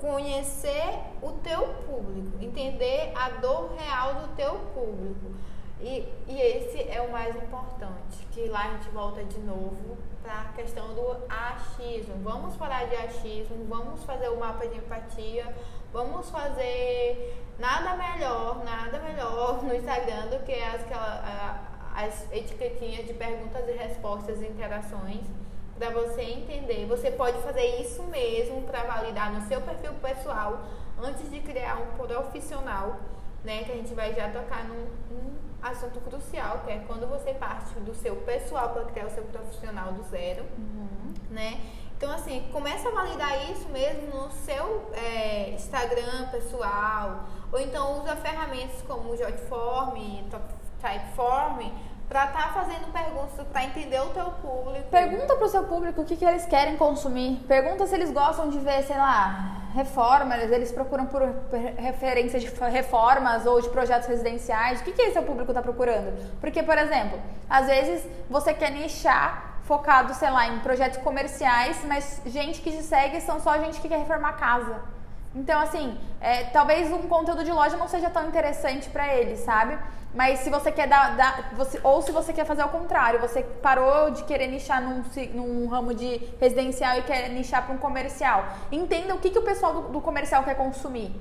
conhecer 0.00 0.98
o 1.22 1.30
teu 1.32 1.60
público, 1.86 2.38
entender 2.40 3.12
a 3.14 3.28
dor 3.40 3.72
real 3.78 4.14
do 4.14 4.28
teu 4.34 4.54
público. 4.74 5.32
E, 5.82 6.06
e 6.28 6.40
esse 6.40 6.88
é 6.90 7.00
o 7.00 7.10
mais 7.10 7.34
importante, 7.34 8.18
que 8.32 8.46
lá 8.48 8.66
a 8.66 8.70
gente 8.72 8.90
volta 8.90 9.24
de 9.24 9.38
novo 9.40 9.96
para 10.22 10.42
a 10.42 10.44
questão 10.52 10.94
do 10.94 11.16
achismo. 11.28 12.16
Vamos 12.22 12.54
parar 12.56 12.86
de 12.86 12.96
achismo, 12.96 13.64
vamos 13.66 14.04
fazer 14.04 14.28
o 14.28 14.38
mapa 14.38 14.66
de 14.66 14.76
empatia, 14.76 15.54
vamos 15.90 16.28
fazer 16.28 17.34
nada 17.58 17.96
melhor, 17.96 18.62
nada 18.64 18.98
melhor 18.98 19.62
no 19.62 19.74
Instagram 19.74 20.26
do 20.26 20.44
que 20.44 20.52
as, 20.52 20.82
as 21.94 22.32
etiquetinhas 22.32 23.06
de 23.06 23.14
perguntas 23.14 23.66
e 23.66 23.72
respostas 23.72 24.40
e 24.42 24.46
interações 24.46 25.22
para 25.78 25.88
você 25.90 26.20
entender. 26.20 26.84
Você 26.86 27.10
pode 27.10 27.38
fazer 27.38 27.80
isso 27.80 28.02
mesmo 28.04 28.62
para 28.62 28.82
validar 28.82 29.32
no 29.32 29.40
seu 29.48 29.62
perfil 29.62 29.94
pessoal 29.94 30.60
antes 31.02 31.30
de 31.30 31.40
criar 31.40 31.78
um 31.78 31.96
profissional, 31.96 32.98
né? 33.42 33.64
Que 33.64 33.72
a 33.72 33.76
gente 33.76 33.94
vai 33.94 34.14
já 34.14 34.28
tocar 34.28 34.64
num, 34.64 34.86
num 35.10 35.49
assunto 35.62 36.00
crucial, 36.00 36.60
que 36.64 36.70
é 36.72 36.84
quando 36.86 37.08
você 37.08 37.34
parte 37.34 37.74
do 37.80 37.94
seu 37.94 38.16
pessoal 38.16 38.70
para 38.70 38.84
criar 38.84 39.06
o 39.06 39.10
seu 39.10 39.24
profissional 39.24 39.92
do 39.92 40.02
zero, 40.04 40.44
uhum. 40.56 41.14
né? 41.30 41.60
Então, 41.96 42.10
assim, 42.12 42.48
começa 42.50 42.88
a 42.88 42.92
validar 42.92 43.50
isso 43.50 43.68
mesmo 43.68 44.06
no 44.06 44.30
seu 44.30 44.90
é, 44.94 45.50
Instagram 45.50 46.28
pessoal, 46.30 47.24
ou 47.52 47.60
então 47.60 48.00
usa 48.00 48.16
ferramentas 48.16 48.80
como 48.88 49.10
o 49.10 49.16
Jotform, 49.16 50.24
Typeform, 50.80 51.70
para 52.10 52.24
estar 52.24 52.48
tá 52.48 52.52
fazendo 52.52 52.92
perguntas 52.92 53.46
para 53.52 53.64
entender 53.64 54.00
o 54.00 54.08
teu 54.08 54.26
público. 54.32 54.88
Pergunta 54.90 55.36
para 55.36 55.46
o 55.46 55.48
seu 55.48 55.62
público 55.62 56.02
o 56.02 56.04
que, 56.04 56.16
que 56.16 56.24
eles 56.24 56.44
querem 56.44 56.76
consumir. 56.76 57.36
Pergunta 57.46 57.86
se 57.86 57.94
eles 57.94 58.10
gostam 58.10 58.50
de 58.50 58.58
ver, 58.58 58.82
sei 58.82 58.96
lá, 58.96 59.68
reformas, 59.72 60.50
eles 60.50 60.72
procuram 60.72 61.06
por 61.06 61.22
referências 61.78 62.42
de 62.42 62.48
reformas 62.68 63.46
ou 63.46 63.60
de 63.60 63.68
projetos 63.68 64.08
residenciais. 64.08 64.80
O 64.80 64.84
que, 64.84 64.90
que 64.90 65.02
esse 65.02 65.12
seu 65.12 65.22
público 65.22 65.52
está 65.52 65.62
procurando? 65.62 66.12
Porque, 66.40 66.64
por 66.64 66.76
exemplo, 66.76 67.16
às 67.48 67.68
vezes 67.68 68.04
você 68.28 68.52
quer 68.52 68.72
nichar 68.72 69.60
focado, 69.62 70.12
sei 70.14 70.30
lá, 70.30 70.48
em 70.48 70.58
projetos 70.58 70.98
comerciais, 70.98 71.80
mas 71.84 72.20
gente 72.26 72.60
que 72.60 72.72
te 72.72 72.82
segue 72.82 73.20
são 73.20 73.38
só 73.38 73.56
gente 73.58 73.80
que 73.80 73.88
quer 73.88 73.98
reformar 73.98 74.32
casa. 74.32 74.80
Então, 75.34 75.60
assim, 75.60 75.96
é, 76.20 76.44
talvez 76.44 76.90
um 76.92 77.02
conteúdo 77.02 77.44
de 77.44 77.52
loja 77.52 77.76
não 77.76 77.86
seja 77.86 78.10
tão 78.10 78.26
interessante 78.26 78.88
para 78.90 79.14
eles, 79.14 79.40
sabe? 79.40 79.78
Mas 80.12 80.40
se 80.40 80.50
você 80.50 80.72
quer 80.72 80.88
dar, 80.88 81.16
dar 81.16 81.52
você, 81.54 81.80
ou 81.84 82.02
se 82.02 82.10
você 82.10 82.32
quer 82.32 82.44
fazer 82.44 82.62
ao 82.62 82.68
contrário, 82.68 83.20
você 83.20 83.42
parou 83.42 84.10
de 84.10 84.24
querer 84.24 84.48
nichar 84.48 84.82
num, 84.82 85.04
num 85.34 85.68
ramo 85.68 85.94
de 85.94 86.20
residencial 86.40 86.98
e 86.98 87.02
quer 87.02 87.28
nichar 87.30 87.64
para 87.64 87.74
um 87.74 87.78
comercial. 87.78 88.44
Entenda 88.72 89.14
o 89.14 89.18
que, 89.18 89.30
que 89.30 89.38
o 89.38 89.42
pessoal 89.42 89.72
do, 89.74 89.80
do 89.88 90.00
comercial 90.00 90.42
quer 90.42 90.56
consumir. 90.56 91.14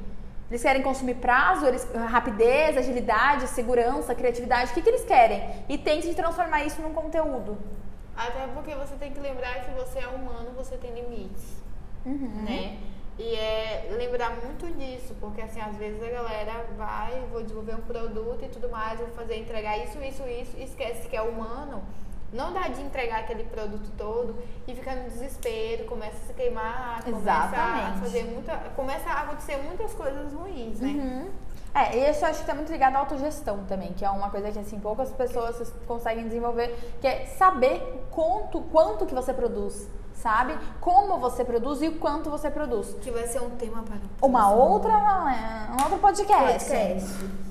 Eles 0.50 0.64
querem 0.64 0.82
consumir 0.82 1.16
prazo, 1.16 1.68
eles, 1.68 1.88
rapidez, 1.94 2.76
agilidade, 2.76 3.48
segurança, 3.48 4.16
criatividade. 4.16 4.72
O 4.72 4.74
que, 4.74 4.82
que 4.82 4.90
eles 4.90 5.06
querem? 5.06 5.48
E 5.70 5.78
tente 5.78 6.12
transformar 6.16 6.64
isso 6.64 6.82
num 6.82 6.92
conteúdo. 6.92 7.56
Até 8.18 8.48
porque 8.48 8.74
você 8.74 8.96
tem 8.96 9.12
que 9.12 9.20
lembrar 9.20 9.64
que 9.64 9.72
você 9.72 10.00
é 10.00 10.08
humano, 10.08 10.50
você 10.58 10.76
tem 10.78 10.92
limites. 10.92 11.62
Uhum. 12.04 12.44
Né? 12.44 12.80
E 13.20 13.36
é 13.36 13.90
lembrar 13.92 14.30
muito 14.30 14.66
disso, 14.78 15.14
porque 15.20 15.42
assim, 15.42 15.60
às 15.60 15.76
vezes 15.76 16.02
a 16.02 16.10
galera 16.10 16.66
vai, 16.78 17.22
vou 17.30 17.44
desenvolver 17.44 17.76
um 17.76 17.82
produto 17.82 18.46
e 18.46 18.48
tudo 18.48 18.70
mais, 18.70 18.98
vou 18.98 19.10
fazer 19.10 19.38
entregar 19.38 19.78
isso, 19.78 20.02
isso, 20.02 20.24
isso, 20.26 20.56
e 20.58 20.64
esquece 20.64 21.06
que 21.10 21.18
é 21.18 21.22
humano. 21.22 21.84
Não 22.32 22.54
dá 22.54 22.70
de 22.70 22.82
entregar 22.82 23.20
aquele 23.20 23.44
produto 23.44 23.92
todo 23.98 24.38
e 24.66 24.74
fica 24.74 24.96
no 24.96 25.10
desespero, 25.10 25.84
começa 25.86 26.16
a 26.16 26.28
se 26.28 26.34
queimar, 26.34 27.04
começa 27.04 27.20
Exatamente. 27.20 27.90
a 27.90 28.02
fazer 28.02 28.24
muita. 28.24 28.56
Começa 28.74 29.10
a 29.10 29.22
acontecer 29.24 29.58
muitas 29.58 29.94
coisas 29.94 30.32
ruins, 30.32 30.80
né? 30.80 30.88
Uhum. 30.88 31.30
É, 31.74 31.98
e 31.98 32.10
isso 32.10 32.24
eu 32.24 32.30
acho 32.30 32.38
que 32.38 32.44
está 32.44 32.56
muito 32.56 32.72
ligado 32.72 32.96
à 32.96 33.00
autogestão 33.00 33.66
também, 33.66 33.94
que 33.94 34.06
é 34.06 34.10
uma 34.10 34.30
coisa 34.30 34.50
que 34.50 34.60
assim 34.60 34.80
poucas 34.80 35.12
pessoas 35.12 35.74
conseguem 35.86 36.26
desenvolver, 36.26 36.74
que 37.02 37.08
é 37.08 37.26
saber 37.26 38.08
quanto, 38.12 38.62
quanto 38.62 39.06
que 39.06 39.14
você 39.14 39.34
produz 39.34 39.90
sabe? 40.22 40.58
Como 40.80 41.18
você 41.18 41.44
produz 41.44 41.82
e 41.82 41.88
o 41.88 41.98
quanto 41.98 42.30
você 42.30 42.50
produz. 42.50 42.96
Que 43.02 43.12
vai 43.12 43.28
ser 43.28 43.42
um 43.42 43.52
tema 43.52 43.84
para 43.84 43.98
uma 44.22 44.52
outra, 44.52 44.94
um 45.72 45.84
outro 45.84 45.98
podcast. 46.00 46.66
podcast. 46.66 47.10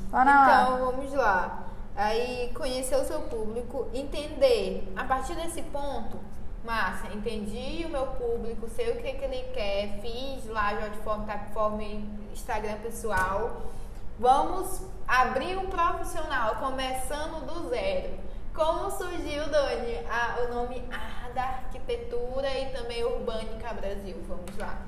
Então, 0.08 0.92
vamos 0.92 1.12
lá. 1.12 1.64
Aí, 1.96 2.52
conhecer 2.54 2.96
o 2.96 3.04
seu 3.04 3.20
público, 3.22 3.88
entender. 3.92 4.92
A 4.96 5.04
partir 5.04 5.34
desse 5.34 5.62
ponto, 5.62 6.18
massa, 6.64 7.08
entendi 7.08 7.84
o 7.86 7.88
meu 7.88 8.06
público, 8.06 8.68
sei 8.68 8.92
o 8.92 9.02
que, 9.02 9.12
que 9.14 9.24
ele 9.24 9.42
quer, 9.52 10.00
fiz 10.00 10.46
lá 10.48 10.74
já 10.74 10.88
de 10.88 10.98
forma, 10.98 11.26
forma 11.52 11.82
Instagram 12.32 12.76
pessoal. 12.82 13.62
Vamos 14.18 14.82
abrir 15.06 15.56
um 15.56 15.66
profissional, 15.66 16.56
começando 16.56 17.46
do 17.46 17.68
zero. 17.68 18.27
Como 18.58 18.90
surgiu, 18.90 19.48
Dani, 19.50 20.00
a, 20.10 20.42
o 20.42 20.52
nome 20.52 20.82
Arda 20.90 21.40
Arquitetura 21.40 22.48
e 22.58 22.66
também 22.72 23.04
Urbânica 23.04 23.72
Brasil? 23.72 24.16
Vamos 24.26 24.58
lá. 24.58 24.78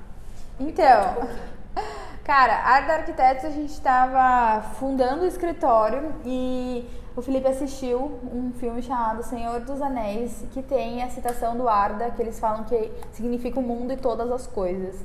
Então, 0.59 1.29
cara, 2.21 2.53
Arda 2.65 2.95
Arquitetos 2.95 3.45
a 3.45 3.49
gente 3.49 3.71
estava 3.71 4.61
fundando 4.73 5.23
o 5.23 5.25
escritório 5.25 6.13
e 6.25 6.85
o 7.15 7.21
Felipe 7.21 7.47
assistiu 7.47 8.19
um 8.33 8.51
filme 8.59 8.81
chamado 8.81 9.23
Senhor 9.23 9.61
dos 9.61 9.81
Anéis, 9.81 10.43
que 10.51 10.61
tem 10.61 11.01
a 11.01 11.09
citação 11.09 11.55
do 11.55 11.69
Arda, 11.69 12.11
que 12.11 12.21
eles 12.21 12.37
falam 12.37 12.65
que 12.65 12.91
significa 13.13 13.57
o 13.57 13.63
mundo 13.63 13.93
e 13.93 13.95
todas 13.95 14.29
as 14.33 14.45
coisas. 14.47 14.99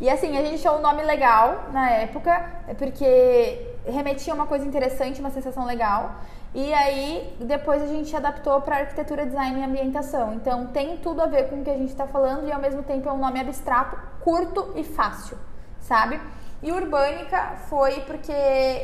E 0.00 0.08
assim, 0.08 0.38
a 0.38 0.42
gente 0.42 0.66
achou 0.66 0.78
o 0.78 0.82
nome 0.82 1.02
legal 1.02 1.66
na 1.70 1.90
época, 1.90 2.50
porque 2.78 3.76
remetia 3.86 4.32
a 4.32 4.36
uma 4.36 4.46
coisa 4.46 4.66
interessante, 4.66 5.20
uma 5.20 5.30
sensação 5.30 5.66
legal. 5.66 6.16
E 6.54 6.72
aí, 6.72 7.36
depois 7.40 7.82
a 7.82 7.86
gente 7.86 8.14
adaptou 8.16 8.60
para 8.62 8.76
arquitetura, 8.76 9.26
design 9.26 9.60
e 9.60 9.64
ambientação. 9.64 10.34
Então, 10.34 10.68
tem 10.68 10.96
tudo 10.96 11.20
a 11.20 11.26
ver 11.26 11.48
com 11.48 11.60
o 11.60 11.64
que 11.64 11.70
a 11.70 11.76
gente 11.76 11.90
está 11.90 12.06
falando 12.06 12.48
e 12.48 12.52
ao 12.52 12.60
mesmo 12.60 12.82
tempo 12.82 13.08
é 13.08 13.12
um 13.12 13.18
nome 13.18 13.40
abstrato, 13.40 13.98
curto 14.20 14.72
e 14.74 14.82
fácil, 14.82 15.36
sabe? 15.80 16.20
E 16.62 16.72
Urbânica 16.72 17.56
foi 17.68 18.00
porque 18.00 18.32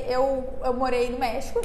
eu, 0.07 0.53
eu 0.62 0.75
morei 0.75 1.11
no 1.11 1.18
México 1.18 1.61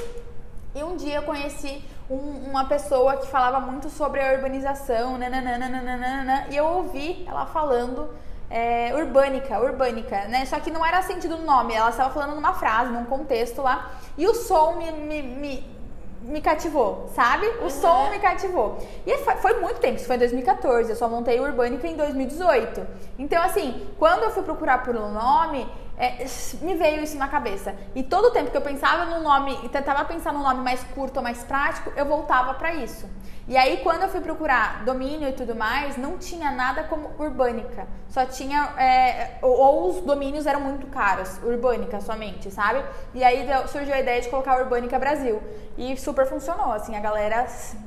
e 0.74 0.82
um 0.82 0.96
dia 0.96 1.16
eu 1.16 1.22
conheci 1.22 1.84
um, 2.08 2.50
uma 2.50 2.64
pessoa 2.64 3.16
que 3.16 3.26
falava 3.26 3.60
muito 3.60 3.90
sobre 3.90 4.20
a 4.20 4.32
urbanização, 4.32 5.18
nananana, 5.18 6.46
e 6.50 6.56
eu 6.56 6.64
ouvi 6.64 7.24
ela 7.28 7.46
falando 7.46 8.08
é, 8.50 8.94
urbânica, 8.94 9.60
urbânica, 9.60 10.26
né? 10.28 10.46
Só 10.46 10.58
que 10.58 10.70
não 10.70 10.84
era 10.84 11.02
sentido 11.02 11.36
no 11.36 11.44
nome, 11.44 11.74
ela 11.74 11.90
estava 11.90 12.12
falando 12.12 12.34
numa 12.34 12.54
frase, 12.54 12.90
num 12.90 13.04
contexto 13.04 13.60
lá, 13.60 13.90
e 14.16 14.26
o 14.26 14.34
som 14.34 14.76
me, 14.76 14.90
me, 14.90 15.22
me 15.22 15.77
me 16.22 16.40
cativou, 16.40 17.10
sabe? 17.14 17.46
O 17.46 17.64
uhum. 17.64 17.70
som 17.70 18.10
me 18.10 18.18
cativou. 18.18 18.78
E 19.06 19.16
foi 19.18 19.60
muito 19.60 19.80
tempo, 19.80 19.96
isso 19.96 20.06
foi 20.06 20.16
em 20.16 20.20
2014, 20.20 20.90
eu 20.90 20.96
só 20.96 21.08
montei 21.08 21.38
o 21.40 21.44
Urbânica 21.44 21.86
em 21.86 21.96
2018. 21.96 22.86
Então, 23.18 23.42
assim, 23.42 23.86
quando 23.98 24.24
eu 24.24 24.30
fui 24.30 24.42
procurar 24.42 24.82
por 24.82 24.96
um 24.96 25.12
nome, 25.12 25.66
é, 25.96 26.24
me 26.60 26.74
veio 26.74 27.02
isso 27.02 27.16
na 27.18 27.28
cabeça. 27.28 27.74
E 27.94 28.02
todo 28.02 28.26
o 28.26 28.30
tempo 28.30 28.50
que 28.50 28.56
eu 28.56 28.62
pensava 28.62 29.04
no 29.06 29.22
nome, 29.22 29.58
e 29.64 29.68
tentava 29.68 30.04
pensar 30.04 30.32
num 30.32 30.42
nome 30.42 30.62
mais 30.62 30.82
curto 30.94 31.16
ou 31.16 31.22
mais 31.22 31.42
prático, 31.44 31.92
eu 31.96 32.04
voltava 32.04 32.54
para 32.54 32.74
isso. 32.74 33.08
E 33.48 33.56
aí, 33.56 33.78
quando 33.78 34.02
eu 34.02 34.10
fui 34.10 34.20
procurar 34.20 34.84
domínio 34.84 35.26
e 35.26 35.32
tudo 35.32 35.54
mais, 35.54 35.96
não 35.96 36.18
tinha 36.18 36.50
nada 36.50 36.82
como 36.82 37.10
urbânica. 37.18 37.88
Só 38.10 38.26
tinha. 38.26 38.74
É, 38.76 39.38
ou 39.40 39.88
os 39.88 40.02
domínios 40.02 40.46
eram 40.46 40.60
muito 40.60 40.86
caros, 40.88 41.40
urbânica 41.42 41.98
somente, 42.02 42.50
sabe? 42.50 42.84
E 43.14 43.24
aí 43.24 43.46
surgiu 43.68 43.94
a 43.94 44.00
ideia 44.00 44.20
de 44.20 44.28
colocar 44.28 44.60
urbânica 44.60 44.98
Brasil. 44.98 45.42
E 45.78 45.96
super 45.96 46.26
funcionou, 46.26 46.72
assim, 46.72 46.94
a 46.94 47.00
galera 47.00 47.46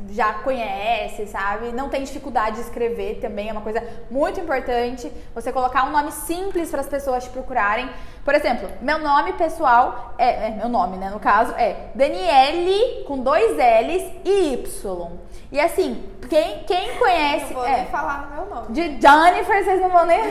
já 0.10 0.34
conhece, 0.36 1.28
sabe? 1.28 1.72
Não 1.72 1.90
tem 1.90 2.04
dificuldade 2.04 2.56
de 2.56 2.62
escrever 2.62 3.20
também, 3.20 3.50
é 3.50 3.52
uma 3.52 3.62
coisa 3.62 3.84
muito 4.10 4.40
importante. 4.40 5.12
Você 5.36 5.52
colocar 5.52 5.84
um 5.84 5.92
nome 5.92 6.12
simples 6.12 6.72
para 6.72 6.82
as 6.82 6.88
pessoas 6.88 7.26
te 7.26 7.30
procurarem. 7.30 7.88
Por 8.26 8.34
exemplo, 8.34 8.68
meu 8.82 8.98
nome 8.98 9.34
pessoal 9.34 10.16
é, 10.18 10.48
é, 10.48 10.50
meu 10.52 10.70
nome, 10.70 10.98
né? 10.98 11.10
No 11.10 11.20
caso, 11.20 11.54
é 11.54 11.90
Daniele 11.94 13.04
com 13.06 13.20
dois 13.20 13.52
L's 13.52 14.12
e 14.26 14.54
Y. 14.54 15.12
E 15.52 15.60
assim, 15.60 16.02
quem, 16.30 16.64
quem 16.64 16.98
conhece. 16.98 17.54
Não 17.54 17.60
vou 17.60 17.66
é, 17.66 17.78
nem 17.78 17.86
falar 17.88 18.28
no 18.28 18.36
meu 18.36 18.56
nome. 18.56 18.74
De 18.74 18.82
Jennifer, 19.02 19.64
vocês 19.66 19.82
não 19.82 19.90
vão 19.90 20.06
nem. 20.06 20.22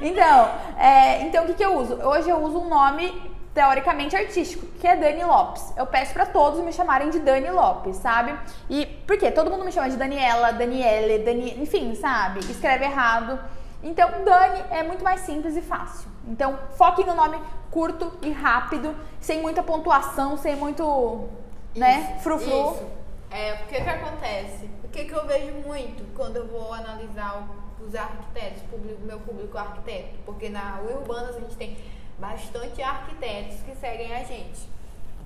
então, 0.00 0.50
é, 0.78 1.22
então 1.22 1.44
o 1.44 1.46
que, 1.48 1.54
que 1.54 1.64
eu 1.64 1.76
uso? 1.76 1.94
Hoje 1.96 2.30
eu 2.30 2.38
uso 2.38 2.60
um 2.60 2.68
nome 2.68 3.34
teoricamente 3.52 4.16
artístico, 4.16 4.66
que 4.80 4.86
é 4.86 4.96
Dani 4.96 5.22
Lopes. 5.22 5.72
Eu 5.76 5.86
peço 5.86 6.14
para 6.14 6.24
todos 6.24 6.60
me 6.60 6.72
chamarem 6.72 7.10
de 7.10 7.18
Dani 7.20 7.50
Lopes, 7.50 7.96
sabe? 7.96 8.34
E 8.70 8.86
por 9.06 9.18
quê? 9.18 9.30
Todo 9.30 9.50
mundo 9.50 9.64
me 9.64 9.70
chama 9.70 9.90
de 9.90 9.96
Daniela, 9.96 10.52
Daniele, 10.52 11.22
Dani, 11.22 11.62
enfim, 11.62 11.94
sabe? 11.94 12.40
Escreve 12.40 12.86
errado. 12.86 13.38
Então, 13.82 14.10
Dani 14.24 14.64
é 14.70 14.82
muito 14.82 15.04
mais 15.04 15.20
simples 15.20 15.56
e 15.56 15.60
fácil. 15.60 16.08
Então, 16.26 16.58
foque 16.76 17.04
no 17.04 17.14
nome 17.14 17.38
curto 17.70 18.12
e 18.22 18.30
rápido, 18.30 18.94
sem 19.20 19.42
muita 19.42 19.62
pontuação, 19.62 20.38
sem 20.38 20.56
muito, 20.56 21.28
né, 21.76 22.18
frufru. 22.22 22.72
Isso. 22.72 23.03
É, 23.34 23.54
o 23.54 23.66
que 23.66 23.80
que 23.80 23.90
acontece? 23.90 24.70
O 24.84 24.88
que 24.90 25.06
que 25.06 25.12
eu 25.12 25.26
vejo 25.26 25.50
muito 25.66 26.04
quando 26.14 26.36
eu 26.36 26.46
vou 26.46 26.72
analisar 26.72 27.48
os 27.80 27.92
arquitetos, 27.92 28.62
público, 28.70 29.00
meu 29.00 29.18
público 29.18 29.58
arquiteto, 29.58 30.16
porque 30.24 30.48
na 30.48 30.78
Urbanas 30.80 31.34
a 31.34 31.40
gente 31.40 31.56
tem 31.56 31.76
bastante 32.16 32.80
arquitetos 32.80 33.56
que 33.62 33.74
seguem 33.74 34.14
a 34.14 34.22
gente. 34.22 34.68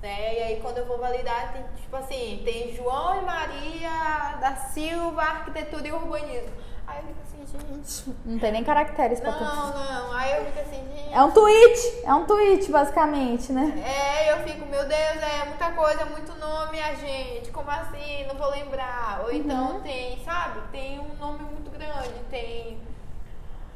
Né? 0.01 0.39
E 0.39 0.43
aí 0.43 0.59
quando 0.59 0.79
eu 0.79 0.87
vou 0.87 0.97
validar, 0.97 1.53
tem 1.53 1.63
tipo 1.79 1.95
assim, 1.97 2.41
tem 2.43 2.75
João 2.75 3.21
e 3.21 3.25
Maria 3.25 4.37
da 4.41 4.55
Silva, 4.55 5.21
arquitetura 5.21 5.87
e 5.87 5.91
urbanismo. 5.91 6.49
Aí 6.89 6.97
eu 6.97 7.03
fico 7.03 7.19
assim, 7.21 7.45
gente. 7.45 8.17
Não 8.25 8.39
tem 8.39 8.51
nem 8.51 8.63
caracteres 8.63 9.19
pra 9.19 9.31
Não, 9.31 9.67
não. 9.73 10.13
Aí 10.13 10.31
eu 10.37 10.45
fico 10.45 10.59
assim, 10.59 10.83
gente. 10.95 11.13
É 11.13 11.23
um 11.23 11.31
tweet, 11.31 12.01
é 12.05 12.13
um 12.13 12.25
tweet, 12.25 12.71
basicamente, 12.71 13.51
né? 13.51 13.83
É, 13.85 14.31
eu 14.33 14.37
fico, 14.43 14.65
meu 14.65 14.87
Deus, 14.87 15.21
é 15.23 15.45
muita 15.45 15.71
coisa, 15.71 16.05
muito 16.05 16.33
nome, 16.39 16.79
a 16.81 16.93
gente, 16.95 17.51
como 17.51 17.69
assim? 17.69 18.25
Não 18.27 18.35
vou 18.35 18.49
lembrar. 18.51 19.21
Ou 19.23 19.31
então 19.31 19.75
Uhum. 19.75 19.81
tem, 19.81 20.23
sabe? 20.23 20.59
Tem 20.71 20.99
um 20.99 21.13
nome 21.19 21.43
muito 21.43 21.69
grande, 21.71 22.13
tem 22.29 22.79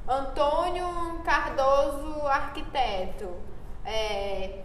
Antônio 0.08 1.22
Cardoso 1.24 2.28
Arquiteto. 2.28 3.30
É, 3.86 4.60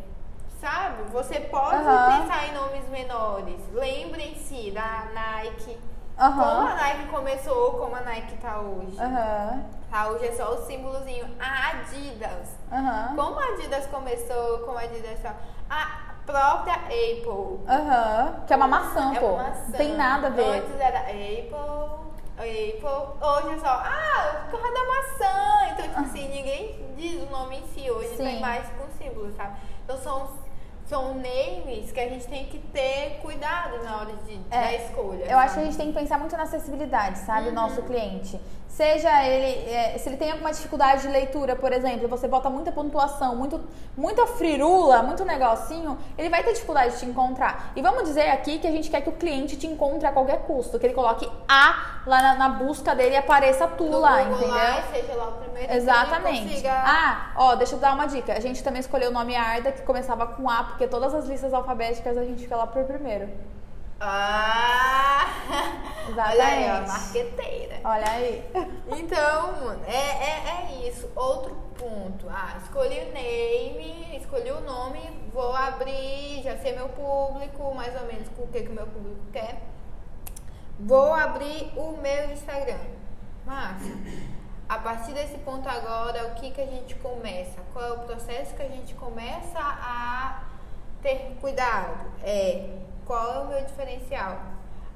sabe? 0.60 1.04
Você 1.12 1.40
pode 1.40 1.76
Aham. 1.76 2.20
pensar 2.20 2.48
em 2.48 2.52
nomes 2.52 2.88
menores. 2.88 3.60
Lembrem-se 3.72 4.70
da 4.72 5.06
Nike. 5.14 5.76
Aham. 6.18 6.56
Como 6.56 6.68
a 6.68 6.74
Nike 6.74 7.06
começou, 7.08 7.72
como 7.74 7.94
a 7.94 8.00
Nike 8.00 8.36
tá 8.38 8.58
hoje. 8.58 8.98
Aham. 9.00 9.62
Tá, 9.90 10.08
hoje 10.08 10.26
é 10.26 10.32
só 10.32 10.54
o 10.54 10.66
símbolozinho. 10.66 11.26
A 11.38 11.68
Adidas. 11.70 12.48
Aham. 12.72 13.14
Como 13.14 13.38
a 13.38 13.44
Adidas 13.44 13.86
começou, 13.86 14.58
como 14.60 14.78
a 14.78 14.82
Adidas 14.82 15.20
tá. 15.20 15.34
A 15.70 16.14
própria 16.26 16.74
Apple. 16.74 17.64
Aham. 17.68 18.44
Que 18.46 18.52
é 18.52 18.56
uma 18.56 18.68
maçã, 18.68 19.14
é 19.14 19.20
pô. 19.20 19.26
uma 19.26 19.44
maçã. 19.44 19.72
Tem 19.72 19.94
nada 19.94 20.26
a 20.26 20.30
ver. 20.30 20.58
Antes 20.58 20.80
era 20.80 20.98
Apple, 21.00 21.54
Apple. 22.36 23.26
Hoje 23.28 23.54
é 23.54 23.58
só, 23.60 23.68
ah, 23.68 24.46
por 24.50 24.60
causa 24.60 24.74
da 24.74 24.84
maçã. 24.84 25.72
Então, 25.72 25.88
tipo 25.88 26.00
assim, 26.00 26.28
ninguém 26.28 26.94
diz 26.96 27.22
o 27.22 27.30
nome 27.30 27.58
em 27.58 27.66
si. 27.68 27.88
Hoje 27.90 28.08
Sim. 28.16 28.24
tem 28.24 28.40
mais 28.40 28.66
com 28.70 28.86
símbolo, 29.02 29.32
sabe? 29.36 29.56
Então 29.84 29.96
são, 29.98 30.28
são 30.88 31.14
names 31.14 31.92
que 31.92 32.00
a 32.00 32.08
gente 32.08 32.26
tem 32.26 32.46
que 32.46 32.58
ter 32.58 33.18
cuidado 33.20 33.82
na 33.84 33.98
hora 33.98 34.12
de, 34.26 34.40
É, 34.50 34.60
da 34.60 34.74
escolha. 34.74 35.24
Eu 35.24 35.38
acho 35.38 35.54
que 35.54 35.60
a 35.60 35.62
sabe? 35.62 35.64
gente 35.66 35.76
tem 35.76 35.92
que 35.92 35.98
pensar 35.98 36.18
muito 36.18 36.36
na 36.36 36.44
acessibilidade, 36.44 37.18
sabe? 37.18 37.46
Uhum. 37.46 37.52
O 37.52 37.54
nosso 37.54 37.82
cliente. 37.82 38.40
Seja 38.68 39.24
ele, 39.26 39.68
é, 39.72 39.96
se 39.98 40.08
ele 40.08 40.16
tem 40.18 40.30
alguma 40.30 40.52
dificuldade 40.52 41.02
de 41.02 41.08
leitura, 41.08 41.56
por 41.56 41.72
exemplo, 41.72 42.06
você 42.06 42.28
bota 42.28 42.48
muita 42.50 42.70
pontuação, 42.70 43.34
muito, 43.34 43.60
muita 43.96 44.24
frirula, 44.26 45.02
muito 45.02 45.24
negocinho, 45.24 45.98
ele 46.16 46.28
vai 46.28 46.44
ter 46.44 46.52
dificuldade 46.52 46.92
de 46.92 46.98
te 47.00 47.06
encontrar. 47.06 47.72
E 47.74 47.82
vamos 47.82 48.04
dizer 48.04 48.28
aqui 48.28 48.58
que 48.58 48.66
a 48.68 48.70
gente 48.70 48.88
quer 48.90 49.00
que 49.00 49.08
o 49.08 49.12
cliente 49.12 49.56
te 49.56 49.66
encontre 49.66 50.06
a 50.06 50.12
qualquer 50.12 50.42
custo, 50.42 50.78
que 50.78 50.86
ele 50.86 50.94
coloque 50.94 51.28
A 51.48 52.02
lá 52.06 52.22
na, 52.22 52.34
na 52.34 52.48
busca 52.50 52.94
dele 52.94 53.14
e 53.14 53.16
apareça 53.16 53.66
tu 53.66 53.84
No 53.84 53.98
lá, 54.00 54.18
Google 54.22 54.36
entendeu? 54.36 54.54
lá, 54.54 54.82
seja 54.92 55.14
lá 55.14 55.28
o 55.28 55.32
primeiro. 55.32 55.72
Exatamente. 55.72 56.42
consiga- 56.48 56.82
Ah, 56.86 57.32
ó, 57.36 57.54
deixa 57.56 57.74
eu 57.74 57.78
dar 57.80 57.94
uma 57.94 58.06
dica. 58.06 58.34
A 58.34 58.40
gente 58.40 58.62
também 58.62 58.80
escolheu 58.80 59.10
o 59.10 59.12
nome 59.12 59.34
Arda, 59.34 59.72
que 59.72 59.82
começava 59.82 60.26
com 60.26 60.48
A, 60.48 60.62
porque 60.62 60.86
todas 60.86 61.12
as 61.14 61.24
listas 61.26 61.52
alfabéticas 61.52 62.16
a 62.16 62.22
gente 62.22 62.42
fica 62.42 62.54
lá 62.54 62.66
por 62.66 62.84
primeiro. 62.84 63.28
Ah! 64.00 65.26
Exatamente. 66.08 66.18
Olha 66.38 66.46
aí, 66.46 66.70
ó, 66.70 66.86
marqueteira. 66.86 67.80
Olha 67.84 68.10
aí. 68.10 68.44
Então, 68.88 69.76
é, 69.86 69.92
é, 69.92 70.82
é 70.82 70.88
isso. 70.88 71.10
Outro 71.14 71.54
ponto. 71.78 72.26
Ah, 72.28 72.56
escolhi 72.62 73.00
o 73.00 73.12
name, 73.12 74.16
escolhi 74.16 74.50
o 74.50 74.60
nome, 74.60 75.00
vou 75.32 75.54
abrir, 75.54 76.42
já 76.42 76.56
sei 76.58 76.74
meu 76.74 76.88
público, 76.88 77.74
mais 77.74 77.94
ou 78.00 78.06
menos 78.06 78.28
com 78.30 78.42
o 78.42 78.48
que, 78.48 78.62
que 78.62 78.70
o 78.70 78.74
meu 78.74 78.86
público 78.86 79.20
quer. 79.32 79.62
Vou 80.80 81.12
abrir 81.12 81.72
o 81.76 81.96
meu 82.00 82.30
Instagram. 82.32 82.78
Márcia, 83.44 83.94
a 84.68 84.78
partir 84.78 85.12
desse 85.12 85.38
ponto 85.38 85.68
agora, 85.68 86.28
o 86.28 86.34
que, 86.34 86.50
que 86.50 86.60
a 86.60 86.66
gente 86.66 86.94
começa? 86.96 87.60
Qual 87.72 87.84
é 87.84 87.92
o 87.92 87.98
processo 88.00 88.54
que 88.54 88.62
a 88.62 88.68
gente 88.68 88.94
começa 88.94 89.58
a 89.58 90.42
ter 91.02 91.36
cuidado? 91.40 92.06
É, 92.22 92.68
qual 93.08 93.34
é 93.34 93.38
o 93.38 93.46
meu 93.46 93.64
diferencial? 93.64 94.38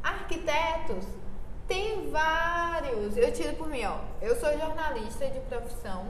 Arquitetos 0.03 1.07
tem 1.67 2.11
vários. 2.11 3.17
Eu 3.17 3.33
tiro 3.33 3.57
por 3.57 3.67
mim, 3.67 3.85
ó. 3.87 3.97
Eu 4.21 4.39
sou 4.39 4.53
jornalista 4.59 5.27
de 5.29 5.41
profissão. 5.41 6.07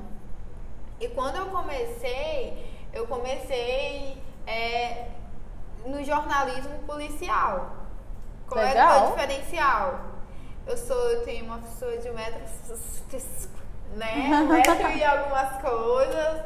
E 1.00 1.07
quando 1.09 1.36
eu 1.36 1.46
comecei, 1.46 2.66
eu 2.92 3.07
comecei 3.07 4.20
é, 4.46 5.07
no 5.86 6.03
jornalismo 6.03 6.80
policial. 6.80 7.76
Qual 8.48 8.61
é 8.61 8.64
o 8.64 8.68
Legal. 8.68 9.00
meu 9.00 9.11
diferencial? 9.12 10.00
Eu 10.66 10.76
sou, 10.76 11.11
eu 11.11 11.24
tenho 11.24 11.44
uma 11.44 11.59
pessoa 11.59 11.96
de 11.96 12.11
metro, 12.11 12.40
né? 13.94 14.42
Metro 14.48 14.90
e 14.90 15.05
algumas 15.05 15.62
coisas. 15.62 16.42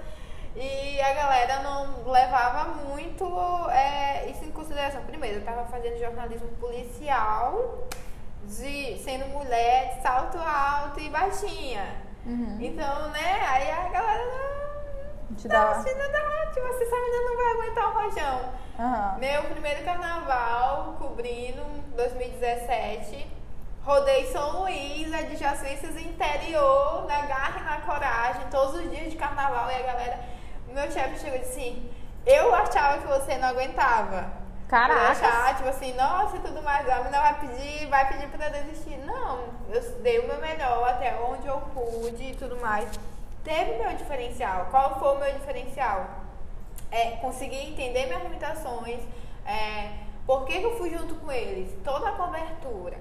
E 0.56 1.00
a 1.00 1.12
galera 1.12 1.60
não 1.62 2.10
levava 2.10 2.64
muito 2.84 3.24
é, 3.70 4.26
isso 4.30 4.42
em 4.44 4.50
consideração. 4.50 5.02
Primeiro, 5.02 5.38
eu 5.40 5.44
tava 5.44 5.64
fazendo 5.66 5.98
jornalismo 5.98 6.48
policial, 6.58 7.86
de 8.44 8.98
sendo 9.04 9.26
mulher, 9.26 9.96
de 9.96 10.02
salto 10.02 10.38
alto 10.38 10.98
e 11.00 11.10
baixinha. 11.10 11.84
Uhum. 12.24 12.56
Então, 12.60 13.08
né, 13.10 13.40
aí 13.48 13.70
a 13.70 13.88
galera 13.90 14.24
não. 14.24 15.36
Te 15.36 15.48
Não, 15.48 15.54
dá- 15.54 15.70
assim, 15.72 15.92
não 15.94 16.10
dá, 16.12 16.46
tipo, 16.54 16.66
essa 16.66 16.96
menina 17.00 17.22
não 17.24 17.36
vai 17.36 17.52
aguentar 17.52 17.88
o 17.88 17.92
rojão. 17.92 18.52
Aham. 18.78 19.16
Meu 19.18 19.42
primeiro 19.44 19.84
carnaval, 19.84 20.94
cobrindo 20.98 21.62
2017. 21.96 23.26
Rodei 23.84 24.26
São 24.32 24.62
Luís, 24.62 25.12
adjacências 25.12 25.96
interior, 25.96 27.04
na 27.06 27.22
garra 27.22 27.60
e 27.60 27.64
na 27.64 27.80
coragem, 27.86 28.42
todos 28.50 28.74
os 28.74 28.90
dias 28.90 29.10
de 29.10 29.16
carnaval. 29.16 29.70
E 29.70 29.74
a 29.74 29.82
galera, 29.82 30.18
meu 30.72 30.90
chefe 30.90 31.20
chegou 31.20 31.36
e 31.36 31.40
disse 31.40 31.58
assim: 31.58 31.90
Eu 32.26 32.54
achava 32.54 32.98
que 32.98 33.06
você 33.06 33.36
não 33.38 33.48
aguentava. 33.48 34.46
Eu 34.94 35.00
achava, 35.10 35.54
tipo 35.54 35.68
assim, 35.68 35.94
nossa 35.94 36.36
e 36.36 36.40
tudo 36.40 36.60
mais, 36.62 36.88
a 36.88 36.96
menina 36.98 37.20
vai 37.20 37.40
pedir, 37.40 37.86
vai 37.86 38.08
pedir 38.08 38.28
pra 38.28 38.48
desistir. 38.48 38.98
Não, 39.06 39.44
eu 39.70 39.80
dei 40.02 40.18
o 40.18 40.26
meu 40.26 40.40
melhor 40.40 40.88
até 40.88 41.16
onde 41.20 41.46
eu 41.46 41.60
pude 41.72 42.30
e 42.30 42.34
tudo 42.34 42.56
mais. 42.56 42.88
Teve 43.44 43.78
meu 43.78 43.94
diferencial. 43.94 44.66
Qual 44.70 44.98
foi 44.98 45.14
o 45.14 45.18
meu 45.20 45.32
diferencial? 45.34 46.26
é, 46.90 47.12
conseguir 47.16 47.68
entender 47.68 48.06
minhas 48.06 48.22
limitações, 48.22 49.00
é, 49.44 49.90
por 50.26 50.44
que, 50.44 50.58
que 50.58 50.64
eu 50.64 50.76
fui 50.76 50.90
junto 50.90 51.14
com 51.16 51.30
eles, 51.30 51.70
toda 51.84 52.08
a 52.08 52.12
cobertura 52.12 52.98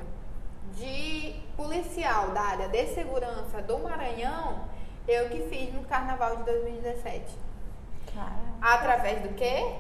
de 0.74 1.36
policial 1.56 2.30
da 2.32 2.42
área 2.42 2.68
de 2.68 2.88
segurança 2.88 3.62
do 3.62 3.80
Maranhão, 3.80 4.66
eu 5.08 5.30
que 5.30 5.48
fiz 5.50 5.74
no 5.74 5.84
carnaval 5.86 6.38
de 6.38 6.44
2017. 6.44 7.45
Através 8.62 9.22
do 9.22 9.30
quê? 9.36 9.76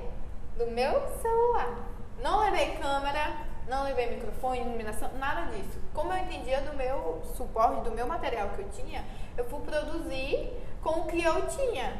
Do 0.57 0.67
meu 0.67 1.07
celular. 1.21 1.77
Não 2.21 2.39
levei 2.41 2.75
câmera, 2.77 3.37
não 3.67 3.83
levei 3.83 4.11
microfone, 4.11 4.61
iluminação, 4.61 5.09
nada 5.17 5.51
disso. 5.51 5.79
Como 5.93 6.13
eu 6.13 6.17
entendia 6.19 6.61
do 6.61 6.75
meu 6.75 7.21
suporte, 7.35 7.81
do 7.81 7.91
meu 7.91 8.07
material 8.07 8.49
que 8.49 8.61
eu 8.61 8.69
tinha, 8.69 9.03
eu 9.37 9.45
fui 9.45 9.59
produzir 9.61 10.53
com 10.81 11.01
o 11.01 11.05
que 11.07 11.23
eu 11.23 11.47
tinha. 11.47 11.93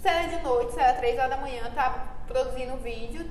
Se 0.00 0.08
era 0.08 0.28
de 0.28 0.42
noite, 0.42 0.72
se 0.72 0.80
era 0.80 0.94
três 0.94 1.18
horas 1.18 1.30
da 1.30 1.36
manhã, 1.36 1.70
tava 1.74 2.02
produzindo 2.26 2.76
vídeo 2.78 3.28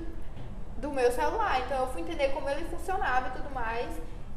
do 0.76 0.90
meu 0.90 1.10
celular. 1.12 1.60
Então 1.60 1.80
eu 1.80 1.86
fui 1.88 2.02
entender 2.02 2.28
como 2.28 2.48
ele 2.48 2.64
funcionava 2.68 3.28
e 3.28 3.30
tudo 3.32 3.50
mais. 3.50 3.88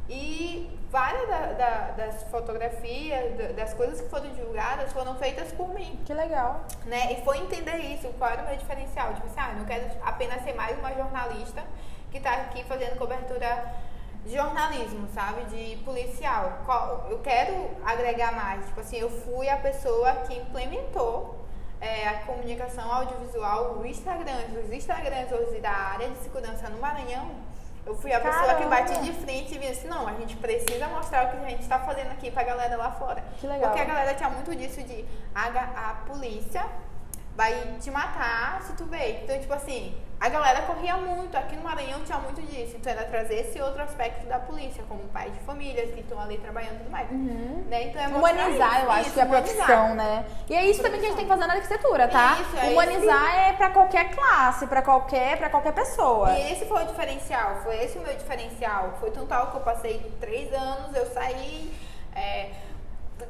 E 0.07 0.69
várias 0.91 1.27
da- 1.27 1.53
da- 1.53 1.91
das 1.97 2.23
fotografias, 2.25 3.35
da- 3.37 3.51
das 3.53 3.73
coisas 3.73 4.01
que 4.01 4.09
foram 4.09 4.29
divulgadas 4.31 4.93
foram 4.93 5.15
feitas 5.15 5.51
por 5.51 5.67
mim 5.73 5.99
Que 6.05 6.13
legal. 6.13 6.63
né? 6.85 7.13
E 7.13 7.23
foi 7.23 7.39
entender 7.39 7.77
isso, 7.77 8.07
qual 8.17 8.29
era 8.31 8.43
o 8.43 8.47
meu 8.47 8.55
diferencial. 8.57 9.13
Tipo 9.15 9.25
assim, 9.27 9.39
ah, 9.39 9.53
não 9.57 9.65
quero 9.65 9.85
apenas 10.03 10.43
ser 10.43 10.53
mais 10.53 10.77
uma 10.77 10.93
jornalista 10.93 11.63
que 12.11 12.19
tá 12.19 12.33
aqui 12.33 12.63
fazendo 12.63 12.97
cobertura 12.97 13.73
de 14.23 14.35
jornalismo, 14.35 15.07
sabe? 15.13 15.43
De 15.45 15.75
policial. 15.83 16.59
Eu 17.09 17.19
quero 17.19 17.69
agregar 17.83 18.31
mais. 18.33 18.65
Tipo 18.67 18.79
assim, 18.81 18.97
eu 18.97 19.09
fui 19.09 19.49
a 19.49 19.57
pessoa 19.57 20.13
que 20.27 20.35
implementou 20.35 21.35
é, 21.81 22.07
a 22.07 22.13
comunicação 22.25 22.89
audiovisual, 22.91 23.75
o 23.79 23.85
Instagram, 23.85 24.45
os 24.63 24.71
Instagrams 24.71 25.31
hoje 25.31 25.59
da 25.59 25.69
área 25.71 26.09
de 26.09 26.17
segurança 26.19 26.69
no 26.69 26.79
Maranhão. 26.79 27.29
Eu 27.85 27.95
fui 27.95 28.11
a 28.11 28.19
pessoa 28.19 28.55
que 28.55 28.63
Caramba! 28.63 28.69
bati 28.69 29.01
de 29.01 29.13
frente 29.13 29.53
e 29.53 29.59
vi 29.59 29.67
assim, 29.67 29.87
não, 29.87 30.07
a 30.07 30.13
gente 30.13 30.35
precisa 30.37 30.87
mostrar 30.87 31.27
o 31.27 31.29
que 31.31 31.45
a 31.45 31.49
gente 31.49 31.61
está 31.61 31.79
fazendo 31.79 32.11
aqui 32.11 32.31
pra 32.31 32.43
galera 32.43 32.75
lá 32.75 32.91
fora. 32.91 33.23
Que 33.39 33.45
legal. 33.45 33.69
Porque 33.69 33.81
a 33.81 33.85
galera 33.85 34.13
tinha 34.15 34.29
muito 34.29 34.55
disso 34.55 34.81
de 34.81 35.05
a, 35.33 35.91
a 35.91 35.93
polícia 36.07 36.65
vai 37.35 37.75
te 37.81 37.91
matar 37.91 38.61
se 38.61 38.73
tu 38.73 38.85
ver. 38.85 39.21
Então, 39.23 39.37
tipo 39.39 39.53
assim, 39.53 39.93
a 40.19 40.29
galera 40.29 40.61
corria 40.61 40.95
muito. 40.95 41.35
Aqui 41.35 41.55
no 41.55 41.63
Maranhão 41.63 42.01
tinha 42.05 42.17
muito 42.17 42.41
disso. 42.41 42.77
Então, 42.77 42.91
era 42.91 43.03
trazer 43.03 43.41
esse 43.41 43.59
outro 43.61 43.81
aspecto 43.83 44.25
da 44.27 44.39
polícia, 44.39 44.83
como 44.87 45.01
pais 45.09 45.33
de 45.33 45.39
famílias 45.41 45.93
que 45.93 45.99
estão 45.99 46.19
ali 46.19 46.37
trabalhando 46.37 46.75
e 46.75 46.77
tudo 46.79 46.89
mais. 46.91 47.11
Né? 47.11 47.83
Então, 47.83 48.01
é 48.01 48.07
Humanizar, 48.07 48.75
isso, 48.77 48.85
eu 48.85 48.91
acho 48.91 49.01
isso, 49.01 49.13
que 49.13 49.19
é 49.19 49.23
a 49.23 49.25
humanizar. 49.25 49.55
profissão, 49.55 49.95
né? 49.95 50.25
E 50.49 50.55
é 50.55 50.65
isso 50.65 50.81
também 50.81 50.99
que 50.99 51.05
a 51.05 51.09
gente 51.09 51.17
tem 51.17 51.25
que 51.25 51.31
fazer 51.31 51.47
na 51.47 51.53
arquitetura, 51.53 52.07
tá? 52.07 52.37
Isso, 52.39 52.57
é 52.57 52.69
Humanizar 52.69 53.35
é 53.35 53.53
pra 53.53 53.69
qualquer 53.71 54.11
classe, 54.15 54.65
pra 54.67 54.81
qualquer, 54.81 55.37
pra 55.37 55.49
qualquer 55.49 55.73
pessoa. 55.73 56.31
E 56.31 56.53
esse 56.53 56.65
foi 56.65 56.83
o 56.83 56.87
diferencial, 56.87 57.57
foi 57.63 57.83
esse 57.83 57.97
o 57.97 58.01
meu 58.01 58.15
diferencial. 58.15 58.93
Foi 58.99 59.11
tão 59.11 59.25
tal 59.27 59.51
que 59.51 59.57
eu 59.57 59.61
passei 59.61 59.99
três 60.21 60.53
anos, 60.53 60.95
eu 60.95 61.05
saí, 61.07 61.73
é, 62.15 62.49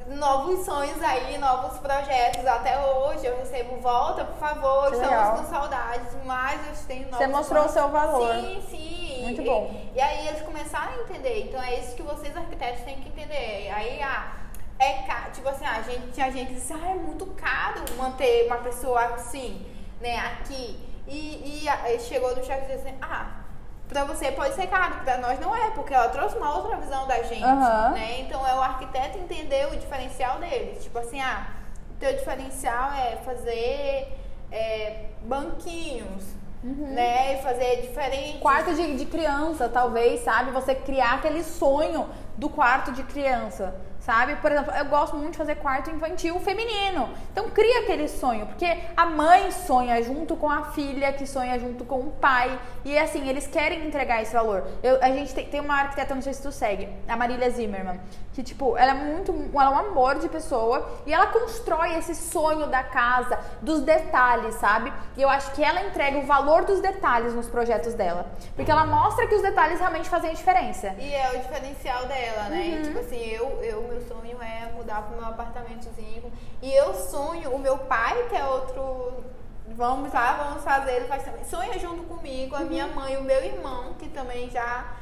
novos 0.08 0.64
sonhos 0.64 1.00
aí, 1.02 1.38
novos 1.38 1.78
projetos. 1.78 2.44
Até 2.46 2.78
hoje 2.78 3.26
eu 3.26 3.36
recebo 3.38 3.76
volta, 3.80 4.24
por 4.24 4.36
favor, 4.38 4.88
Que 4.88 4.96
estamos 4.96 5.10
legal. 5.10 5.36
com 5.36 5.44
saudades, 5.44 6.16
mas 6.24 6.60
eu 6.66 6.86
tenho 6.86 7.02
novos 7.10 7.18
Você 7.18 7.26
mostrou 7.26 7.64
o 7.64 7.68
seu 7.68 7.88
valor. 7.88 8.34
Sim, 8.34 8.62
sim. 8.70 9.22
Muito 9.24 9.42
E- 9.42 9.44
bom. 9.44 9.74
E, 9.94 10.00
aí 10.00 10.28
eles 10.28 10.42
começaram 10.42 10.92
a 10.92 11.00
entender. 11.02 11.44
Então 11.44 11.60
é 11.62 11.78
isso 11.78 11.96
que 11.96 12.02
vocês 12.02 12.36
arquitetos 12.36 12.82
têm 12.82 12.96
que 13.00 13.08
entender. 13.08 13.70
Aí, 13.74 14.00
ah, 14.02 14.32
é 14.78 14.92
caro. 15.06 15.32
Tipo 15.32 15.48
assim, 15.48 15.64
a 15.64 15.82
gente 15.82 16.12
tinha 16.12 16.30
gente 16.30 16.48
que 16.48 16.54
disse, 16.54 16.72
ah, 16.72 16.90
é 16.90 16.94
muito 16.94 17.26
caro 17.28 17.80
manter 17.96 18.46
uma 18.46 18.58
pessoa 18.58 19.00
assim, 19.14 19.64
né, 20.00 20.18
aqui. 20.18 20.78
E, 21.08 21.62
e 21.64 21.68
aí 21.68 21.98
chegou 22.00 22.34
do 22.34 22.44
chefe 22.44 22.64
e 22.72 22.76
disse 22.76 22.88
assim, 22.88 22.98
ah, 23.00 23.44
pra 23.88 24.04
você 24.04 24.32
pode 24.32 24.54
ser 24.54 24.66
caro, 24.66 24.96
pra 25.04 25.18
nós 25.18 25.38
não 25.38 25.54
é, 25.54 25.70
porque 25.70 25.94
ela 25.94 26.08
trouxe 26.08 26.36
uma 26.36 26.56
outra 26.56 26.76
visão 26.76 27.06
da 27.06 27.22
gente, 27.22 27.44
Aham. 27.44 27.90
né? 27.90 28.20
Então 28.20 28.46
é 28.46 28.54
o 28.54 28.60
arquiteto 28.62 29.18
entender 29.18 29.66
o 29.72 29.76
diferencial 29.76 30.38
dele. 30.38 30.78
Tipo 30.80 30.98
assim, 30.98 31.20
ah, 31.20 31.46
o 31.90 31.94
teu 31.98 32.12
diferencial 32.12 32.92
é 32.92 33.16
fazer 33.24 34.12
é, 34.50 35.04
banquinhos, 35.22 36.24
né? 36.62 37.34
E 37.34 37.42
fazer 37.42 37.82
diferente. 37.82 38.38
Quarto 38.38 38.74
de, 38.74 38.96
de 38.96 39.04
criança, 39.06 39.68
talvez, 39.68 40.20
sabe? 40.20 40.50
Você 40.50 40.74
criar 40.74 41.14
aquele 41.14 41.44
sonho 41.44 42.08
do 42.36 42.48
quarto 42.48 42.92
de 42.92 43.02
criança, 43.04 43.74
sabe? 44.06 44.36
Por 44.36 44.52
exemplo, 44.52 44.72
eu 44.72 44.84
gosto 44.84 45.16
muito 45.16 45.32
de 45.32 45.38
fazer 45.38 45.56
quarto 45.56 45.90
infantil 45.90 46.38
feminino. 46.38 47.08
Então 47.32 47.50
cria 47.50 47.80
aquele 47.80 48.06
sonho, 48.06 48.46
porque 48.46 48.78
a 48.96 49.04
mãe 49.06 49.50
sonha 49.50 50.00
junto 50.02 50.36
com 50.36 50.48
a 50.48 50.66
filha, 50.70 51.12
que 51.12 51.26
sonha 51.26 51.58
junto 51.58 51.84
com 51.84 51.98
o 51.98 52.12
pai. 52.12 52.56
E 52.84 52.96
assim, 52.96 53.28
eles 53.28 53.48
querem 53.48 53.84
entregar 53.84 54.22
esse 54.22 54.32
valor. 54.32 54.64
Eu- 54.80 55.02
a 55.02 55.08
gente 55.08 55.34
tem, 55.34 55.44
tem 55.46 55.60
uma 55.60 55.74
arquiteta, 55.80 56.14
não 56.14 56.22
sei 56.22 56.32
se 56.34 56.40
tu 56.42 56.52
segue, 56.52 56.88
a 57.08 57.16
Marília 57.16 57.50
Zimmermann, 57.50 57.98
que 58.32 58.44
tipo, 58.44 58.76
ela 58.76 58.92
é 58.92 58.94
muito, 58.94 59.32
ela 59.54 59.64
é 59.64 59.68
um 59.70 59.78
amor 59.90 60.18
de 60.20 60.28
pessoa 60.28 60.88
e 61.04 61.12
ela 61.12 61.26
constrói 61.26 61.98
esse 61.98 62.14
sonho 62.14 62.68
da 62.68 62.84
casa, 62.84 63.36
dos 63.60 63.80
detalhes, 63.80 64.54
sabe? 64.56 64.92
E 65.16 65.22
eu 65.22 65.28
acho 65.28 65.50
que 65.52 65.64
ela 65.64 65.82
entrega 65.82 66.18
o 66.18 66.22
valor 66.26 66.64
dos 66.64 66.80
detalhes 66.80 67.34
nos 67.34 67.48
projetos 67.48 67.94
dela, 67.94 68.26
porque 68.54 68.70
ela 68.70 68.86
mostra 68.86 69.26
que 69.26 69.34
os 69.34 69.42
detalhes 69.42 69.80
realmente 69.80 70.08
fazem 70.08 70.30
a 70.30 70.34
diferença. 70.34 70.94
E 70.98 71.12
é 71.12 71.30
o 71.34 71.38
diferencial 71.40 72.06
dela, 72.06 72.42
né? 72.50 72.56
Uhum. 72.56 72.78
E, 72.78 72.82
tipo 72.82 72.98
assim, 73.00 73.20
eu, 73.30 73.58
eu, 73.64 73.95
meu 73.96 74.06
sonho 74.06 74.42
é 74.42 74.70
mudar 74.74 75.02
pro 75.02 75.16
meu 75.16 75.26
apartamentozinho. 75.26 76.30
E 76.62 76.72
eu 76.72 76.94
sonho, 76.94 77.50
o 77.54 77.58
meu 77.58 77.78
pai, 77.78 78.26
que 78.28 78.36
é 78.36 78.44
outro. 78.44 79.24
Vamos 79.68 80.12
lá, 80.12 80.34
vamos 80.44 80.62
fazer, 80.62 80.92
ele 80.92 81.06
faz 81.06 81.24
também. 81.24 81.44
Sonha 81.44 81.78
junto 81.78 82.02
comigo, 82.04 82.54
a 82.54 82.60
Uhum. 82.60 82.66
minha 82.66 82.86
mãe, 82.86 83.16
o 83.16 83.22
meu 83.22 83.42
irmão, 83.44 83.94
que 83.94 84.08
também 84.08 84.50
já. 84.50 84.92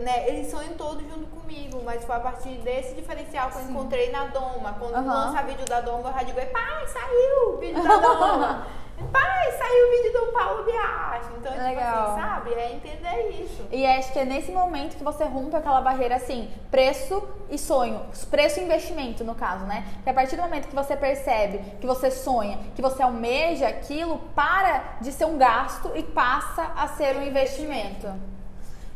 Né, 0.00 0.28
eles 0.28 0.50
sonham 0.50 0.74
todos 0.74 1.04
junto 1.04 1.26
comigo, 1.26 1.80
mas 1.84 2.04
foi 2.04 2.16
a 2.16 2.20
partir 2.20 2.56
desse 2.62 2.92
diferencial 2.94 3.50
que 3.50 3.58
eu 3.58 3.62
encontrei 3.62 4.10
na 4.10 4.24
Doma. 4.26 4.74
Quando 4.80 4.96
Aham. 4.96 5.04
lança 5.26 5.42
vídeo 5.44 5.64
da 5.66 5.80
Doma, 5.80 6.08
eu 6.08 6.12
já 6.12 6.22
digo, 6.24 6.40
pai, 6.50 6.88
saiu 6.88 7.54
o 7.54 7.56
vídeo 7.58 7.80
da 7.80 7.96
Doma. 7.96 8.66
pai, 9.12 9.52
saiu 9.52 9.88
o 9.88 9.90
vídeo 9.90 10.20
do 10.20 10.32
Paulo 10.32 10.64
Biacho. 10.64 11.30
Então, 11.38 11.52
tipo 11.52 11.64
Legal. 11.64 12.04
assim, 12.04 12.20
sabe? 12.20 12.54
É 12.54 12.72
entender 12.72 13.30
isso. 13.42 13.66
E 13.70 13.86
acho 13.86 14.12
que 14.12 14.18
é 14.18 14.24
nesse 14.24 14.52
momento 14.52 14.96
que 14.96 15.04
você 15.04 15.24
rompe 15.24 15.56
aquela 15.56 15.80
barreira 15.80 16.16
assim, 16.16 16.50
preço 16.70 17.26
e 17.50 17.58
sonho, 17.58 18.00
preço 18.30 18.60
e 18.60 18.64
investimento 18.64 19.24
no 19.24 19.34
caso, 19.34 19.64
né? 19.64 19.84
Que 20.02 20.10
a 20.10 20.14
partir 20.14 20.36
do 20.36 20.42
momento 20.42 20.68
que 20.68 20.74
você 20.74 20.96
percebe, 20.96 21.58
que 21.80 21.86
você 21.86 22.10
sonha, 22.10 22.58
que 22.74 22.82
você 22.82 23.02
almeja 23.02 23.68
aquilo, 23.68 24.18
para 24.34 24.96
de 25.00 25.12
ser 25.12 25.24
um 25.24 25.36
gasto 25.36 25.90
e 25.94 26.02
passa 26.02 26.72
a 26.76 26.88
ser 26.88 27.16
um 27.16 27.22
investimento. 27.22 28.08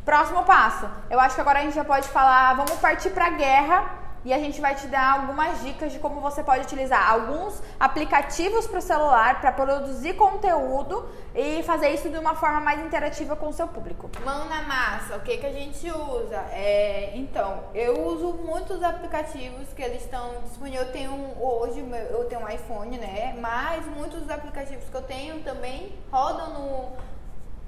Próximo 0.05 0.43
passo. 0.43 0.89
Eu 1.09 1.19
acho 1.19 1.35
que 1.35 1.41
agora 1.41 1.59
a 1.59 1.61
gente 1.61 1.75
já 1.75 1.85
pode 1.85 2.07
falar, 2.07 2.55
vamos 2.55 2.79
partir 2.79 3.11
para 3.11 3.27
a 3.27 3.31
guerra 3.31 3.98
e 4.25 4.33
a 4.33 4.39
gente 4.39 4.59
vai 4.59 4.75
te 4.75 4.87
dar 4.87 5.19
algumas 5.19 5.61
dicas 5.61 5.91
de 5.91 5.99
como 5.99 6.19
você 6.19 6.43
pode 6.43 6.63
utilizar 6.63 7.11
alguns 7.11 7.61
aplicativos 7.79 8.67
para 8.67 8.79
o 8.79 8.81
celular 8.81 9.39
para 9.39 9.51
produzir 9.51 10.13
conteúdo 10.13 11.07
e 11.33 11.63
fazer 11.63 11.89
isso 11.89 12.09
de 12.09 12.17
uma 12.17 12.35
forma 12.35 12.59
mais 12.59 12.79
interativa 12.85 13.35
com 13.35 13.49
o 13.49 13.53
seu 13.53 13.67
público. 13.67 14.09
Mão 14.25 14.45
na 14.45 14.63
massa, 14.63 15.15
o 15.15 15.21
que, 15.21 15.37
que 15.37 15.45
a 15.45 15.51
gente 15.51 15.89
usa? 15.89 16.37
É, 16.51 17.11
então, 17.15 17.63
eu 17.73 18.05
uso 18.07 18.33
muitos 18.33 18.83
aplicativos 18.83 19.71
que 19.73 19.81
eles 19.81 20.03
estão 20.03 20.41
disponíveis. 20.43 20.87
Eu 20.87 20.91
tenho 20.91 21.11
hoje 21.39 21.79
eu 22.09 22.25
tenho 22.25 22.41
um 22.41 22.49
iPhone, 22.49 22.97
né? 22.97 23.35
Mas 23.39 23.85
muitos 23.85 24.21
dos 24.21 24.29
aplicativos 24.29 24.89
que 24.89 24.95
eu 24.95 25.01
tenho 25.01 25.41
também 25.41 25.93
rodam 26.11 26.53
no, 26.53 26.91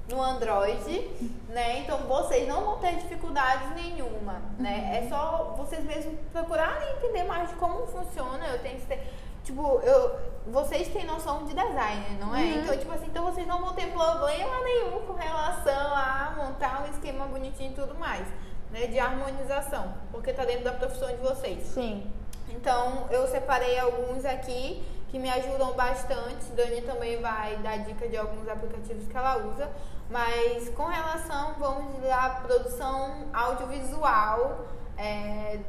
no 0.08 0.20
Android, 0.20 1.10
né? 1.48 1.80
Então 1.80 1.98
vocês 2.00 2.46
não 2.48 2.64
vão 2.64 2.78
ter 2.78 2.96
dificuldades 2.96 3.70
nenhuma, 3.74 4.42
né? 4.58 5.02
É 5.02 5.08
só 5.08 5.54
vocês 5.56 5.84
mesmos 5.84 6.18
procurarem 6.32 6.96
entender 6.96 7.24
mais 7.24 7.48
de 7.48 7.54
como 7.56 7.86
funciona. 7.86 8.46
Eu 8.46 8.58
tenho 8.60 8.78
que 8.80 8.86
ter, 8.86 9.12
tipo, 9.44 9.80
eu, 9.80 10.18
vocês 10.46 10.88
têm 10.88 11.06
noção 11.06 11.44
de 11.44 11.54
design, 11.54 12.18
não 12.20 12.34
é? 12.34 12.42
Uhum. 12.42 12.62
Então, 12.62 12.76
tipo 12.76 12.92
assim, 12.92 13.06
então 13.06 13.24
vocês 13.24 13.46
não 13.46 13.60
vão 13.60 13.72
ter 13.74 13.86
problema 13.92 14.60
nenhum 14.64 15.00
com 15.06 15.12
relação 15.12 15.94
a 15.94 16.34
montar 16.36 16.82
um 16.82 16.90
esquema 16.90 17.26
bonitinho 17.26 17.70
e 17.70 17.74
tudo 17.74 17.94
mais, 17.94 18.26
né? 18.70 18.86
De 18.86 18.98
harmonização, 18.98 19.94
porque 20.10 20.32
tá 20.32 20.44
dentro 20.44 20.64
da 20.64 20.72
profissão 20.72 21.08
de 21.08 21.18
vocês. 21.18 21.64
Sim. 21.66 22.10
Então, 22.48 23.06
eu 23.10 23.26
separei 23.28 23.78
alguns 23.78 24.24
aqui 24.24 24.84
que 25.12 25.18
me 25.18 25.30
ajudam 25.30 25.74
bastante. 25.74 26.46
Dani 26.56 26.80
também 26.80 27.20
vai 27.20 27.56
dar 27.58 27.76
dica 27.80 28.08
de 28.08 28.16
alguns 28.16 28.48
aplicativos 28.48 29.06
que 29.06 29.16
ela 29.16 29.36
usa. 29.36 29.70
Mas 30.08 30.70
com 30.70 30.86
relação, 30.86 31.54
vamos 31.58 32.02
lá, 32.02 32.40
produção 32.42 33.28
audiovisual. 33.32 34.66
é, 34.96 35.60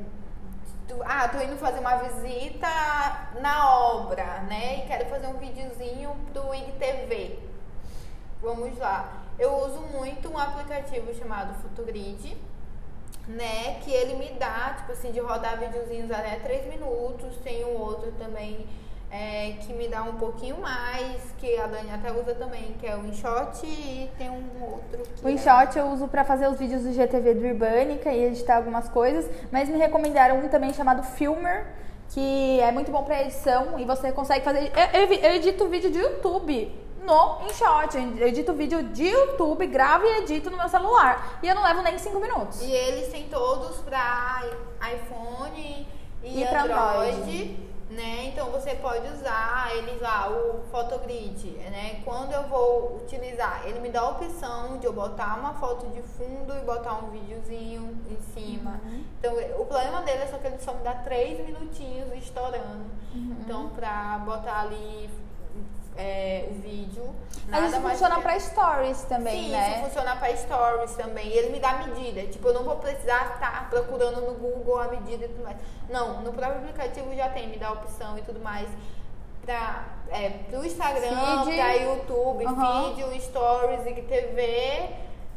ah, 1.06 1.28
tô 1.28 1.39
indo 1.41 1.58
fazer 1.58 1.80
uma 1.80 1.98
visita 1.98 2.68
na 3.41 3.78
obra, 3.78 4.41
né? 4.44 4.80
E 4.80 4.88
quero 4.88 5.10
fazer 5.10 5.28
um 5.28 5.38
videozinho 5.38 6.16
pro 6.32 6.54
IGTV. 6.56 7.39
Vamos 8.41 8.78
lá. 8.78 9.24
Eu 9.38 9.58
uso 9.58 9.80
muito 9.82 10.30
um 10.30 10.38
aplicativo 10.38 11.14
chamado 11.14 11.54
Futugrid 11.62 12.38
né? 13.28 13.80
Que 13.82 13.91
ele 13.91 14.16
me 14.16 14.30
dá, 14.38 14.76
tipo 14.78 14.91
assim, 14.91 15.12
de 15.12 15.20
rodar 15.20 15.58
videozinhos 15.58 16.12
até 16.12 16.36
3 16.38 16.68
minutos. 16.68 17.36
Tem 17.44 17.64
um 17.66 17.78
outro 17.78 18.12
também 18.14 18.68
é, 19.16 19.53
que 19.61 19.72
me 19.74 19.88
dá 19.88 20.01
um 20.01 20.14
pouquinho 20.14 20.57
mais, 20.59 21.22
que 21.38 21.55
a 21.59 21.68
Dani 21.68 21.91
até 21.91 22.11
usa 22.11 22.34
também, 22.34 22.76
que 22.80 22.88
é 22.88 22.95
o 22.95 23.05
InShot. 23.05 23.64
E 23.64 24.09
tem 24.18 24.30
um 24.30 24.43
outro 24.64 25.03
O 25.24 25.28
é- 25.28 25.32
InShot 25.32 25.78
eu 25.78 25.86
uso 25.89 26.07
pra 26.07 26.24
fazer 26.26 26.47
os 26.47 26.57
vídeos 26.57 26.82
do 26.82 26.91
GTV 26.91 27.36
do 27.36 27.45
Urbânica 27.45 28.11
e 28.11 28.24
editar 28.26 28.57
algumas 28.57 28.89
coisas, 28.89 29.30
mas 29.51 29.70
me 29.70 29.78
recomendaram 29.78 30.39
um 30.39 30.47
também 30.49 30.74
chamado 30.74 31.03
Filmer, 31.03 31.64
que 32.09 32.59
é 32.59 32.72
muito 32.72 32.91
bom 32.91 33.03
pra 33.03 33.22
edição 33.22 33.80
e 33.80 33.86
você 33.86 34.11
consegue 34.11 34.43
fazer. 34.43 34.72
Eu, 34.93 35.01
eu- 35.01 35.14
eu 35.14 35.36
edito 35.36 35.68
vídeo 35.68 35.91
de 35.91 35.99
YouTube 35.99 36.80
no 37.03 37.38
InShot, 37.47 37.95
eu 38.18 38.28
edito 38.28 38.51
vídeo 38.53 38.82
de 38.82 39.05
YouTube, 39.09 39.68
gravo 39.68 40.05
e 40.05 40.20
edito 40.24 40.49
no 40.49 40.57
meu 40.57 40.70
celular. 40.70 41.38
E 41.43 41.47
eu 41.47 41.53
não 41.53 41.61
levo 41.64 41.82
nem 41.84 41.99
5 41.99 42.20
minutos. 42.20 42.61
E 42.64 42.72
eles 42.72 43.09
têm 43.09 43.26
todos 43.30 43.78
pra 43.82 44.41
i- 44.43 44.95
iPhone 44.95 45.88
e, 46.24 46.41
E 46.41 46.45
pra 46.47 46.64
Android, 46.64 47.11
Android. 47.11 47.73
Né? 47.94 48.26
Então 48.26 48.50
você 48.52 48.76
pode 48.76 49.08
usar 49.08 49.76
eles 49.76 50.02
lá, 50.02 50.30
o 50.30 50.64
Photogrid, 50.72 51.48
né? 51.72 52.02
Quando 52.04 52.32
eu 52.32 52.44
vou 52.44 52.98
utilizar, 52.98 53.62
ele 53.66 53.80
me 53.80 53.89
dá 53.89 54.02
a 54.02 54.10
opção 54.10 54.78
de 54.78 54.86
eu 54.86 54.94
botar 54.94 55.39
uma 55.39 55.54
foto 55.54 55.88
de 55.89 56.02
fundo 56.02 56.54
e 56.56 56.62
botar 56.62 57.04
um 57.04 57.12
videozinho 57.12 57.98
em 58.10 58.20
cima. 58.34 58.80
Uhum. 58.84 59.04
Então 59.20 59.34
o 59.60 59.66
problema 59.66 60.02
dele 60.02 60.24
é 60.24 60.28
só 60.28 60.38
que 60.38 60.48
ele 60.48 60.60
só 60.60 60.74
me 60.74 60.84
dá 60.84 60.94
três 60.96 61.46
minutinhos 61.46 62.12
estourando. 62.16 62.86
Uhum. 63.14 63.38
Então 63.41 63.70
pra 63.70 64.20
botar 64.26 64.62
ali 64.62 65.10
é, 65.98 66.48
o 66.50 66.54
vídeo. 66.56 67.14
Mas 67.48 67.72
isso 67.72 67.82
funciona 67.82 68.16
que- 68.16 68.22
pra 68.22 68.39
stories 68.39 69.02
também, 69.04 69.44
Sim, 69.46 69.52
né? 69.52 69.72
isso 69.72 69.84
funciona 69.86 70.16
para 70.16 70.36
stories 70.36 70.94
também. 70.96 71.28
E 71.28 71.34
ele 71.38 71.50
me 71.50 71.60
dá 71.60 71.74
medida. 71.74 72.22
Tipo, 72.32 72.48
eu 72.48 72.54
não 72.54 72.64
vou 72.64 72.78
precisar 72.78 73.34
estar 73.34 73.70
procurando 73.70 74.22
no 74.22 74.34
Google 74.34 74.80
a 74.80 74.88
medida 74.88 75.26
e 75.26 75.28
tudo 75.28 75.44
mais. 75.44 75.58
Não, 75.89 76.22
no 76.22 76.32
próprio 76.34 76.60
aplicativo 76.60 77.14
já 77.16 77.30
tem, 77.30 77.48
me 77.50 77.58
dá 77.58 77.68
a 77.68 77.74
opção 77.74 78.18
e 78.18 78.22
tudo 78.22 78.39
mais. 78.39 78.68
Pra, 79.46 79.84
é, 80.10 80.30
pro 80.50 80.66
Instagram, 80.66 81.44
Feed. 81.44 81.56
pra 81.58 81.74
YouTube, 81.74 82.46
Aham. 82.46 82.94
vídeo, 82.94 83.22
stories, 83.22 83.86
IGTV 83.86 84.89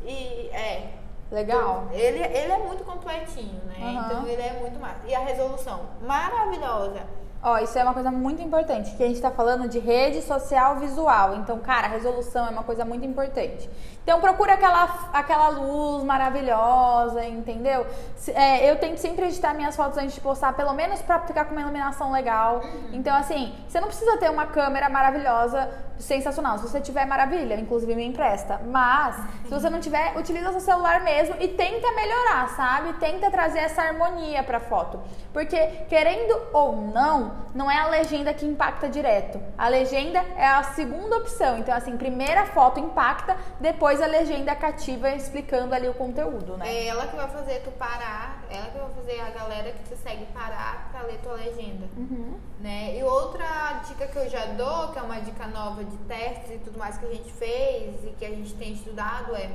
e 0.05 0.49
é. 0.53 0.91
Legal. 1.31 1.89
Ele, 1.91 2.23
ele 2.23 2.53
é 2.53 2.59
muito 2.59 2.85
completinho, 2.85 3.61
né? 3.65 3.75
Aham. 3.83 4.07
Então 4.07 4.27
ele 4.29 4.41
é 4.43 4.53
muito 4.61 4.79
massa. 4.79 5.01
E 5.09 5.13
a 5.15 5.19
resolução, 5.19 5.81
maravilhosa. 6.03 7.01
Ó, 7.49 7.59
isso 7.59 7.79
é 7.79 7.85
uma 7.85 7.95
coisa 7.95 8.11
muito 8.11 8.43
importante, 8.43 8.97
que 8.97 9.05
a 9.05 9.07
gente 9.07 9.21
tá 9.21 9.31
falando 9.31 9.69
de 9.69 9.79
rede 9.79 10.21
social 10.21 10.81
visual. 10.81 11.37
Então, 11.37 11.61
cara, 11.61 11.87
a 11.87 11.91
resolução 11.91 12.45
é 12.45 12.51
uma 12.51 12.65
coisa 12.65 12.85
muito 12.85 13.07
importante. 13.07 13.71
Então, 14.07 14.21
procura 14.21 14.53
aquela, 14.53 15.09
aquela 15.13 15.49
luz 15.49 16.05
maravilhosa, 16.05 17.25
entendeu? 17.25 17.85
É, 18.29 18.71
eu 18.71 18.77
tento 18.79 18.99
sempre 18.99 19.25
editar 19.25 19.53
minhas 19.53 19.75
fotos 19.75 19.99
antes 19.99 20.15
de 20.15 20.21
postar, 20.21 20.53
pelo 20.53 20.73
menos 20.73 21.03
pra 21.03 21.19
ficar 21.19 21.45
com 21.45 21.51
uma 21.51 21.61
iluminação 21.61 22.13
legal. 22.13 22.63
Então, 22.93 23.17
assim, 23.17 23.53
você 23.67 23.81
não 23.81 23.89
precisa 23.89 24.17
ter 24.17 24.31
uma 24.31 24.47
câmera 24.47 24.89
maravilhosa 24.89 25.69
sensacional. 25.99 26.59
Se 26.59 26.69
você 26.69 26.81
tiver, 26.81 27.05
maravilha, 27.05 27.55
inclusive 27.55 27.97
me 27.97 28.05
empresta. 28.05 28.61
Mas, 28.67 29.17
se 29.45 29.51
você 29.51 29.69
não 29.69 29.81
tiver, 29.81 30.17
utiliza 30.17 30.53
seu 30.53 30.61
celular 30.61 31.01
mesmo 31.01 31.35
e 31.41 31.49
tenta 31.49 31.91
melhorar, 31.93 32.49
sabe? 32.51 32.93
Tenta 32.95 33.29
trazer 33.31 33.61
essa 33.61 33.83
harmonia 33.83 34.43
pra 34.43 34.61
foto. 34.61 35.01
Porque, 35.33 35.59
querendo 35.89 36.41
ou 36.53 36.77
não, 36.77 37.33
não 37.55 37.69
é 37.69 37.79
a 37.79 37.89
legenda 37.89 38.33
que 38.33 38.47
impacta 38.47 38.89
direto. 38.89 39.41
A 39.57 39.69
legenda 39.69 40.23
é 40.37 40.47
a 40.47 40.63
segunda 40.63 41.17
opção. 41.17 41.59
Então, 41.59 41.75
assim, 41.75 41.97
primeira 41.97 42.47
foto 42.47 42.79
impacta, 42.79 43.37
depois 43.59 43.96
a 44.01 44.07
legenda 44.07 44.55
cativa 44.55 45.11
explicando 45.11 45.75
ali 45.75 45.89
o 45.89 45.95
conteúdo, 45.95 46.57
né? 46.57 46.69
É 46.69 46.87
ela 46.87 47.07
que 47.07 47.17
vai 47.17 47.29
fazer 47.29 47.61
tu 47.61 47.71
parar, 47.73 48.45
ela 48.51 48.67
que 48.67 48.79
vai 48.79 48.91
fazer 48.91 49.21
a 49.21 49.31
galera 49.31 49.73
que 49.73 49.89
te 49.89 49.97
segue 49.97 50.27
parar 50.27 50.89
pra 50.91 51.03
ler 51.03 51.19
tua 51.19 51.35
legenda. 51.35 51.87
Uhum. 51.97 52.39
Né? 52.61 52.99
E 52.99 53.03
outra 53.03 53.83
dica 53.87 54.07
que 54.07 54.17
eu 54.17 54.29
já 54.29 54.47
dou, 54.47 54.93
que 54.93 54.99
é 54.99 55.03
uma 55.03 55.21
dica 55.21 55.47
nova 55.47 55.85
de 55.85 55.97
testes 55.99 56.51
e 56.51 56.59
tudo 56.59 56.79
mais 56.79 56.97
que 56.99 57.07
a 57.07 57.11
gente 57.11 57.33
fez 57.33 58.05
e 58.05 58.11
que 58.19 58.25
a 58.25 58.31
gente 58.31 58.55
tem 58.55 58.73
estudado 58.73 59.35
é 59.35 59.51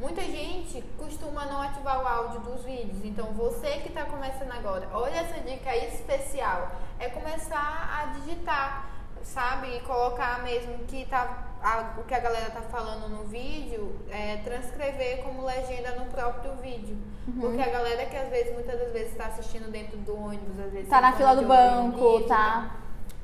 muita 0.00 0.22
gente 0.22 0.82
costuma 0.96 1.44
não 1.44 1.60
ativar 1.60 2.02
o 2.02 2.06
áudio 2.06 2.40
dos 2.40 2.64
vídeos. 2.64 3.04
Então 3.04 3.26
você 3.32 3.78
que 3.78 3.88
está 3.88 4.06
começando 4.06 4.50
agora, 4.50 4.88
olha 4.92 5.16
essa 5.16 5.40
dica 5.40 5.76
especial, 5.76 6.72
é 6.98 7.08
começar 7.10 7.90
a 7.92 8.18
digitar, 8.18 8.90
sabe? 9.22 9.76
E 9.76 9.80
colocar 9.80 10.42
mesmo 10.42 10.78
que 10.86 11.04
tá 11.06 11.46
a- 11.62 11.94
o 11.98 12.04
que 12.04 12.14
a 12.14 12.20
galera 12.20 12.50
tá 12.50 12.62
falando 12.62 13.08
no 13.08 13.24
vídeo, 13.24 13.94
é, 14.10 14.38
transcrever 14.38 15.22
como 15.22 15.44
legenda 15.44 15.92
no 15.92 16.06
próprio 16.06 16.54
vídeo. 16.56 16.96
Uhum. 17.28 17.40
Porque 17.40 17.60
a 17.60 17.68
galera 17.68 18.06
que 18.06 18.16
às 18.16 18.28
vezes, 18.28 18.52
muitas 18.54 18.78
das 18.78 18.92
vezes, 18.92 19.12
está 19.12 19.26
assistindo 19.26 19.70
dentro 19.70 19.96
do 19.98 20.16
ônibus, 20.18 20.58
às 20.58 20.72
vezes. 20.72 20.88
Tá 20.88 21.00
na 21.00 21.12
fila 21.12 21.36
do 21.36 21.42
banco, 21.46 22.18
isso, 22.18 22.28
tá? 22.28 22.76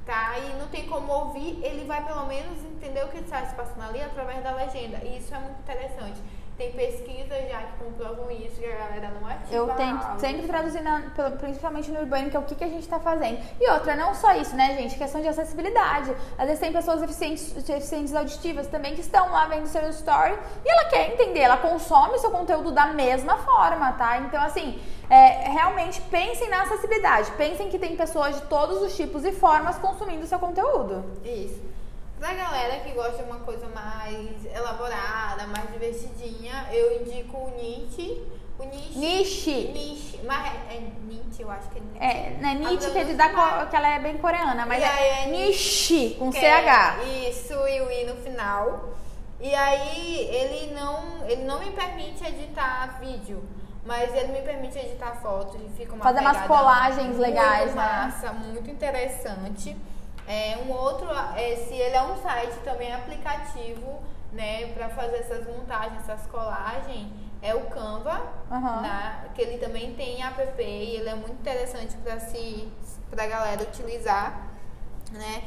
tá? 0.05 0.38
E 0.38 0.55
não 0.61 0.68
tem 0.68 0.86
como 0.86 1.11
ouvir, 1.12 1.59
ele 1.64 1.84
vai 1.86 2.05
pelo 2.05 2.26
menos 2.26 2.62
entender 2.64 3.05
o 3.05 3.09
que 3.09 3.18
está 3.18 3.44
se 3.47 3.55
passando 3.55 3.82
ali 3.88 4.03
através 4.03 4.42
da 4.44 4.53
legenda. 4.53 4.99
E 5.03 5.18
isso 5.18 5.34
é 5.34 5.38
muito 5.38 5.59
interessante. 5.61 6.20
Tem 6.57 6.72
pesquisas 6.72 7.50
já 7.50 7.59
que 7.59 7.84
comprovam 7.84 8.30
isso, 8.30 8.59
que 8.59 8.64
a 8.64 8.76
galera 8.76 9.11
não 9.20 9.28
ativa. 9.28 9.54
Eu 9.54 9.68
tento 9.74 10.02
áudio. 10.02 10.20
sempre 10.20 10.46
traduzir, 10.46 10.80
na- 10.80 11.02
principalmente 11.38 11.90
no 11.90 12.00
urbano, 12.00 12.30
que 12.30 12.36
é 12.36 12.40
o 12.40 12.44
que, 12.44 12.54
que 12.54 12.64
a 12.64 12.68
gente 12.68 12.88
tá 12.88 12.98
fazendo. 12.98 13.38
E 13.61 13.70
outra, 13.70 13.94
não 13.94 14.14
só 14.14 14.32
isso, 14.34 14.57
né, 14.57 14.74
gente? 14.74 14.96
Questão 14.96 15.20
de 15.20 15.28
acessibilidade. 15.28 16.16
Às 16.38 16.46
vezes 16.46 16.59
tem 16.61 16.72
pessoas 16.72 17.00
deficientes, 17.02 17.52
deficientes 17.62 18.14
auditivas 18.14 18.66
também 18.68 18.94
que 18.94 19.02
estão 19.02 19.30
lá 19.30 19.44
vendo 19.46 19.66
seu 19.66 19.86
story 19.90 20.34
e 20.64 20.70
ela 20.70 20.84
quer 20.86 21.12
entender, 21.12 21.40
ela 21.40 21.59
consome 21.59 22.18
seu 22.18 22.30
conteúdo 22.30 22.72
da 22.72 22.86
mesma 22.86 23.36
forma, 23.36 23.92
tá? 23.92 24.16
Então, 24.20 24.42
assim, 24.42 24.80
é, 25.11 25.50
realmente 25.50 26.00
pensem 26.00 26.48
na 26.48 26.62
acessibilidade. 26.62 27.32
Pensem 27.32 27.68
que 27.68 27.78
tem 27.78 27.94
pessoas 27.96 28.34
de 28.34 28.40
todos 28.46 28.80
os 28.80 28.96
tipos 28.96 29.26
e 29.26 29.32
formas 29.32 29.76
consumindo 29.76 30.26
seu 30.26 30.38
conteúdo. 30.38 31.04
Isso. 31.22 31.75
Pra 32.26 32.34
galera 32.34 32.80
que 32.80 32.90
gosta 32.90 33.22
de 33.22 33.30
uma 33.30 33.38
coisa 33.38 33.68
mais 33.68 34.44
elaborada, 34.52 35.46
mais 35.46 35.70
divertidinha, 35.70 36.66
eu 36.72 37.00
indico 37.00 37.36
o 37.36 37.50
Nietzsche. 37.50 38.20
O 38.58 38.64
Nietzsche. 38.64 38.98
Niche. 38.98 39.70
Nietzsche. 39.72 40.20
Mas 40.24 40.44
é, 40.68 40.74
é 40.74 40.80
Nietzsche, 41.04 41.42
eu 41.42 41.50
acho 41.52 41.68
que 41.70 41.78
é 41.78 41.82
Nietzsche. 41.82 42.04
É, 42.04 42.30
né, 42.40 42.54
Nietzsche, 42.54 42.90
que, 42.90 42.98
é 42.98 43.04
de 43.04 43.14
pronúncia 43.14 43.16
da, 43.16 43.28
mais- 43.28 43.62
co- 43.62 43.70
que 43.70 43.76
ela 43.76 43.88
é 43.94 43.98
bem 44.00 44.18
coreana, 44.18 44.66
mas 44.66 44.82
é 44.82 44.86
é 44.86 46.14
com 46.18 46.32
CH. 46.32 46.98
é 47.00 47.28
Isso, 47.30 47.52
e 47.52 47.80
o 47.80 47.92
I 47.92 48.04
no 48.06 48.16
final. 48.16 48.88
E 49.40 49.54
aí 49.54 50.28
ele 50.28 50.74
não, 50.74 51.24
ele 51.28 51.44
não 51.44 51.60
me 51.60 51.70
permite 51.70 52.24
editar 52.26 52.98
vídeo, 52.98 53.40
mas 53.84 54.12
ele 54.16 54.32
me 54.32 54.40
permite 54.42 54.76
editar 54.76 55.14
fotos 55.22 55.60
e 55.64 55.68
fica 55.76 55.94
uma 55.94 56.02
Fazer 56.02 56.20
umas 56.22 56.44
colagens 56.48 57.06
muito 57.06 57.20
legais, 57.20 57.72
né? 57.72 57.82
massa, 57.82 58.32
muito 58.32 58.68
interessante. 58.68 59.76
É, 60.26 60.58
um 60.66 60.72
outro, 60.72 61.08
esse, 61.36 61.74
ele 61.74 61.94
é 61.94 62.02
um 62.02 62.16
site 62.20 62.54
também 62.64 62.92
aplicativo, 62.92 64.02
né, 64.32 64.66
para 64.74 64.88
fazer 64.88 65.18
essas 65.18 65.46
montagens, 65.46 66.00
essas 66.08 66.26
colagens. 66.26 67.08
É 67.42 67.54
o 67.54 67.66
Canva, 67.66 68.22
Aham. 68.50 68.80
né, 68.80 69.28
que 69.34 69.42
ele 69.42 69.58
também 69.58 69.94
tem 69.94 70.22
app 70.22 70.42
e 70.58 70.96
ele 70.96 71.08
é 71.08 71.14
muito 71.14 71.34
interessante 71.34 71.94
para 71.98 72.18
se, 72.18 72.66
pra 73.10 73.26
galera 73.26 73.62
utilizar, 73.62 74.48
né? 75.12 75.44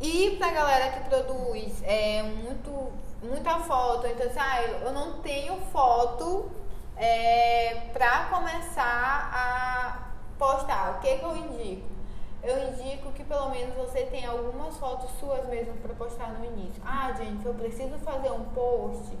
E 0.00 0.36
pra 0.36 0.50
galera 0.50 0.92
que 0.92 1.08
produz 1.08 1.82
é, 1.84 2.22
muito, 2.22 2.92
muita 3.22 3.58
foto, 3.60 4.06
então 4.06 4.26
assim, 4.26 4.38
ah, 4.38 4.62
eu 4.62 4.92
não 4.92 5.20
tenho 5.20 5.56
foto 5.72 6.50
é, 6.96 7.88
pra 7.92 8.26
começar 8.26 9.30
a 9.32 10.08
postar. 10.38 10.96
O 10.96 11.00
que, 11.00 11.16
que 11.16 11.24
eu 11.24 11.36
indico? 11.36 11.97
Eu 12.42 12.68
indico 12.68 13.12
que 13.12 13.24
pelo 13.24 13.50
menos 13.50 13.74
você 13.74 14.02
tenha 14.04 14.30
algumas 14.30 14.76
fotos 14.76 15.10
suas 15.18 15.46
mesmo 15.48 15.74
pra 15.78 15.94
postar 15.94 16.38
no 16.38 16.44
início. 16.44 16.80
Ah, 16.84 17.12
gente, 17.12 17.44
eu 17.44 17.54
preciso 17.54 17.98
fazer 17.98 18.30
um 18.30 18.44
post 18.44 19.16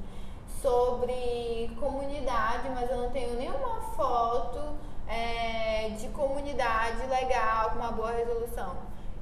sobre 0.62 1.70
comunidade, 1.78 2.68
mas 2.70 2.90
eu 2.90 2.96
não 2.96 3.10
tenho 3.10 3.34
nenhuma 3.34 3.80
foto 3.96 4.76
é, 5.08 5.90
de 5.98 6.08
comunidade 6.08 7.06
legal, 7.06 7.70
com 7.70 7.76
uma 7.76 7.92
boa 7.92 8.12
resolução. 8.12 8.76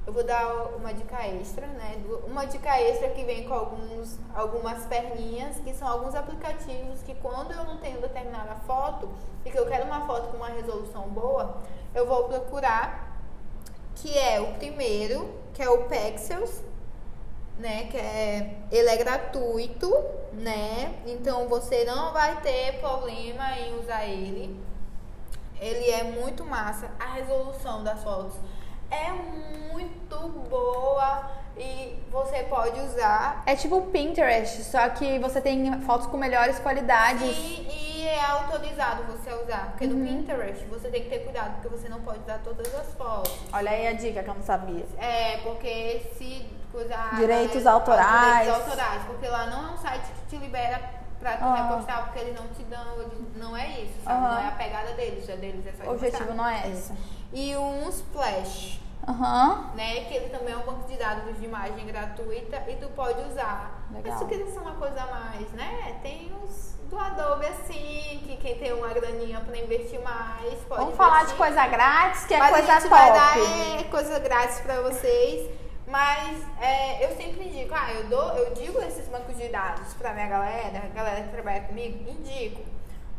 Eu 0.05 0.13
vou 0.13 0.23
dar 0.23 0.47
uma 0.77 0.93
dica 0.93 1.27
extra, 1.27 1.67
né? 1.67 2.01
Uma 2.25 2.45
dica 2.45 2.79
extra 2.79 3.09
que 3.09 3.25
vem 3.25 3.45
com 3.45 3.53
alguns, 3.53 4.17
algumas 4.33 4.85
perninhas, 4.85 5.57
que 5.59 5.73
são 5.73 5.85
alguns 5.85 6.15
aplicativos 6.15 7.01
que 7.03 7.13
quando 7.15 7.51
eu 7.51 7.65
não 7.65 7.77
tenho 7.77 7.99
determinada 7.99 8.55
foto 8.65 9.09
e 9.43 9.51
que 9.51 9.59
eu 9.59 9.65
quero 9.65 9.85
uma 9.85 10.07
foto 10.07 10.29
com 10.29 10.37
uma 10.37 10.47
resolução 10.47 11.09
boa, 11.09 11.57
eu 11.93 12.07
vou 12.07 12.23
procurar, 12.23 13.06
que 14.01 14.17
é 14.17 14.39
o 14.39 14.53
primeiro, 14.53 15.33
que 15.53 15.61
é 15.61 15.69
o 15.69 15.85
Pexels, 15.85 16.61
né? 17.57 17.87
Que 17.87 17.97
é, 17.97 18.57
ele 18.71 18.89
é 18.89 18.97
gratuito, 18.97 19.91
né? 20.33 20.95
Então 21.05 21.47
você 21.47 21.83
não 21.85 22.13
vai 22.13 22.39
ter 22.41 22.79
problema 22.79 23.57
em 23.59 23.79
usar 23.79 24.05
ele. 24.05 24.59
Ele 25.59 25.89
é 25.89 26.03
muito 26.03 26.45
massa. 26.45 26.91
A 26.99 27.13
resolução 27.13 27.83
das 27.83 28.03
fotos 28.03 28.35
é 28.91 29.11
muito 29.11 30.29
boa 30.49 31.31
e 31.59 31.97
você 32.11 32.43
pode 32.43 32.79
usar. 32.81 33.43
É 33.45 33.55
tipo 33.55 33.77
o 33.77 33.81
Pinterest, 33.87 34.63
só 34.63 34.87
que 34.89 35.19
você 35.19 35.41
tem 35.41 35.79
fotos 35.81 36.07
com 36.07 36.17
melhores 36.17 36.59
qualidades. 36.59 37.21
E, 37.35 37.67
e 38.01 38.07
é 38.07 38.23
autorizado 38.25 39.03
você 39.03 39.33
usar. 39.33 39.69
Porque 39.71 39.85
Uhum. 39.85 39.93
no 39.95 40.05
Pinterest 40.07 40.65
você 40.65 40.89
tem 40.89 41.03
que 41.03 41.09
ter 41.09 41.19
cuidado, 41.19 41.53
porque 41.61 41.69
você 41.77 41.89
não 41.89 42.01
pode 42.01 42.19
usar 42.19 42.39
todas 42.43 42.73
as 42.75 42.93
fotos. 42.93 43.31
Olha 43.51 43.71
aí 43.71 43.87
a 43.87 43.93
dica 43.93 44.23
que 44.23 44.29
eu 44.29 44.35
não 44.35 44.43
sabia. 44.43 44.85
É, 44.97 45.37
porque 45.37 46.01
se 46.17 46.45
coisar. 46.71 47.15
Direitos 47.15 47.63
né, 47.63 47.71
autorais. 47.71 48.45
Direitos 48.47 48.69
autorais, 48.69 49.03
porque 49.05 49.27
lá 49.27 49.45
não 49.47 49.69
é 49.69 49.71
um 49.73 49.77
site 49.77 50.05
que 50.05 50.35
te 50.35 50.37
libera 50.41 50.79
pra 51.19 51.37
tu 51.37 51.43
Ah. 51.43 51.55
repostar, 51.69 52.03
porque 52.05 52.19
eles 52.19 52.35
não 52.39 52.47
te 52.49 52.63
dão, 52.63 52.85
não 53.35 53.57
é 53.57 53.81
isso, 53.81 53.93
sabe? 54.03 54.15
Aham. 54.25 54.35
Não 54.35 54.41
é 54.43 54.47
a 54.47 54.51
pegada 54.51 54.93
deles, 54.93 55.27
é 55.27 55.35
deles, 55.35 55.65
é 55.65 55.71
só 55.83 55.89
O 55.89 55.93
objetivo 55.95 56.33
não 56.33 56.47
é 56.47 56.69
esse. 56.69 56.93
E 57.33 57.55
um 57.57 57.89
Splash, 57.89 58.79
Aham. 59.07 59.71
né? 59.75 60.01
Que 60.05 60.15
ele 60.15 60.29
também 60.29 60.53
é 60.53 60.57
um 60.57 60.61
banco 60.65 60.87
de 60.87 60.97
dados 60.97 61.37
de 61.37 61.45
imagem 61.45 61.85
gratuita 61.85 62.63
e 62.67 62.75
tu 62.75 62.89
pode 62.89 63.19
usar. 63.29 63.87
Legal. 63.91 64.11
Mas 64.11 64.19
tu 64.19 64.27
quiser 64.27 64.47
ser 64.47 64.59
uma 64.59 64.73
coisa 64.75 65.01
a 65.01 65.07
mais, 65.07 65.49
né? 65.53 65.97
Tem 66.03 66.31
os 66.43 66.75
do 66.89 66.97
Adobe 66.97 67.45
assim, 67.45 68.21
que 68.25 68.37
quem 68.37 68.57
tem 68.57 68.71
uma 68.73 68.87
graninha 68.89 69.41
pra 69.41 69.57
investir 69.57 69.99
mais 70.01 70.53
pode 70.69 70.81
Vamos 70.81 70.95
falar 70.95 71.17
de 71.25 71.33
investir. 71.33 71.37
coisa 71.37 71.67
grátis, 71.67 72.25
que 72.25 72.33
é 72.33 72.37
Mas 72.39 72.51
coisa 72.51 72.71
a 72.71 72.79
gente 72.79 72.89
top. 72.89 73.01
vai 73.01 73.13
dar 73.13 73.37
é, 73.79 73.83
coisa 73.83 74.19
grátis 74.19 74.59
pra 74.61 74.81
vocês. 74.81 75.51
Mas 75.85 76.37
é, 76.61 77.05
eu 77.05 77.15
sempre 77.15 77.45
indico, 77.47 77.73
ah, 77.73 77.93
eu 77.93 78.03
dou, 78.07 78.29
eu 78.37 78.53
digo 78.53 78.81
esses 78.81 79.07
bancos 79.07 79.37
de 79.37 79.47
dados 79.47 79.93
pra 79.93 80.13
minha 80.13 80.27
galera, 80.27 80.79
a 80.83 80.87
galera 80.93 81.21
que 81.23 81.29
trabalha 81.29 81.61
comigo, 81.61 82.09
indico. 82.09 82.61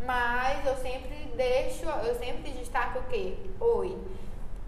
Mas 0.05 0.65
eu 0.67 0.77
sempre 0.77 1.33
deixo, 1.35 1.87
eu 1.87 2.15
sempre 2.19 2.51
destaco 2.53 2.99
o 3.01 3.03
quê? 3.05 3.37
Oi. 3.59 3.99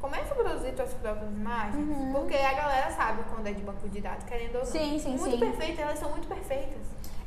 Começa 0.00 0.32
a 0.32 0.34
produzir 0.34 0.74
suas 0.74 0.94
próprias 0.94 1.30
imagens, 1.30 1.86
porque 2.12 2.34
a 2.34 2.54
galera 2.54 2.90
sabe 2.90 3.22
quando 3.32 3.46
é 3.46 3.52
de 3.52 3.62
banco 3.62 3.88
de 3.88 4.00
dados, 4.00 4.24
querendo 4.24 4.56
ou 4.56 4.60
não. 4.64 4.66
Uhum. 4.66 4.72
Sim, 4.72 4.98
sim, 4.98 5.16
muito 5.16 5.32
sim. 5.32 5.38
perfeitas, 5.38 5.78
elas 5.78 5.98
são 5.98 6.10
muito 6.10 6.26
perfeitas. 6.26 6.80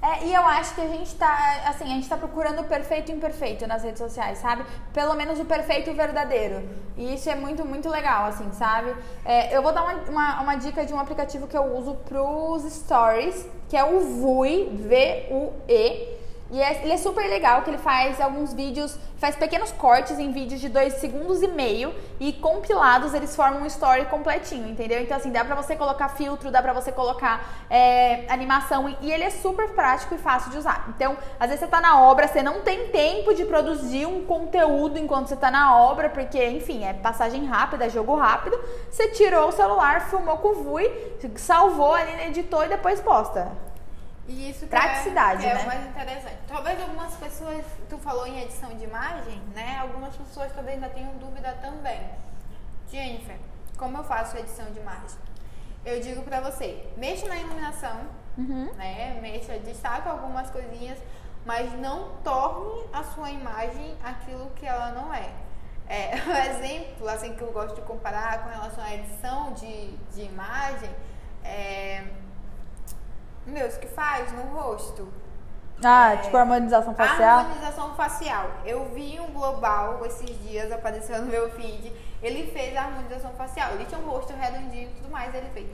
É, 0.04 0.26
e 0.26 0.34
eu 0.34 0.42
acho 0.42 0.76
que 0.76 0.82
a 0.82 0.88
gente 0.88 1.16
tá, 1.16 1.62
assim, 1.66 1.86
a 1.86 1.96
gente 1.96 2.10
tá 2.10 2.18
procurando 2.18 2.60
o 2.60 2.66
perfeito 2.66 3.10
e 3.10 3.14
o 3.14 3.18
imperfeito 3.18 3.66
nas 3.66 3.84
redes 3.84 4.00
sociais, 4.00 4.38
sabe? 4.40 4.66
Pelo 4.92 5.14
menos 5.14 5.40
o 5.40 5.46
perfeito 5.46 5.90
e 5.90 5.94
o 5.94 5.96
verdadeiro. 5.96 6.62
E 6.98 7.14
isso 7.14 7.30
é 7.30 7.36
muito, 7.36 7.64
muito 7.64 7.88
legal, 7.88 8.26
assim, 8.26 8.52
sabe? 8.52 8.94
É, 9.24 9.56
eu 9.56 9.62
vou 9.62 9.72
dar 9.72 9.84
uma, 9.84 9.94
uma, 10.10 10.42
uma 10.42 10.56
dica 10.56 10.86
de 10.86 10.94
um 10.94 11.00
aplicativo 11.00 11.48
que 11.48 11.56
eu 11.56 11.78
uso 11.78 11.96
pros 11.96 12.64
stories, 12.64 13.48
que 13.70 13.78
é 13.78 13.84
o 13.86 14.02
VUI, 14.02 14.76
V-U-E. 14.76 16.23
E 16.54 16.62
é, 16.62 16.84
ele 16.84 16.94
é 16.94 16.98
super 16.98 17.28
legal, 17.28 17.64
que 17.64 17.72
ele 17.72 17.80
faz 17.80 18.22
alguns 18.22 18.54
vídeos, 18.54 18.96
faz 19.18 19.36
pequenos 19.36 19.72
cortes 19.72 20.20
em 20.20 20.32
vídeos 20.32 20.62
de 20.62 20.70
dois 20.70 20.94
segundos 20.94 21.42
e 21.42 21.48
meio 21.48 21.92
e 22.20 22.32
compilados 22.32 23.16
eles 23.16 23.36
formam 23.36 23.64
um 23.64 23.66
story 23.66 24.06
completinho, 24.06 24.70
entendeu? 24.70 25.02
Então 25.02 25.18
assim, 25.18 25.32
dá 25.32 25.44
pra 25.44 25.56
você 25.56 25.76
colocar 25.76 26.10
filtro, 26.10 26.52
dá 26.52 26.62
pra 26.62 26.72
você 26.72 26.92
colocar 26.92 27.66
é, 27.72 28.32
animação 28.32 28.96
e 29.02 29.12
ele 29.12 29.24
é 29.24 29.32
super 29.32 29.70
prático 29.70 30.14
e 30.14 30.20
fácil 30.20 30.52
de 30.52 30.60
usar. 30.60 30.86
Então, 30.90 31.18
às 31.40 31.48
vezes 31.48 31.62
você 31.62 31.68
tá 31.68 31.82
na 31.82 32.00
obra, 32.00 32.28
você 32.28 32.44
não 32.44 32.62
tem 32.62 32.90
tempo 32.90 33.34
de 33.34 33.46
produzir 33.46 34.06
um 34.06 34.24
conteúdo 34.24 35.00
enquanto 35.00 35.30
você 35.30 35.36
tá 35.36 35.50
na 35.50 35.76
obra, 35.76 36.08
porque, 36.08 36.48
enfim, 36.50 36.86
é 36.86 36.94
passagem 36.94 37.46
rápida, 37.48 37.86
é 37.86 37.90
jogo 37.90 38.14
rápido. 38.14 38.56
Você 38.92 39.08
tirou 39.08 39.48
o 39.48 39.52
celular, 39.52 40.08
filmou 40.08 40.38
com 40.38 40.50
o 40.50 40.64
VUI, 40.64 41.18
salvou 41.36 41.96
ali, 41.96 42.28
editou 42.28 42.64
e 42.64 42.68
depois 42.68 43.02
posta. 43.02 43.73
E 44.28 44.50
isso 44.50 44.62
que 44.62 44.68
Praticidade, 44.68 45.46
é, 45.46 45.50
é 45.50 45.54
né? 45.56 45.64
o 45.64 45.68
mais 45.68 45.86
interessante. 45.86 46.38
Talvez 46.48 46.80
algumas 46.82 47.14
pessoas, 47.16 47.66
tu 47.90 47.98
falou 47.98 48.26
em 48.26 48.42
edição 48.42 48.74
de 48.76 48.86
imagem, 48.86 49.42
né? 49.54 49.80
Algumas 49.82 50.16
pessoas 50.16 50.52
talvez 50.54 50.76
ainda 50.76 50.90
tenham 50.90 51.14
dúvida 51.18 51.52
também. 51.62 52.00
Jennifer, 52.90 53.38
como 53.78 53.98
eu 53.98 54.04
faço 54.04 54.38
edição 54.38 54.66
de 54.72 54.80
imagem? 54.80 55.18
Eu 55.86 56.00
digo 56.00 56.22
pra 56.22 56.40
você, 56.40 56.88
mexa 56.96 57.28
na 57.28 57.36
iluminação, 57.38 58.08
né? 58.38 59.20
Mexa, 59.22 59.60
destaca 59.60 60.10
algumas 60.10 60.50
coisinhas, 60.50 60.98
mas 61.46 61.74
não 61.80 62.16
torne 62.24 62.86
a 62.94 63.04
sua 63.04 63.30
imagem 63.30 63.98
aquilo 64.02 64.50
que 64.52 64.66
ela 64.66 64.92
não 64.92 65.14
é. 65.14 65.30
É, 65.88 66.16
o 66.16 66.32
exemplo, 66.64 67.10
assim, 67.10 67.34
que 67.34 67.42
eu 67.42 67.52
gosto 67.52 67.76
de 67.76 67.82
comparar 67.82 68.44
com 68.44 68.50
relação 68.50 68.84
à 68.84 68.96
edição 68.96 69.52
de, 69.54 69.98
de 70.14 70.22
imagem, 70.22 70.90
é... 71.44 72.06
Meus, 73.46 73.76
que 73.78 73.88
faz 73.88 74.32
no 74.32 74.44
rosto. 74.44 75.08
Ah, 75.84 76.14
É. 76.14 76.18
tipo 76.18 76.38
harmonização 76.38 76.96
facial. 76.96 77.40
Harmonização 77.40 77.96
facial. 77.96 78.50
Eu 78.66 78.86
vi 78.94 79.20
um 79.20 79.34
global 79.34 80.06
esses 80.06 80.30
dias 80.44 80.72
apareceu 80.72 81.20
no 81.20 81.26
meu 81.26 81.50
feed. 81.52 81.92
Ele 82.22 82.50
fez 82.52 82.76
a 82.78 82.84
harmonização 82.84 83.32
facial. 83.34 83.72
Ele 83.74 83.86
tinha 83.86 84.00
um 84.00 84.06
rosto 84.10 84.32
redondinho 84.34 84.90
e 84.90 84.94
tudo 84.94 85.10
mais, 85.12 85.34
ele 85.36 85.50
fez. 85.54 85.68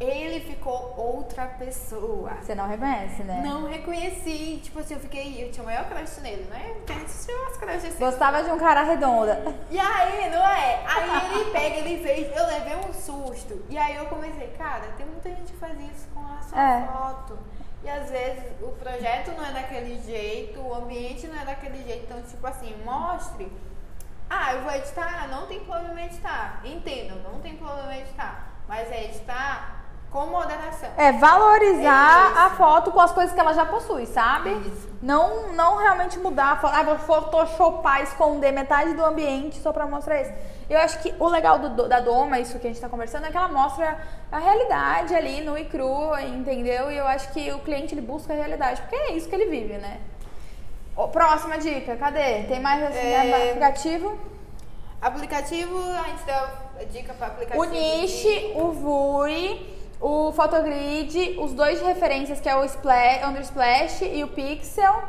Ele 0.00 0.38
ficou 0.40 0.94
outra 0.96 1.46
pessoa. 1.46 2.34
Você 2.40 2.54
não 2.54 2.68
reconhece, 2.68 3.24
né? 3.24 3.42
Não 3.44 3.66
reconheci, 3.68 4.60
tipo 4.62 4.78
assim, 4.78 4.94
eu 4.94 5.00
fiquei, 5.00 5.44
eu 5.44 5.50
tinha 5.50 5.62
o 5.62 5.66
maior 5.66 5.88
crush 5.88 6.20
nele, 6.20 6.44
né? 6.48 6.72
Porque 6.76 6.92
a 6.92 6.96
gente 7.00 7.12
tinha 7.24 7.36
umas 7.36 7.56
crushes 7.56 7.84
assim. 7.86 7.98
Gostava 7.98 8.44
de 8.44 8.50
um 8.50 8.58
cara 8.58 8.84
redonda. 8.84 9.42
E 9.70 9.78
aí, 9.78 10.30
não 10.30 10.46
é? 10.48 10.84
Aí 10.86 11.34
ele 11.34 11.50
pega, 11.50 11.76
ele 11.78 12.02
fez, 12.02 12.36
eu 12.36 12.46
levei 12.46 12.76
um 12.76 12.92
susto. 12.92 13.64
E 13.68 13.76
aí 13.76 13.96
eu 13.96 14.06
comecei, 14.06 14.46
cara, 14.56 14.84
tem 14.96 15.04
muita 15.04 15.30
gente 15.30 15.50
que 15.52 15.58
faz 15.58 15.76
isso 15.80 16.06
com 16.14 16.20
a 16.20 16.40
sua 16.42 16.62
É. 16.62 16.86
foto. 16.86 17.38
E 17.82 17.88
às 17.88 18.08
vezes 18.08 18.44
o 18.60 18.68
projeto 18.68 19.32
não 19.36 19.44
é 19.46 19.52
daquele 19.52 20.00
jeito, 20.02 20.60
o 20.60 20.74
ambiente 20.74 21.26
não 21.26 21.40
é 21.40 21.44
daquele 21.44 21.82
jeito. 21.82 22.04
Então, 22.04 22.22
tipo 22.22 22.46
assim, 22.46 22.72
mostre. 22.84 23.50
Ah, 24.30 24.54
eu 24.54 24.62
vou 24.62 24.72
editar, 24.72 25.26
não 25.28 25.46
tem 25.46 25.58
problema 25.60 26.00
em 26.02 26.04
editar. 26.06 26.60
Entendo, 26.64 27.20
não 27.24 27.40
tem 27.40 27.56
problema 27.56 27.94
em 27.96 28.00
editar. 28.02 28.46
Mas 28.68 28.90
é 28.92 29.04
editar 29.06 29.77
com 30.10 30.26
moderação. 30.26 30.88
É 30.96 31.12
valorizar 31.12 32.32
É 32.34 32.38
a 32.40 32.50
foto 32.50 32.90
com 32.90 33.00
as 33.00 33.12
coisas 33.12 33.32
que 33.34 33.38
ela 33.40 33.52
já 33.52 33.66
possui, 33.66 34.06
sabe? 34.06 34.50
Isso. 34.66 34.88
Não, 35.02 35.52
não 35.52 35.76
realmente 35.76 36.18
mudar 36.18 36.52
a 36.52 36.56
foto. 36.56 36.74
Ah, 36.74 36.82
vou 36.82 36.98
photoshopar, 36.98 38.02
esconder 38.02 38.50
metade 38.52 38.94
do 38.94 39.04
ambiente 39.04 39.58
só 39.60 39.72
pra 39.72 39.86
mostrar 39.86 40.20
isso. 40.22 40.32
Eu 40.68 40.78
acho 40.80 40.98
que 41.00 41.14
o 41.18 41.28
legal 41.28 41.58
do- 41.58 41.88
da 41.88 42.00
Doma, 42.00 42.38
isso 42.40 42.58
que 42.58 42.66
a 42.66 42.70
gente 42.70 42.80
tá 42.80 42.88
conversando, 42.88 43.26
é 43.26 43.30
que 43.30 43.36
ela 43.36 43.48
mostra 43.48 43.98
a 44.32 44.38
realidade 44.38 45.14
ali, 45.14 45.40
nu 45.42 45.56
e 45.56 45.64
cru, 45.66 46.18
entendeu? 46.18 46.90
E 46.90 46.96
eu 46.96 47.06
acho 47.06 47.30
que 47.32 47.50
o 47.52 47.58
cliente 47.60 47.94
ele 47.94 48.02
busca 48.02 48.32
a 48.32 48.36
realidade, 48.36 48.80
porque 48.82 48.96
é 48.96 49.12
isso 49.12 49.28
que 49.28 49.34
ele 49.34 49.46
vive, 49.46 49.74
né? 49.78 50.00
Próxima 51.12 51.58
dica, 51.58 51.96
cadê? 51.96 52.42
Tem 52.44 52.60
mais 52.60 52.82
assim, 52.82 52.98
É. 53.06 53.48
aplicativo? 53.50 54.18
Aplicativo, 55.00 55.78
a 55.92 56.02
gente 56.08 56.22
deu 56.24 56.86
dica 56.90 57.14
para 57.14 57.28
aplicativo. 57.28 57.62
O 57.62 57.66
Niche, 57.70 58.52
o 58.56 58.72
VUI, 58.72 59.77
o 60.00 60.32
Photogrid, 60.32 61.38
os 61.40 61.52
dois 61.52 61.78
de 61.80 61.84
referências 61.84 62.40
que 62.40 62.48
é 62.48 62.56
o 62.56 62.64
Splash, 62.64 63.24
Undersplash 63.26 64.02
e 64.04 64.22
o 64.24 64.28
Pixel. 64.28 65.02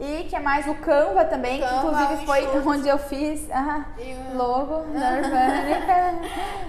E 0.00 0.24
que 0.24 0.34
é 0.34 0.40
mais 0.40 0.66
o 0.66 0.74
Canva 0.76 1.24
também, 1.26 1.60
que 1.60 1.66
Canva, 1.68 1.86
inclusive 1.86 2.14
o 2.14 2.26
foi 2.26 2.40
Enxute. 2.44 2.68
onde 2.68 2.88
eu 2.88 2.98
fiz 2.98 3.48
ah, 3.52 3.84
o- 3.98 4.36
logo 4.36 4.78
Nirvana. 4.88 6.20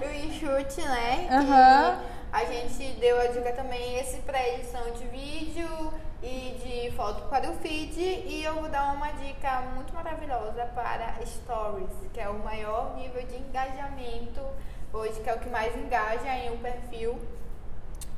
o 0.02 0.26
enxute, 0.26 0.80
né? 0.82 1.26
Que 1.28 2.36
a 2.36 2.44
gente 2.44 2.92
deu 3.00 3.18
a 3.20 3.26
dica 3.26 3.52
também 3.52 3.98
esse 3.98 4.18
para 4.18 4.40
edição 4.50 4.82
de 4.92 5.04
vídeo 5.06 5.92
e 6.22 6.54
de 6.90 6.96
foto 6.96 7.22
para 7.28 7.50
o 7.50 7.54
feed. 7.54 7.98
E 7.98 8.42
eu 8.44 8.54
vou 8.54 8.68
dar 8.68 8.92
uma 8.92 9.10
dica 9.12 9.62
muito 9.74 9.92
maravilhosa 9.94 10.66
para 10.74 11.14
Stories, 11.24 11.90
que 12.12 12.20
é 12.20 12.28
o 12.28 12.38
maior 12.44 12.94
nível 12.96 13.22
de 13.22 13.36
engajamento 13.36 14.40
hoje, 14.92 15.18
que 15.20 15.30
é 15.30 15.34
o 15.34 15.38
que 15.38 15.48
mais 15.48 15.74
engaja 15.76 16.28
em 16.38 16.52
um 16.52 16.58
perfil, 16.58 17.18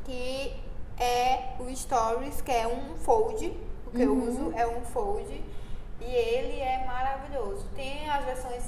que 0.06 0.54
é 0.98 1.54
o 1.58 1.74
Stories, 1.76 2.40
que 2.40 2.52
é 2.52 2.66
um 2.66 2.96
fold. 2.96 3.46
O 3.86 3.90
que 3.90 4.02
eu 4.02 4.12
Uhum. 4.12 4.28
uso 4.28 4.52
é 4.56 4.66
um 4.66 4.80
fold. 4.82 5.44
E 6.00 6.04
ele 6.04 6.60
é 6.60 6.84
maravilhoso. 6.86 7.66
Tem 7.74 8.08
as 8.08 8.24
versões 8.24 8.62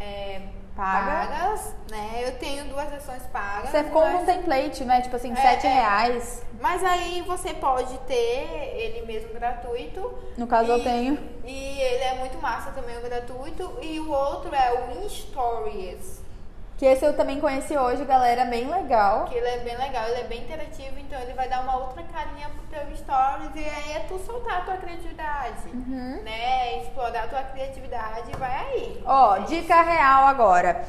é, 0.00 0.42
Paga. 0.76 1.26
pagas, 1.26 1.74
né? 1.90 2.20
Eu 2.24 2.38
tenho 2.38 2.64
duas 2.66 2.88
versões 2.88 3.22
pagas. 3.32 3.70
Você 3.70 3.82
compra 3.84 4.10
um 4.10 4.24
mas, 4.24 4.26
template, 4.26 4.84
né? 4.84 5.00
Tipo 5.00 5.16
assim, 5.16 5.32
É, 5.32 5.36
7 5.36 5.66
é. 5.66 5.70
reais. 5.72 6.42
mas 6.60 6.84
aí 6.84 7.20
você 7.22 7.52
pode 7.54 7.98
ter 8.06 8.72
ele 8.76 9.04
mesmo 9.06 9.32
gratuito. 9.34 10.16
No 10.36 10.46
caso, 10.46 10.70
eu 10.70 10.78
E- 10.78 10.84
tenho. 10.84 11.18
E 11.44 11.80
ele 11.80 12.04
é 12.04 12.14
muito 12.14 12.38
massa 12.40 12.70
também, 12.70 12.96
o 12.96 13.00
gratuito. 13.00 13.76
E 13.82 13.98
o 13.98 14.08
outro 14.10 14.54
é 14.54 14.72
o 14.72 15.02
InStories. 15.04 16.17
Que 16.78 16.86
esse 16.86 17.04
eu 17.04 17.12
também 17.16 17.40
conheci 17.40 17.76
hoje, 17.76 18.04
galera, 18.04 18.44
bem 18.44 18.70
legal. 18.70 19.24
Que 19.24 19.34
ele 19.34 19.48
é 19.48 19.58
bem 19.58 19.76
legal, 19.76 20.04
ele 20.08 20.20
é 20.20 20.24
bem 20.24 20.42
interativo, 20.44 20.96
então 21.00 21.18
ele 21.20 21.32
vai 21.34 21.48
dar 21.48 21.62
uma 21.62 21.76
outra 21.76 22.04
carinha 22.04 22.48
pro 22.50 22.62
teu 22.78 22.96
stories 22.96 23.50
e 23.56 23.68
aí 23.68 23.92
é 23.96 24.04
tu 24.08 24.16
soltar 24.20 24.58
a 24.58 24.60
tua 24.60 24.76
criatividade, 24.76 25.68
Uhum. 25.74 26.20
né? 26.22 26.82
Explorar 26.82 27.24
a 27.24 27.26
tua 27.26 27.42
criatividade 27.42 28.30
e 28.32 28.36
vai 28.36 28.54
aí. 28.54 29.02
Ó, 29.04 29.38
dica 29.38 29.82
real 29.82 30.26
agora. 30.28 30.84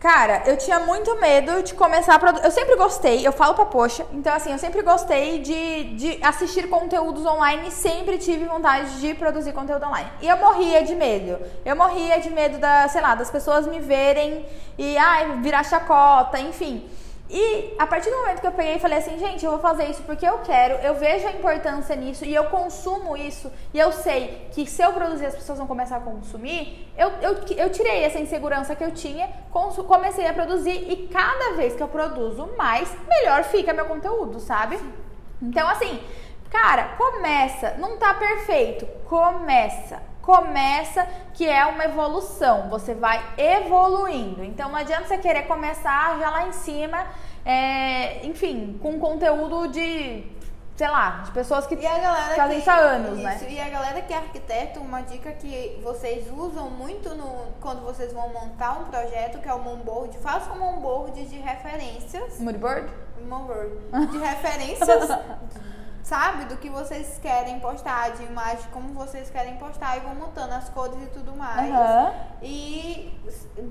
Cara, 0.00 0.44
eu 0.46 0.56
tinha 0.56 0.80
muito 0.80 1.14
medo 1.20 1.62
de 1.62 1.74
começar 1.74 2.14
a 2.14 2.18
produzir. 2.18 2.42
Eu 2.46 2.50
sempre 2.50 2.74
gostei, 2.74 3.26
eu 3.26 3.32
falo 3.32 3.52
pra 3.52 3.66
poxa. 3.66 4.06
Então, 4.14 4.32
assim, 4.34 4.50
eu 4.50 4.58
sempre 4.58 4.80
gostei 4.80 5.40
de, 5.40 5.84
de 5.94 6.18
assistir 6.24 6.70
conteúdos 6.70 7.26
online 7.26 7.68
e 7.68 7.70
sempre 7.70 8.16
tive 8.16 8.46
vontade 8.46 8.98
de 8.98 9.12
produzir 9.12 9.52
conteúdo 9.52 9.84
online. 9.84 10.08
E 10.22 10.26
eu 10.26 10.38
morria 10.38 10.82
de 10.82 10.94
medo. 10.94 11.38
Eu 11.66 11.76
morria 11.76 12.18
de 12.18 12.30
medo 12.30 12.56
da, 12.56 12.88
sei 12.88 13.02
lá, 13.02 13.14
das 13.14 13.30
pessoas 13.30 13.66
me 13.66 13.78
verem 13.78 14.46
e, 14.78 14.96
ai, 14.96 15.38
virar 15.42 15.62
chacota, 15.64 16.40
enfim. 16.40 16.88
E 17.32 17.76
a 17.78 17.86
partir 17.86 18.10
do 18.10 18.16
momento 18.16 18.40
que 18.40 18.46
eu 18.46 18.52
peguei 18.52 18.74
e 18.74 18.80
falei 18.80 18.98
assim, 18.98 19.16
gente, 19.16 19.44
eu 19.44 19.52
vou 19.52 19.60
fazer 19.60 19.84
isso 19.84 20.02
porque 20.02 20.26
eu 20.26 20.38
quero, 20.38 20.74
eu 20.84 20.96
vejo 20.96 21.28
a 21.28 21.30
importância 21.30 21.94
nisso 21.94 22.24
e 22.24 22.34
eu 22.34 22.44
consumo 22.46 23.16
isso 23.16 23.52
e 23.72 23.78
eu 23.78 23.92
sei 23.92 24.48
que 24.50 24.66
se 24.66 24.82
eu 24.82 24.92
produzir 24.92 25.26
as 25.26 25.36
pessoas 25.36 25.58
vão 25.58 25.66
começar 25.68 25.98
a 25.98 26.00
consumir, 26.00 26.92
eu, 26.98 27.08
eu, 27.22 27.34
eu 27.56 27.70
tirei 27.70 28.02
essa 28.02 28.18
insegurança 28.18 28.74
que 28.74 28.82
eu 28.82 28.90
tinha, 28.90 29.28
comecei 29.86 30.26
a 30.26 30.32
produzir 30.32 30.90
e 30.90 31.06
cada 31.06 31.54
vez 31.54 31.76
que 31.76 31.82
eu 31.82 31.86
produzo 31.86 32.50
mais, 32.58 32.92
melhor 33.06 33.44
fica 33.44 33.72
meu 33.72 33.86
conteúdo, 33.86 34.40
sabe? 34.40 34.80
Então, 35.40 35.68
assim, 35.68 36.02
cara, 36.50 36.96
começa, 36.98 37.76
não 37.78 37.96
tá 37.96 38.12
perfeito, 38.14 38.86
começa. 39.08 40.09
Começa 40.22 41.06
que 41.34 41.48
é 41.48 41.64
uma 41.64 41.84
evolução, 41.84 42.68
você 42.68 42.94
vai 42.94 43.22
evoluindo. 43.38 44.44
Então 44.44 44.68
não 44.68 44.76
adianta 44.76 45.06
você 45.06 45.18
querer 45.18 45.44
começar 45.44 46.18
já 46.18 46.30
lá 46.30 46.46
em 46.46 46.52
cima, 46.52 47.06
é, 47.44 48.26
enfim, 48.26 48.78
com 48.82 48.98
conteúdo 48.98 49.68
de, 49.68 50.24
sei 50.76 50.88
lá, 50.88 51.22
de 51.24 51.30
pessoas 51.30 51.66
que 51.66 51.76
fazem 51.76 52.58
isso 52.58 52.70
há 52.70 52.76
anos, 52.76 53.18
isso, 53.18 53.22
né? 53.22 53.40
E 53.48 53.60
a 53.60 53.68
galera 53.68 54.02
que 54.02 54.12
é 54.12 54.16
arquiteto, 54.16 54.80
uma 54.80 55.00
dica 55.00 55.32
que 55.32 55.80
vocês 55.82 56.30
usam 56.30 56.70
muito 56.70 57.14
no, 57.14 57.52
quando 57.60 57.82
vocês 57.82 58.12
vão 58.12 58.28
montar 58.28 58.78
um 58.80 58.84
projeto, 58.84 59.38
que 59.40 59.48
é 59.48 59.54
o 59.54 59.58
Moonboard, 59.58 60.16
faça 60.18 60.52
um 60.52 60.58
Moonboard 60.58 61.24
de 61.24 61.36
referências. 61.38 62.38
Moodboard? 62.40 62.90
Moonboard. 63.26 63.72
De 64.10 64.18
referências, 64.18 65.08
sabe? 66.02 66.44
Do 66.46 66.56
que 66.56 66.68
vocês 66.70 67.18
querem 67.20 67.60
postar, 67.60 68.10
de 68.12 68.24
imagem, 68.24 68.64
como 68.72 68.92
vocês 68.94 69.30
querem 69.30 69.56
postar, 69.56 69.96
e 69.96 70.00
vão 70.00 70.14
montando 70.14 70.54
as 70.54 70.68
cores 70.68 71.00
e 71.02 71.06
tudo 71.06 71.34
mais. 71.36 71.70
Aham. 71.70 72.12
E 72.42 73.12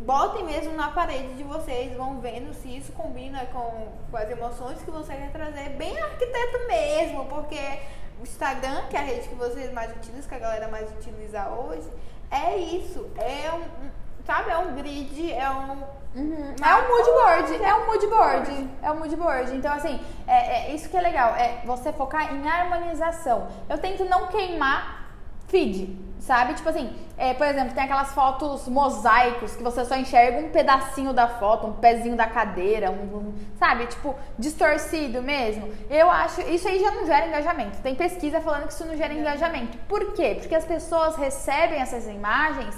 botem 0.05 0.43
mesmo 0.45 0.73
na 0.75 0.89
parede 0.91 1.33
de 1.33 1.43
vocês, 1.43 1.95
vão 1.97 2.19
vendo 2.19 2.53
se 2.53 2.77
isso 2.77 2.91
combina 2.93 3.45
com, 3.47 3.87
com 4.09 4.17
as 4.17 4.29
emoções 4.29 4.81
que 4.81 4.91
você 4.91 5.13
quer 5.15 5.31
trazer. 5.31 5.69
Bem 5.71 5.99
arquiteto 5.99 6.67
mesmo, 6.67 7.25
porque 7.25 7.79
o 8.19 8.23
Instagram, 8.23 8.87
que 8.89 8.95
é 8.95 8.99
a 8.99 9.03
rede 9.03 9.27
que 9.27 9.35
vocês 9.35 9.71
mais 9.73 9.91
utilizam, 9.95 10.29
que 10.29 10.35
a 10.35 10.39
galera 10.39 10.67
mais 10.67 10.89
utiliza 10.91 11.47
hoje, 11.49 11.89
é 12.31 12.55
isso. 12.57 13.09
É 13.17 13.51
um- 13.53 13.89
sabe, 14.25 14.51
é 14.51 14.57
um 14.57 14.75
grid, 14.75 15.33
é 15.33 15.49
um. 15.49 15.98
Uhum. 16.15 16.55
É 16.63 16.75
um 16.75 16.87
mood 16.87 17.11
board, 17.11 17.63
é 17.63 17.75
um 17.75 17.85
mood 17.85 18.07
board, 18.07 18.69
é 18.81 18.91
um 18.91 18.99
mood 18.99 19.15
board. 19.15 19.55
Então, 19.55 19.71
assim, 19.73 19.99
é, 20.27 20.71
é 20.71 20.75
isso 20.75 20.89
que 20.89 20.97
é 20.97 21.01
legal, 21.01 21.35
é 21.35 21.61
você 21.65 21.93
focar 21.93 22.33
em 22.33 22.47
harmonização. 22.47 23.47
Eu 23.69 23.77
tento 23.77 24.03
não 24.05 24.27
queimar 24.27 25.07
feed, 25.47 25.95
sabe? 26.19 26.53
Tipo 26.53 26.69
assim, 26.69 26.95
é, 27.17 27.33
por 27.33 27.45
exemplo, 27.45 27.73
tem 27.75 27.83
aquelas 27.83 28.11
fotos 28.13 28.67
mosaicos 28.67 29.55
que 29.55 29.63
você 29.63 29.85
só 29.85 29.95
enxerga 29.95 30.39
um 30.39 30.49
pedacinho 30.49 31.13
da 31.13 31.27
foto, 31.27 31.67
um 31.67 31.73
pezinho 31.73 32.15
da 32.15 32.27
cadeira, 32.27 32.89
um, 32.89 33.17
um, 33.17 33.33
sabe? 33.57 33.85
Tipo, 33.87 34.15
distorcido 34.37 35.21
mesmo. 35.21 35.69
Eu 35.89 36.09
acho, 36.09 36.41
isso 36.41 36.67
aí 36.67 36.79
já 36.79 36.91
não 36.91 37.05
gera 37.05 37.27
engajamento. 37.27 37.81
Tem 37.81 37.93
pesquisa 37.93 38.41
falando 38.41 38.67
que 38.67 38.73
isso 38.73 38.85
não 38.85 38.95
gera 38.95 39.13
engajamento. 39.13 39.77
Por 39.87 40.13
quê? 40.13 40.37
Porque 40.39 40.55
as 40.55 40.65
pessoas 40.65 41.15
recebem 41.15 41.79
essas 41.79 42.07
imagens 42.07 42.75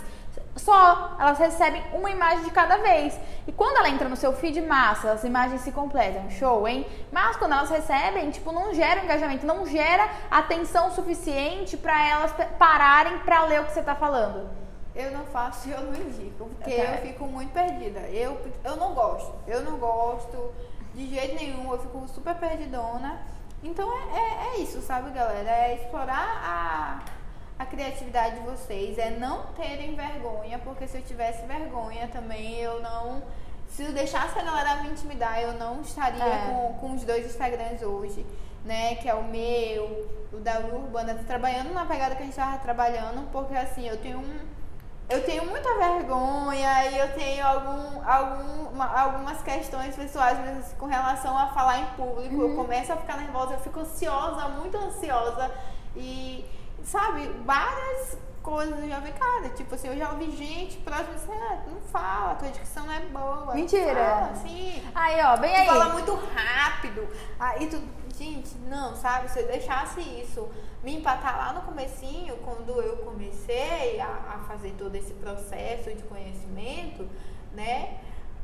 só, 0.55 1.15
elas 1.19 1.39
recebem 1.39 1.81
uma 1.93 2.09
imagem 2.09 2.43
de 2.43 2.51
cada 2.51 2.77
vez. 2.77 3.17
E 3.47 3.51
quando 3.51 3.77
ela 3.77 3.89
entra 3.89 4.09
no 4.09 4.15
seu 4.15 4.33
feed 4.33 4.61
massa, 4.61 5.11
as 5.11 5.23
imagens 5.23 5.61
se 5.61 5.71
completam, 5.71 6.29
show, 6.29 6.67
hein? 6.67 6.85
Mas 7.11 7.37
quando 7.37 7.53
elas 7.53 7.69
recebem, 7.69 8.29
tipo, 8.31 8.51
não 8.51 8.73
gera 8.73 9.03
engajamento, 9.03 9.45
não 9.45 9.65
gera 9.65 10.09
atenção 10.29 10.91
suficiente 10.91 11.77
para 11.77 12.07
elas 12.07 12.33
pararem 12.59 13.19
para 13.19 13.45
ler 13.45 13.61
o 13.61 13.65
que 13.65 13.73
você 13.73 13.81
tá 13.81 13.95
falando. 13.95 14.49
Eu 14.93 15.11
não 15.11 15.25
faço 15.25 15.69
e 15.69 15.71
eu 15.71 15.81
não 15.81 15.93
indico, 15.93 16.49
porque 16.49 16.73
okay. 16.73 16.85
eu 16.85 16.97
fico 16.97 17.25
muito 17.25 17.53
perdida. 17.53 18.01
Eu, 18.09 18.37
eu 18.63 18.75
não 18.75 18.93
gosto, 18.93 19.33
eu 19.47 19.61
não 19.61 19.77
gosto 19.77 20.53
de 20.93 21.07
jeito 21.07 21.35
nenhum, 21.35 21.71
eu 21.71 21.79
fico 21.79 22.05
super 22.09 22.35
perdidona. 22.35 23.21
Então 23.63 23.89
é, 23.89 24.17
é, 24.17 24.47
é 24.47 24.57
isso, 24.59 24.81
sabe, 24.81 25.11
galera? 25.11 25.49
É 25.49 25.75
explorar 25.75 26.41
a 26.43 27.20
a 27.61 27.65
criatividade 27.65 28.39
de 28.39 28.41
vocês, 28.41 28.97
é 28.97 29.11
não 29.11 29.43
terem 29.53 29.95
vergonha, 29.95 30.57
porque 30.59 30.87
se 30.87 30.97
eu 30.97 31.03
tivesse 31.03 31.45
vergonha 31.45 32.07
também 32.07 32.55
eu 32.55 32.81
não. 32.81 33.21
Se 33.67 33.83
eu 33.83 33.93
deixasse 33.93 34.37
a 34.37 34.41
galera 34.41 34.81
me 34.81 34.89
intimidar, 34.89 35.39
eu 35.41 35.53
não 35.53 35.81
estaria 35.81 36.23
é. 36.23 36.47
com, 36.47 36.73
com 36.79 36.95
os 36.95 37.03
dois 37.03 37.25
Instagrams 37.25 37.81
hoje, 37.83 38.25
né? 38.65 38.95
Que 38.95 39.07
é 39.07 39.13
o 39.13 39.23
meu, 39.23 40.09
o 40.33 40.37
da 40.37 40.59
Urbana, 40.59 41.13
trabalhando 41.25 41.71
na 41.71 41.85
pegada 41.85 42.15
que 42.15 42.23
a 42.23 42.25
gente 42.25 42.37
estava 42.37 42.57
trabalhando, 42.57 43.31
porque 43.31 43.55
assim, 43.55 43.87
eu 43.87 43.97
tenho 43.97 44.17
um. 44.17 44.61
Eu 45.07 45.23
tenho 45.25 45.45
muita 45.45 45.69
vergonha 45.77 46.85
e 46.89 46.97
eu 46.97 47.13
tenho 47.13 47.45
algum, 47.45 48.01
algum, 48.09 48.81
algumas 48.81 49.41
questões 49.43 49.93
pessoais 49.93 50.39
assim, 50.39 50.75
com 50.77 50.85
relação 50.85 51.37
a 51.37 51.47
falar 51.47 51.79
em 51.79 51.85
público. 51.97 52.33
Uhum. 52.33 52.49
Eu 52.49 52.55
começo 52.55 52.93
a 52.93 52.95
ficar 52.95 53.17
nervosa, 53.17 53.53
eu 53.53 53.59
fico 53.59 53.81
ansiosa, 53.81 54.47
muito 54.47 54.77
ansiosa. 54.77 55.51
E 55.97 56.45
sabe, 56.83 57.27
várias 57.45 58.17
coisas 58.41 58.79
eu 58.79 58.89
já 58.89 58.99
vi, 58.99 59.11
cara, 59.11 59.49
tipo 59.49 59.75
assim, 59.75 59.87
eu 59.87 59.97
já 59.97 60.11
ouvi 60.11 60.31
gente 60.31 60.77
próxima 60.77 61.13
assim, 61.13 61.31
ah, 61.31 61.59
não 61.67 61.79
fala, 61.81 62.35
tua 62.35 62.49
dicção 62.49 62.85
não 62.85 62.93
é 62.93 62.99
boa. 63.01 63.53
Mentira. 63.53 63.93
Fala, 63.93 64.31
assim. 64.31 64.83
Aí, 64.93 65.23
ó, 65.23 65.37
bem 65.37 65.55
aí. 65.55 65.67
fala 65.67 65.89
muito 65.89 66.15
rápido. 66.35 67.07
Aí 67.39 67.67
tu, 67.67 67.81
gente, 68.17 68.55
não, 68.67 68.95
sabe, 68.95 69.29
se 69.29 69.39
eu 69.39 69.47
deixasse 69.47 70.01
isso 70.01 70.49
me 70.83 70.97
empatar 70.97 71.37
lá 71.37 71.53
no 71.53 71.61
comecinho, 71.61 72.35
quando 72.37 72.81
eu 72.81 72.97
comecei 72.97 73.99
a, 73.99 74.07
a 74.35 74.45
fazer 74.47 74.71
todo 74.77 74.95
esse 74.95 75.13
processo 75.13 75.93
de 75.93 76.01
conhecimento, 76.03 77.07
né? 77.53 77.99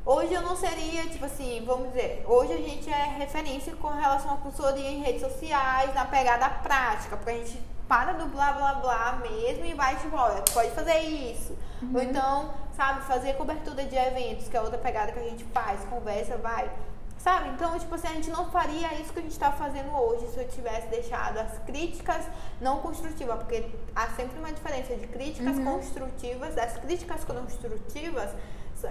Hoje 0.06 0.32
eu 0.32 0.40
não 0.40 0.56
seria, 0.56 1.06
tipo 1.06 1.24
assim, 1.24 1.62
vamos 1.66 1.88
dizer, 1.88 2.24
hoje 2.26 2.52
a 2.52 2.56
gente 2.56 2.88
é 2.88 3.16
referência 3.18 3.74
com 3.76 3.88
relação 3.88 4.32
à 4.32 4.36
consultoria 4.38 4.88
em 4.88 5.02
redes 5.02 5.20
sociais, 5.20 5.92
na 5.94 6.06
pegada 6.06 6.48
prática, 6.48 7.16
porque 7.16 7.30
a 7.30 7.34
gente 7.34 7.62
para 7.88 8.12
do 8.12 8.26
blá 8.26 8.52
blá 8.52 8.74
blá 8.74 9.18
mesmo 9.22 9.64
e 9.64 9.72
vai 9.74 9.96
tipo, 9.96 10.14
olha, 10.14 10.42
pode 10.52 10.70
fazer 10.72 10.98
isso. 10.98 11.56
Uhum. 11.82 11.92
Ou 11.94 12.02
então, 12.02 12.54
sabe, 12.76 13.02
fazer 13.06 13.34
cobertura 13.34 13.84
de 13.84 13.96
eventos, 13.96 14.46
que 14.48 14.56
é 14.56 14.60
outra 14.60 14.78
pegada 14.78 15.10
que 15.12 15.18
a 15.18 15.22
gente 15.22 15.44
faz, 15.44 15.82
conversa, 15.84 16.36
vai. 16.36 16.70
Sabe? 17.18 17.48
Então, 17.48 17.76
tipo 17.78 17.94
assim, 17.94 18.06
a 18.06 18.12
gente 18.12 18.30
não 18.30 18.48
faria 18.50 18.94
isso 19.00 19.12
que 19.12 19.18
a 19.18 19.22
gente 19.22 19.32
está 19.32 19.50
fazendo 19.50 19.90
hoje 19.90 20.28
se 20.28 20.38
eu 20.38 20.46
tivesse 20.46 20.86
deixado 20.86 21.38
as 21.38 21.58
críticas 21.66 22.24
não 22.60 22.78
construtivas, 22.78 23.38
porque 23.38 23.68
há 23.96 24.06
sempre 24.08 24.38
uma 24.38 24.52
diferença 24.52 24.94
de 24.94 25.06
críticas 25.06 25.56
uhum. 25.56 25.64
construtivas, 25.64 26.54
das 26.54 26.76
críticas 26.76 27.24
construtivas. 27.24 28.30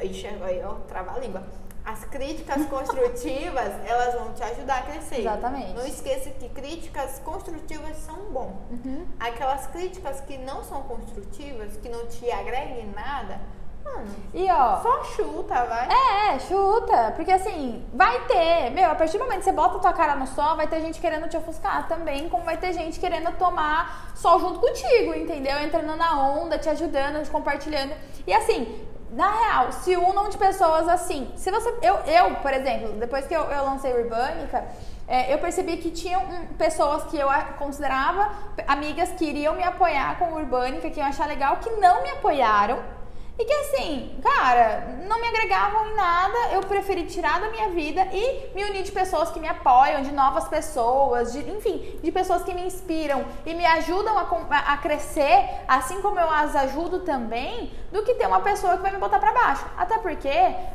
Ixi, 0.02 0.28
aí, 0.28 0.62
ó, 0.66 0.74
trava 0.88 1.14
a 1.14 1.20
língua 1.20 1.44
as 1.88 2.04
críticas 2.04 2.66
construtivas, 2.66 3.72
elas 3.88 4.14
vão 4.14 4.34
te 4.34 4.44
ajudar 4.44 4.80
a 4.80 4.82
crescer. 4.82 5.22
Exatamente. 5.22 5.74
Não 5.74 5.88
esqueça 5.88 6.30
que 6.32 6.50
críticas 6.50 7.20
construtivas 7.20 7.96
são 8.06 8.18
bom. 8.30 8.62
Uhum. 8.70 9.08
Aquelas 9.18 9.68
críticas 9.68 10.20
que 10.20 10.38
não 10.38 10.62
são 10.66 10.84
construtivas, 10.84 11.78
que 11.78 11.88
não 11.88 12.06
te 12.08 12.30
agreguem 12.30 12.92
nada, 12.94 13.40
mano, 13.86 14.14
e 14.34 14.52
ó, 14.52 14.82
só 14.82 15.04
chuta, 15.06 15.64
vai. 15.64 15.88
É, 15.90 16.40
chuta, 16.40 17.14
porque 17.16 17.32
assim, 17.32 17.86
vai 17.94 18.20
ter, 18.26 18.70
meu, 18.72 18.92
a 18.92 18.96
partir 18.96 19.18
do 19.18 19.24
momento 19.24 19.40
que 19.40 19.46
você 19.46 19.54
bota 19.54 19.80
tua 19.80 19.94
cara 19.94 20.14
no 20.16 20.28
sol, 20.28 20.58
vai 20.58 20.68
ter 20.68 20.82
gente 20.82 21.00
querendo 21.00 21.30
te 21.30 21.38
ofuscar 21.38 21.88
também, 21.88 22.28
como 22.28 22.44
vai 22.44 22.58
ter 22.58 22.74
gente 22.74 23.00
querendo 23.00 23.32
tomar 23.38 24.12
sol 24.14 24.42
junto 24.42 24.60
contigo, 24.60 25.14
entendeu? 25.14 25.58
Entrando 25.60 25.96
na 25.96 26.20
onda, 26.22 26.58
te 26.58 26.68
ajudando, 26.68 27.24
te 27.24 27.30
compartilhando. 27.30 27.94
E 28.26 28.34
assim, 28.34 28.87
na 29.12 29.32
real, 29.32 29.72
se 29.72 29.96
unam 29.96 30.30
de 30.30 30.38
pessoas 30.38 30.88
assim. 30.88 31.32
Se 31.36 31.50
você. 31.50 31.70
Eu, 31.82 31.96
eu 32.06 32.36
por 32.36 32.54
exemplo, 32.54 32.94
depois 32.94 33.26
que 33.26 33.34
eu, 33.34 33.42
eu 33.44 33.64
lancei 33.64 33.94
Urbânica, 33.94 34.66
é, 35.08 35.34
eu 35.34 35.38
percebi 35.38 35.78
que 35.78 35.90
tinham 35.90 36.22
um, 36.22 36.48
pessoas 36.58 37.04
que 37.06 37.18
eu 37.18 37.28
considerava 37.58 38.30
amigas 38.68 39.10
que 39.12 39.26
iriam 39.26 39.56
me 39.56 39.64
apoiar 39.64 40.20
com 40.20 40.34
Urbânica, 40.34 40.90
que 40.90 41.00
iam 41.00 41.08
achar 41.08 41.28
legal, 41.28 41.58
que 41.58 41.70
não 41.72 42.04
me 42.04 42.10
apoiaram 42.10 42.97
e 43.40 43.46
que 43.46 43.54
assim, 43.54 44.20
cara, 44.24 44.98
não 45.08 45.22
me 45.22 45.28
agregavam 45.28 45.88
em 45.88 45.96
nada, 45.96 46.38
eu 46.54 46.62
preferi 46.62 47.06
tirar 47.06 47.40
da 47.40 47.50
minha 47.50 47.70
vida 47.70 48.08
e 48.12 48.50
me 48.56 48.64
unir 48.66 48.82
de 48.82 48.92
pessoas 48.92 49.30
que 49.30 49.40
me 49.40 49.48
apoiam, 49.48 50.02
de 50.02 50.12
novas 50.12 50.48
pessoas, 50.48 51.34
de, 51.34 51.48
enfim, 51.50 52.00
de 52.02 52.12
pessoas 52.12 52.44
que 52.44 52.54
me 52.54 52.66
inspiram 52.66 53.26
e 53.46 53.54
me 53.54 53.66
ajudam 53.66 54.18
a, 54.18 54.74
a 54.74 54.78
crescer, 54.78 55.48
assim 55.68 56.02
como 56.02 56.20
eu 56.20 56.30
as 56.30 56.56
ajudo 56.56 57.02
também, 57.02 57.72
do 57.92 58.04
que 58.04 58.16
ter 58.16 58.26
uma 58.26 58.42
pessoa 58.42 58.76
que 58.76 58.82
vai 58.82 58.92
me 58.92 58.98
botar 58.98 59.20
para 59.20 59.32
baixo. 59.32 59.66
Até 59.78 60.00
porque 60.00 60.30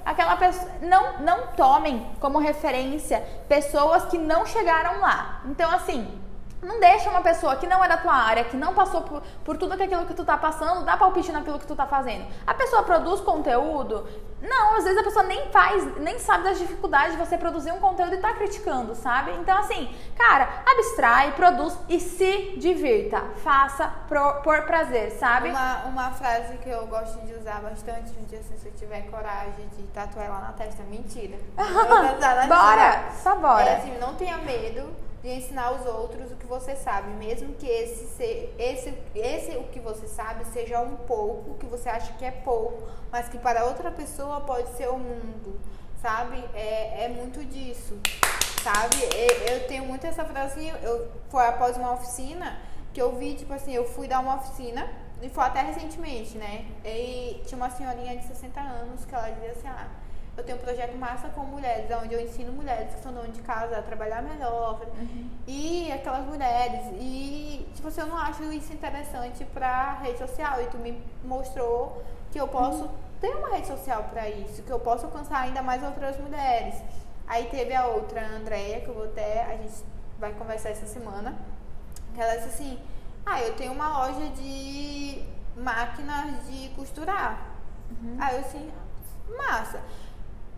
aquela 0.05 0.37
pessoa. 0.37 0.71
Não, 0.81 1.21
não 1.21 1.49
tomem 1.49 2.07
como 2.21 2.39
referência 2.39 3.23
pessoas 3.49 4.05
que 4.07 4.19
não 4.19 4.47
chegaram 4.47 5.01
lá. 5.01 5.43
Então, 5.47 5.71
assim, 5.71 6.22
não 6.63 6.79
deixa 6.79 7.11
uma 7.11 7.21
pessoa 7.21 7.57
que 7.57 7.67
não 7.67 7.85
é 7.85 7.89
da 7.89 7.97
tua 7.97 8.15
área, 8.15 8.45
que 8.45 8.57
não 8.57 8.73
passou 8.73 9.03
por, 9.03 9.21
por 9.45 9.57
tudo 9.57 9.73
aquilo 9.73 10.07
que 10.07 10.15
tu 10.15 10.25
tá 10.25 10.37
passando, 10.37 10.85
dar 10.85 10.97
palpite 10.97 11.33
naquilo 11.33 11.59
que 11.59 11.67
tu 11.67 11.75
tá 11.75 11.87
fazendo. 11.87 12.25
A 12.47 12.55
pessoa 12.55 12.85
produz 12.85 13.21
conteúdo? 13.21 14.07
Não, 14.41 14.77
às 14.77 14.85
vezes 14.85 14.99
a 14.99 15.03
pessoa 15.03 15.25
nem 15.25 15.51
faz, 15.51 15.97
nem 15.99 16.19
sabe 16.19 16.45
das 16.45 16.59
dificuldades 16.59 17.13
de 17.13 17.19
você 17.19 17.37
produzir 17.37 17.73
um 17.73 17.81
conteúdo 17.81 18.15
e 18.15 18.19
tá 18.19 18.33
criticando, 18.35 18.95
sabe? 18.95 19.33
Então, 19.33 19.57
assim, 19.59 19.93
cara, 20.17 20.49
abstrai, 20.67 21.33
produz 21.33 21.77
e 21.89 21.99
se 21.99 22.57
divirta. 22.59 23.23
Faça 23.43 23.93
pro, 24.09 24.35
por 24.43 24.63
prazer, 24.63 25.13
sabe? 25.13 25.51
Uma, 25.51 25.85
uma 25.85 26.11
frase 26.13 26.59
que 26.59 26.71
eu 26.71 26.87
gosto 26.87 27.25
de 27.27 27.35
usar 27.35 27.61
bastante 27.61 28.13
um 28.21 28.25
dia, 28.25 28.39
assim, 28.39 28.57
se 28.57 28.69
eu 28.69 28.73
tiver 28.73 29.03
coragem 29.11 29.69
de 29.77 29.83
tatuar 29.89 30.27
ela 30.27 30.39
na 30.39 30.53
testa, 30.53 30.83
mentira. 30.85 31.37
bora! 32.49 33.11
Só 33.21 33.37
bora! 33.37 33.63
É 33.63 33.77
assim, 33.77 33.99
não 33.99 34.15
tenha 34.15 34.39
medo 34.39 35.12
de 35.23 35.31
ensinar 35.31 35.67
aos 35.67 35.87
outros 35.87 36.33
o 36.33 36.37
que 36.37 36.47
você 36.47 36.75
sabe, 36.75 37.11
mesmo 37.13 37.55
que 37.55 37.67
esse, 37.67 38.53
esse, 38.59 38.99
esse 39.15 39.57
o 39.57 39.65
que 39.65 39.79
você 39.79 40.09
sabe 40.09 40.45
seja 40.47 40.81
um 40.81 40.97
pouco, 40.97 41.55
que 41.55 41.67
você 41.67 41.89
acha 41.89 42.13
que 42.15 42.25
é 42.25 42.31
pouco, 42.33 42.83
mas 43.11 43.29
que 43.29 43.39
para 43.39 43.65
outra 43.65 43.91
pessoa 43.93 44.41
pode 44.41 44.69
ser 44.71 44.89
o 44.89 44.99
mundo, 44.99 45.61
sabe? 46.01 46.45
É, 46.55 47.05
é 47.05 47.09
muito 47.09 47.45
disso, 47.45 47.97
sabe? 48.63 48.97
Eu 49.49 49.67
tenho 49.69 49.85
muito 49.85 50.05
essa 50.05 50.25
frase, 50.25 50.67
eu, 50.83 51.09
foi 51.29 51.47
após 51.47 51.77
uma 51.77 51.93
oficina 51.93 52.59
que 52.93 53.01
eu 53.01 53.17
vi, 53.17 53.35
tipo 53.35 53.53
assim, 53.53 53.73
eu 53.73 53.85
fui 53.85 54.09
dar 54.09 54.21
uma 54.21 54.37
oficina, 54.37 54.91
e 55.23 55.29
foi 55.29 55.45
até 55.45 55.63
recentemente, 55.63 56.37
né? 56.37 56.67
E 56.85 57.41
tinha 57.47 57.57
uma 57.57 57.71
senhorinha 57.71 58.17
de 58.17 58.27
60 58.27 58.61
anos 58.61 59.05
que 59.05 59.15
ela 59.15 59.31
dizia 59.31 59.53
assim, 59.53 59.69
ah, 59.69 59.89
eu 60.37 60.43
tenho 60.45 60.57
um 60.57 60.61
projeto 60.61 60.97
massa 60.97 61.29
com 61.29 61.43
mulheres, 61.43 61.87
onde 62.03 62.15
eu 62.15 62.21
ensino 62.21 62.53
mulheres 62.53 62.89
que 62.89 62.97
estão 62.97 63.13
donas 63.13 63.33
de 63.35 63.43
casa 63.43 63.79
a 63.79 63.83
trabalhar 63.83 64.23
melhor. 64.23 64.81
Uhum. 64.99 65.29
E 65.47 65.93
aquelas 65.93 66.25
mulheres. 66.25 66.87
E, 66.99 67.69
tipo 67.75 67.89
assim, 67.89 68.01
eu 68.01 68.07
não 68.07 68.17
acho 68.17 68.43
isso 68.45 68.73
interessante 68.73 69.45
pra 69.45 69.95
rede 69.95 70.19
social. 70.19 70.63
E 70.63 70.67
tu 70.67 70.79
me 70.79 71.03
mostrou 71.23 72.03
que 72.31 72.41
eu 72.41 72.49
posso 72.49 72.85
uhum. 72.85 72.91
ter 73.21 73.37
uma 73.37 73.51
rede 73.51 73.67
social 73.67 74.05
pra 74.05 74.29
isso, 74.29 74.63
que 74.63 74.71
eu 74.71 74.81
posso 74.81 75.05
alcançar 75.05 75.41
ainda 75.41 75.63
mais 75.63 75.83
outras 75.83 76.19
mulheres. 76.19 76.83
Aí 77.27 77.47
teve 77.51 77.75
a 77.75 77.87
outra, 77.87 78.23
a 78.23 78.37
Andrea, 78.37 78.81
que 78.81 78.89
eu 78.89 78.95
vou 78.95 79.05
até. 79.05 79.45
A 79.45 79.57
gente 79.57 79.85
vai 80.19 80.33
conversar 80.33 80.71
essa 80.71 80.87
semana. 80.87 81.37
Que 82.15 82.21
ela 82.23 82.37
disse 82.37 82.49
assim: 82.49 82.79
Ah, 83.27 83.43
eu 83.43 83.55
tenho 83.55 83.73
uma 83.73 83.99
loja 83.99 84.29
de 84.31 85.23
máquinas 85.55 86.47
de 86.49 86.71
costurar. 86.71 87.53
Uhum. 87.91 88.17
Aí 88.19 88.35
eu 88.35 88.41
assim, 88.41 88.71
massa. 89.37 89.81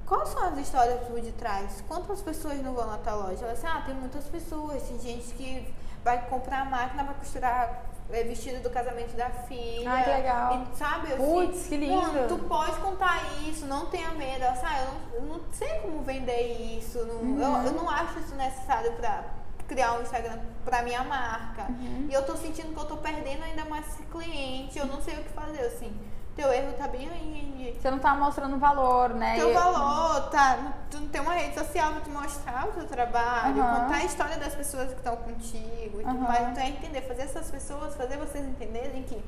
Quais 0.06 0.28
são 0.28 0.42
as 0.48 0.58
histórias 0.58 1.00
por 1.06 1.20
detrás? 1.20 1.82
Quantas 1.88 2.20
pessoas 2.20 2.62
não 2.62 2.74
vão 2.74 2.86
na 2.86 2.98
tua 2.98 3.14
loja? 3.14 3.44
Ela 3.44 3.52
assim, 3.52 3.66
ah, 3.66 3.82
tem 3.86 3.94
muitas 3.94 4.24
pessoas, 4.26 4.82
tem 4.82 4.98
gente 4.98 5.34
que 5.34 5.74
vai 6.04 6.26
comprar 6.26 6.62
a 6.62 6.64
máquina 6.66 7.04
para 7.04 7.14
costurar 7.14 7.84
é, 8.10 8.22
vestido 8.22 8.62
do 8.62 8.68
casamento 8.68 9.16
da 9.16 9.30
filha. 9.30 9.90
Ah, 9.90 10.02
que 10.02 10.10
legal. 10.10 10.62
E, 10.72 10.76
sabe? 10.76 11.16
Putz, 11.16 11.58
assim, 11.58 11.68
que 11.70 11.76
lindo. 11.78 12.28
tu 12.28 12.38
pode 12.40 12.78
contar 12.80 13.22
isso, 13.48 13.64
não 13.66 13.86
tenha 13.86 14.10
medo. 14.10 14.42
Ela, 14.42 14.52
assim, 14.52 14.66
ah, 14.66 14.86
eu, 15.14 15.22
não, 15.22 15.38
não 15.38 15.40
sei 15.52 15.80
como 15.80 16.02
vender 16.02 16.76
isso. 16.78 16.98
Não, 16.98 17.14
uhum. 17.16 17.40
eu, 17.40 17.66
eu, 17.68 17.72
não 17.72 17.88
acho 17.88 18.18
isso 18.18 18.34
necessário 18.34 18.92
para 18.92 19.24
criar 19.66 19.94
um 19.94 20.02
Instagram 20.02 20.38
pra 20.64 20.82
minha 20.82 21.02
marca. 21.04 21.66
E 22.08 22.12
eu 22.12 22.24
tô 22.26 22.36
sentindo 22.36 22.74
que 22.74 22.78
eu 22.78 22.84
tô 22.84 22.98
perdendo 22.98 23.42
ainda 23.42 23.64
mais 23.64 23.86
esse 23.88 24.02
cliente, 24.04 24.78
eu 24.78 24.86
não 24.86 25.00
sei 25.00 25.14
o 25.14 25.24
que 25.24 25.30
fazer, 25.30 25.62
assim. 25.62 25.90
Teu 26.36 26.52
erro 26.52 26.72
tá 26.76 26.88
bem 26.88 27.08
aí. 27.08 27.78
Você 27.80 27.90
não 27.90 27.98
tá 27.98 28.14
mostrando 28.14 28.58
valor, 28.58 29.10
né? 29.10 29.36
Teu 29.36 29.52
valor, 29.54 30.28
tá? 30.30 30.72
Tu 30.90 30.98
não 30.98 31.08
tem 31.08 31.20
uma 31.20 31.32
rede 31.32 31.54
social 31.54 31.92
pra 31.92 32.00
te 32.00 32.10
mostrar 32.10 32.68
o 32.68 32.72
teu 32.72 32.86
trabalho, 32.86 33.62
Aham. 33.62 33.80
contar 33.82 33.96
a 33.96 34.04
história 34.04 34.36
das 34.38 34.54
pessoas 34.54 34.88
que 34.90 34.96
estão 34.96 35.16
contigo 35.16 36.00
e 36.00 36.04
tudo 36.04 36.18
mais. 36.18 36.48
Então 36.48 36.62
é 36.62 36.68
entender, 36.70 37.02
fazer 37.02 37.22
essas 37.22 37.50
pessoas, 37.50 37.94
fazer 37.94 38.16
vocês 38.16 38.44
entenderem 38.44 39.02
que 39.04 39.22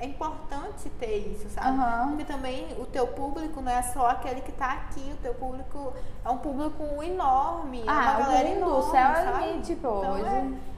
é 0.00 0.06
importante 0.06 0.88
ter 1.00 1.16
isso, 1.32 1.48
sabe? 1.50 1.68
Aham. 1.68 2.08
Porque 2.10 2.24
também 2.24 2.66
o 2.78 2.86
teu 2.86 3.06
público 3.08 3.60
não 3.60 3.72
é 3.72 3.82
só 3.82 4.10
aquele 4.10 4.40
que 4.42 4.52
tá 4.52 4.72
aqui, 4.72 5.10
o 5.12 5.16
teu 5.22 5.34
público 5.34 5.92
é 6.24 6.28
um 6.30 6.38
público 6.38 6.82
enorme, 7.02 7.80
é 7.82 7.90
Ah, 7.90 7.92
uma 8.00 8.14
o 8.14 8.18
galera 8.18 8.48
mundo, 8.48 8.66
o 8.66 8.68
enorme, 8.68 8.90
céu 8.90 9.00
é 9.08 9.12
o 9.12 9.24
sabe? 9.32 9.46
limite, 9.46 9.74
pô, 9.76 9.98
Então 9.98 10.12
hoje. 10.14 10.24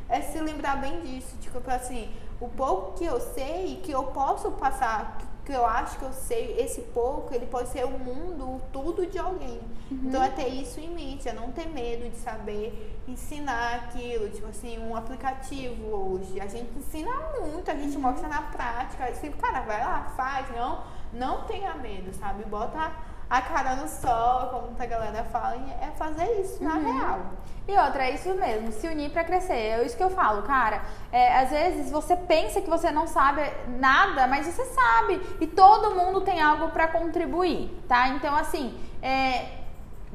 é, 0.08 0.18
é 0.18 0.22
se 0.22 0.38
lembrar 0.38 0.76
bem 0.78 1.00
disso, 1.00 1.36
tipo 1.40 1.58
assim, 1.70 2.10
o 2.40 2.48
pouco 2.48 2.92
que 2.98 3.04
eu 3.04 3.20
sei, 3.20 3.80
que 3.82 3.90
eu 3.90 4.04
posso 4.04 4.50
passar, 4.52 5.18
que, 5.46 5.52
eu 5.52 5.64
acho 5.64 5.98
que 5.98 6.04
eu 6.04 6.12
sei, 6.12 6.58
esse 6.58 6.80
pouco, 6.82 7.32
ele 7.32 7.46
pode 7.46 7.68
ser 7.68 7.84
o 7.84 7.90
mundo, 7.90 8.44
o 8.56 8.60
tudo 8.72 9.06
de 9.06 9.18
alguém. 9.18 9.60
Uhum. 9.90 10.00
Então 10.04 10.22
é 10.22 10.28
ter 10.28 10.48
isso 10.48 10.80
em 10.80 10.90
mente, 10.90 11.28
é 11.28 11.32
não 11.32 11.52
ter 11.52 11.68
medo 11.68 12.10
de 12.10 12.16
saber 12.16 13.00
ensinar 13.06 13.76
aquilo, 13.76 14.28
tipo 14.28 14.48
assim, 14.48 14.76
um 14.78 14.96
aplicativo 14.96 15.86
hoje. 15.86 16.40
A 16.40 16.46
gente 16.48 16.76
ensina 16.76 17.10
muito, 17.40 17.70
a 17.70 17.74
Uhum. 17.74 17.80
gente 17.80 17.96
mostra 17.96 18.28
na 18.28 18.42
prática. 18.42 19.04
Assim, 19.04 19.30
cara, 19.30 19.60
vai 19.60 19.80
lá, 19.80 20.12
faz, 20.16 20.46
não, 20.54 20.82
não 21.12 21.44
tenha 21.46 21.74
medo, 21.74 22.12
sabe? 22.12 22.44
Bota 22.44 22.90
a 23.28 23.40
cara 23.42 23.76
no 23.76 23.88
sol, 23.88 24.48
como 24.50 24.70
a 24.78 24.86
galera 24.86 25.24
fala, 25.24 25.56
é 25.82 25.88
fazer 25.98 26.30
isso 26.40 26.62
na 26.62 26.74
Uhum. 26.74 26.98
real. 26.98 27.20
E 27.68 27.76
outra, 27.76 28.04
é 28.06 28.14
isso 28.14 28.32
mesmo, 28.34 28.70
se 28.70 28.86
unir 28.86 29.10
pra 29.10 29.24
crescer. 29.24 29.52
É 29.54 29.84
isso 29.84 29.96
que 29.96 30.02
eu 30.04 30.10
falo, 30.10 30.42
cara. 30.42 30.82
É, 31.10 31.36
às 31.38 31.50
vezes 31.50 31.90
você 31.90 32.14
pensa 32.14 32.60
que 32.60 32.70
você 32.70 32.92
não 32.92 33.08
sabe 33.08 33.42
nada, 33.78 34.28
mas 34.28 34.46
você 34.46 34.64
sabe. 34.66 35.20
E 35.40 35.46
todo 35.48 35.94
mundo 35.96 36.20
tem 36.20 36.40
algo 36.40 36.68
pra 36.68 36.86
contribuir, 36.86 37.76
tá? 37.88 38.08
Então, 38.10 38.36
assim, 38.36 38.78
é, 39.02 39.46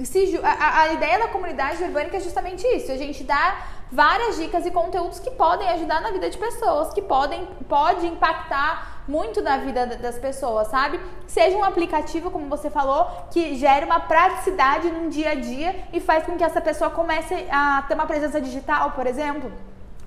se 0.01 0.39
a, 0.41 0.80
a 0.84 0.93
ideia 0.93 1.20
da 1.20 1.28
comunidade 1.28 1.84
urbânica 1.84 2.16
é 2.16 2.20
justamente 2.22 2.66
isso. 2.68 2.89
A 2.89 2.95
gente 2.97 3.22
dá 3.26 3.57
várias 3.91 4.38
dicas 4.38 4.66
e 4.66 4.72
conteúdos 4.72 5.20
que 5.20 5.32
podem 5.32 5.68
ajudar 5.72 5.99
na 5.99 6.12
vida 6.12 6.30
de 6.30 6.38
pessoas, 6.38 6.93
que 6.93 7.01
podem 7.01 7.45
pode 7.68 8.07
impactar 8.07 9.01
muito 9.16 9.41
na 9.41 9.57
vida 9.57 9.86
da- 9.86 9.95
das 9.95 10.18
pessoas, 10.18 10.68
sabe? 10.70 10.99
Seja 11.28 11.57
um 11.57 11.64
aplicativo, 11.72 12.32
como 12.32 12.47
você 12.55 12.70
falou, 12.70 13.01
que 13.32 13.55
gere 13.55 13.86
uma 13.86 13.99
praticidade 13.99 14.89
num 14.89 15.09
dia 15.09 15.32
a 15.32 15.36
dia 15.36 15.70
e 15.91 15.99
faz 15.99 16.26
com 16.26 16.38
que 16.38 16.43
essa 16.43 16.62
pessoa 16.62 16.89
comece 16.89 17.36
a 17.51 17.84
ter 17.88 17.93
uma 17.95 18.05
presença 18.07 18.39
digital, 18.39 18.91
por 18.91 19.05
exemplo, 19.05 19.51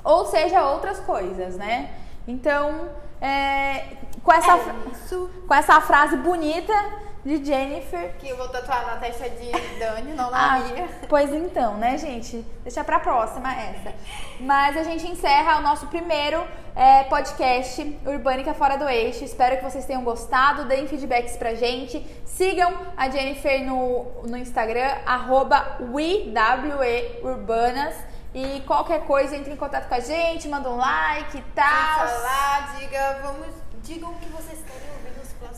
ou 0.02 0.24
seja 0.26 0.64
outras 0.74 0.98
coisas, 1.00 1.56
né? 1.56 1.90
Então, 2.26 2.88
é, 3.20 3.84
com 4.22 4.32
essa 4.32 4.52
É 4.56 5.24
com 5.48 5.54
essa 5.54 5.80
frase 5.82 6.16
bonita 6.16 6.72
de 7.24 7.42
Jennifer, 7.42 8.14
que 8.18 8.28
eu 8.28 8.36
vou 8.36 8.48
tatuar 8.48 8.86
na 8.86 8.96
testa 8.96 9.30
de 9.30 9.50
Dani, 9.78 10.12
não 10.12 10.30
na 10.30 10.56
ah, 10.56 10.58
minha. 10.58 10.88
pois 11.08 11.32
então, 11.32 11.78
né, 11.78 11.96
gente? 11.96 12.44
Deixa 12.62 12.84
pra 12.84 13.00
próxima 13.00 13.50
essa. 13.54 13.94
Mas 14.40 14.76
a 14.76 14.82
gente 14.82 15.06
encerra 15.06 15.58
o 15.58 15.62
nosso 15.62 15.86
primeiro 15.86 16.44
é, 16.76 17.04
podcast 17.04 17.98
Urbânica 18.04 18.52
Fora 18.52 18.76
do 18.76 18.86
Eixo. 18.86 19.24
Espero 19.24 19.56
que 19.56 19.64
vocês 19.64 19.86
tenham 19.86 20.04
gostado. 20.04 20.66
Deem 20.66 20.86
feedbacks 20.86 21.36
pra 21.38 21.54
gente. 21.54 22.04
Sigam 22.26 22.72
a 22.94 23.08
Jennifer 23.08 23.64
no, 23.64 24.22
no 24.28 24.36
Instagram, 24.36 24.94
arroba 25.06 25.78
Urbanas. 27.22 27.94
E 28.34 28.60
qualquer 28.66 29.06
coisa, 29.06 29.34
entre 29.36 29.52
em 29.52 29.56
contato 29.56 29.88
com 29.88 29.94
a 29.94 30.00
gente, 30.00 30.48
manda 30.48 30.68
um 30.68 30.76
like 30.76 31.38
e 31.38 31.42
tal. 31.54 32.04
Lá, 32.04 32.74
diga, 32.78 33.20
vamos, 33.22 33.46
digam 33.82 34.10
o 34.10 34.14
que 34.16 34.26
vocês 34.26 34.58
querem 34.66 34.90
ouvir 34.90 35.13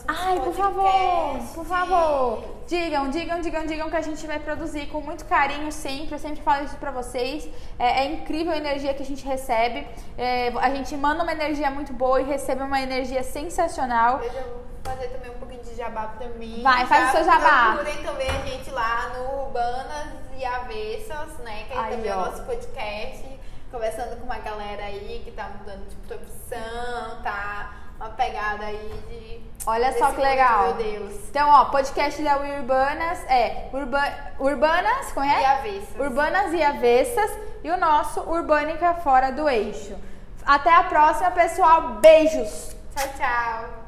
Ai, 0.08 0.40
por 0.40 0.54
favor, 0.54 1.38
por 1.54 1.64
favor. 1.64 2.44
Digam, 2.66 3.10
digam, 3.10 3.40
digam, 3.40 3.66
digam 3.66 3.90
que 3.90 3.96
a 3.96 4.00
gente 4.00 4.26
vai 4.26 4.38
produzir 4.38 4.86
com 4.86 5.00
muito 5.00 5.24
carinho 5.24 5.70
sempre. 5.70 6.14
Eu 6.14 6.18
sempre 6.18 6.42
falo 6.42 6.64
isso 6.64 6.76
pra 6.76 6.90
vocês. 6.90 7.48
É, 7.78 8.02
é 8.02 8.12
incrível 8.12 8.52
a 8.52 8.56
energia 8.56 8.92
que 8.92 9.02
a 9.02 9.06
gente 9.06 9.24
recebe. 9.24 9.86
É, 10.18 10.48
a 10.48 10.70
gente 10.70 10.96
manda 10.96 11.22
uma 11.22 11.32
energia 11.32 11.70
muito 11.70 11.92
boa 11.92 12.20
e 12.20 12.24
recebe 12.24 12.62
uma 12.62 12.80
energia 12.80 13.22
sensacional. 13.22 14.20
Eu 14.20 14.32
já 14.32 14.42
vou 14.42 14.64
fazer 14.84 15.08
também 15.08 15.30
um 15.30 15.38
pouquinho 15.38 15.62
de 15.62 15.76
jabá 15.76 16.08
pra 16.18 16.28
mim. 16.30 16.60
Vai, 16.62 16.86
faz 16.86 17.04
Já 17.04 17.08
o 17.08 17.12
seu 17.12 17.24
jabá. 17.24 17.74
Procurem 17.74 18.04
também 18.04 18.30
a 18.30 18.46
gente 18.46 18.70
lá 18.70 19.12
no 19.14 19.44
Urbanas 19.44 20.08
e 20.36 20.44
Avessas, 20.44 21.38
né? 21.38 21.64
Que 21.68 21.78
aí, 21.78 21.90
também 21.90 22.10
é 22.10 22.16
ó. 22.16 22.22
o 22.22 22.26
nosso 22.26 22.42
podcast. 22.42 23.36
Conversando 23.70 24.16
com 24.18 24.24
uma 24.24 24.38
galera 24.38 24.84
aí 24.84 25.22
que 25.24 25.30
tá 25.32 25.50
mudando 25.58 25.88
de 25.88 25.96
profissão, 25.96 27.22
tá? 27.22 27.85
Uma 27.98 28.10
pegada 28.10 28.66
aí 28.66 29.02
de. 29.08 29.40
Olha 29.66 29.92
só 29.98 30.12
que 30.12 30.20
legal. 30.20 30.74
Meu 30.74 30.74
Deus. 30.74 31.14
Então, 31.28 31.48
ó, 31.48 31.64
podcast 31.66 32.22
da 32.22 32.38
Urbanas 32.38 33.18
é 33.28 33.68
Urba, 33.72 34.02
Urbanas, 34.38 35.12
como 35.12 35.26
é? 35.26 35.42
E 35.42 35.44
Avessas. 35.44 35.96
Urbanas 35.98 36.52
e 36.52 36.62
Avessas 36.62 37.30
e 37.64 37.70
o 37.70 37.76
nosso 37.76 38.20
Urbânica 38.20 38.94
Fora 38.94 39.32
do 39.32 39.48
Eixo. 39.48 39.96
Até 40.44 40.72
a 40.72 40.84
próxima, 40.84 41.30
pessoal. 41.32 41.94
Beijos! 42.00 42.76
Tchau, 42.94 43.08
tchau. 43.18 43.85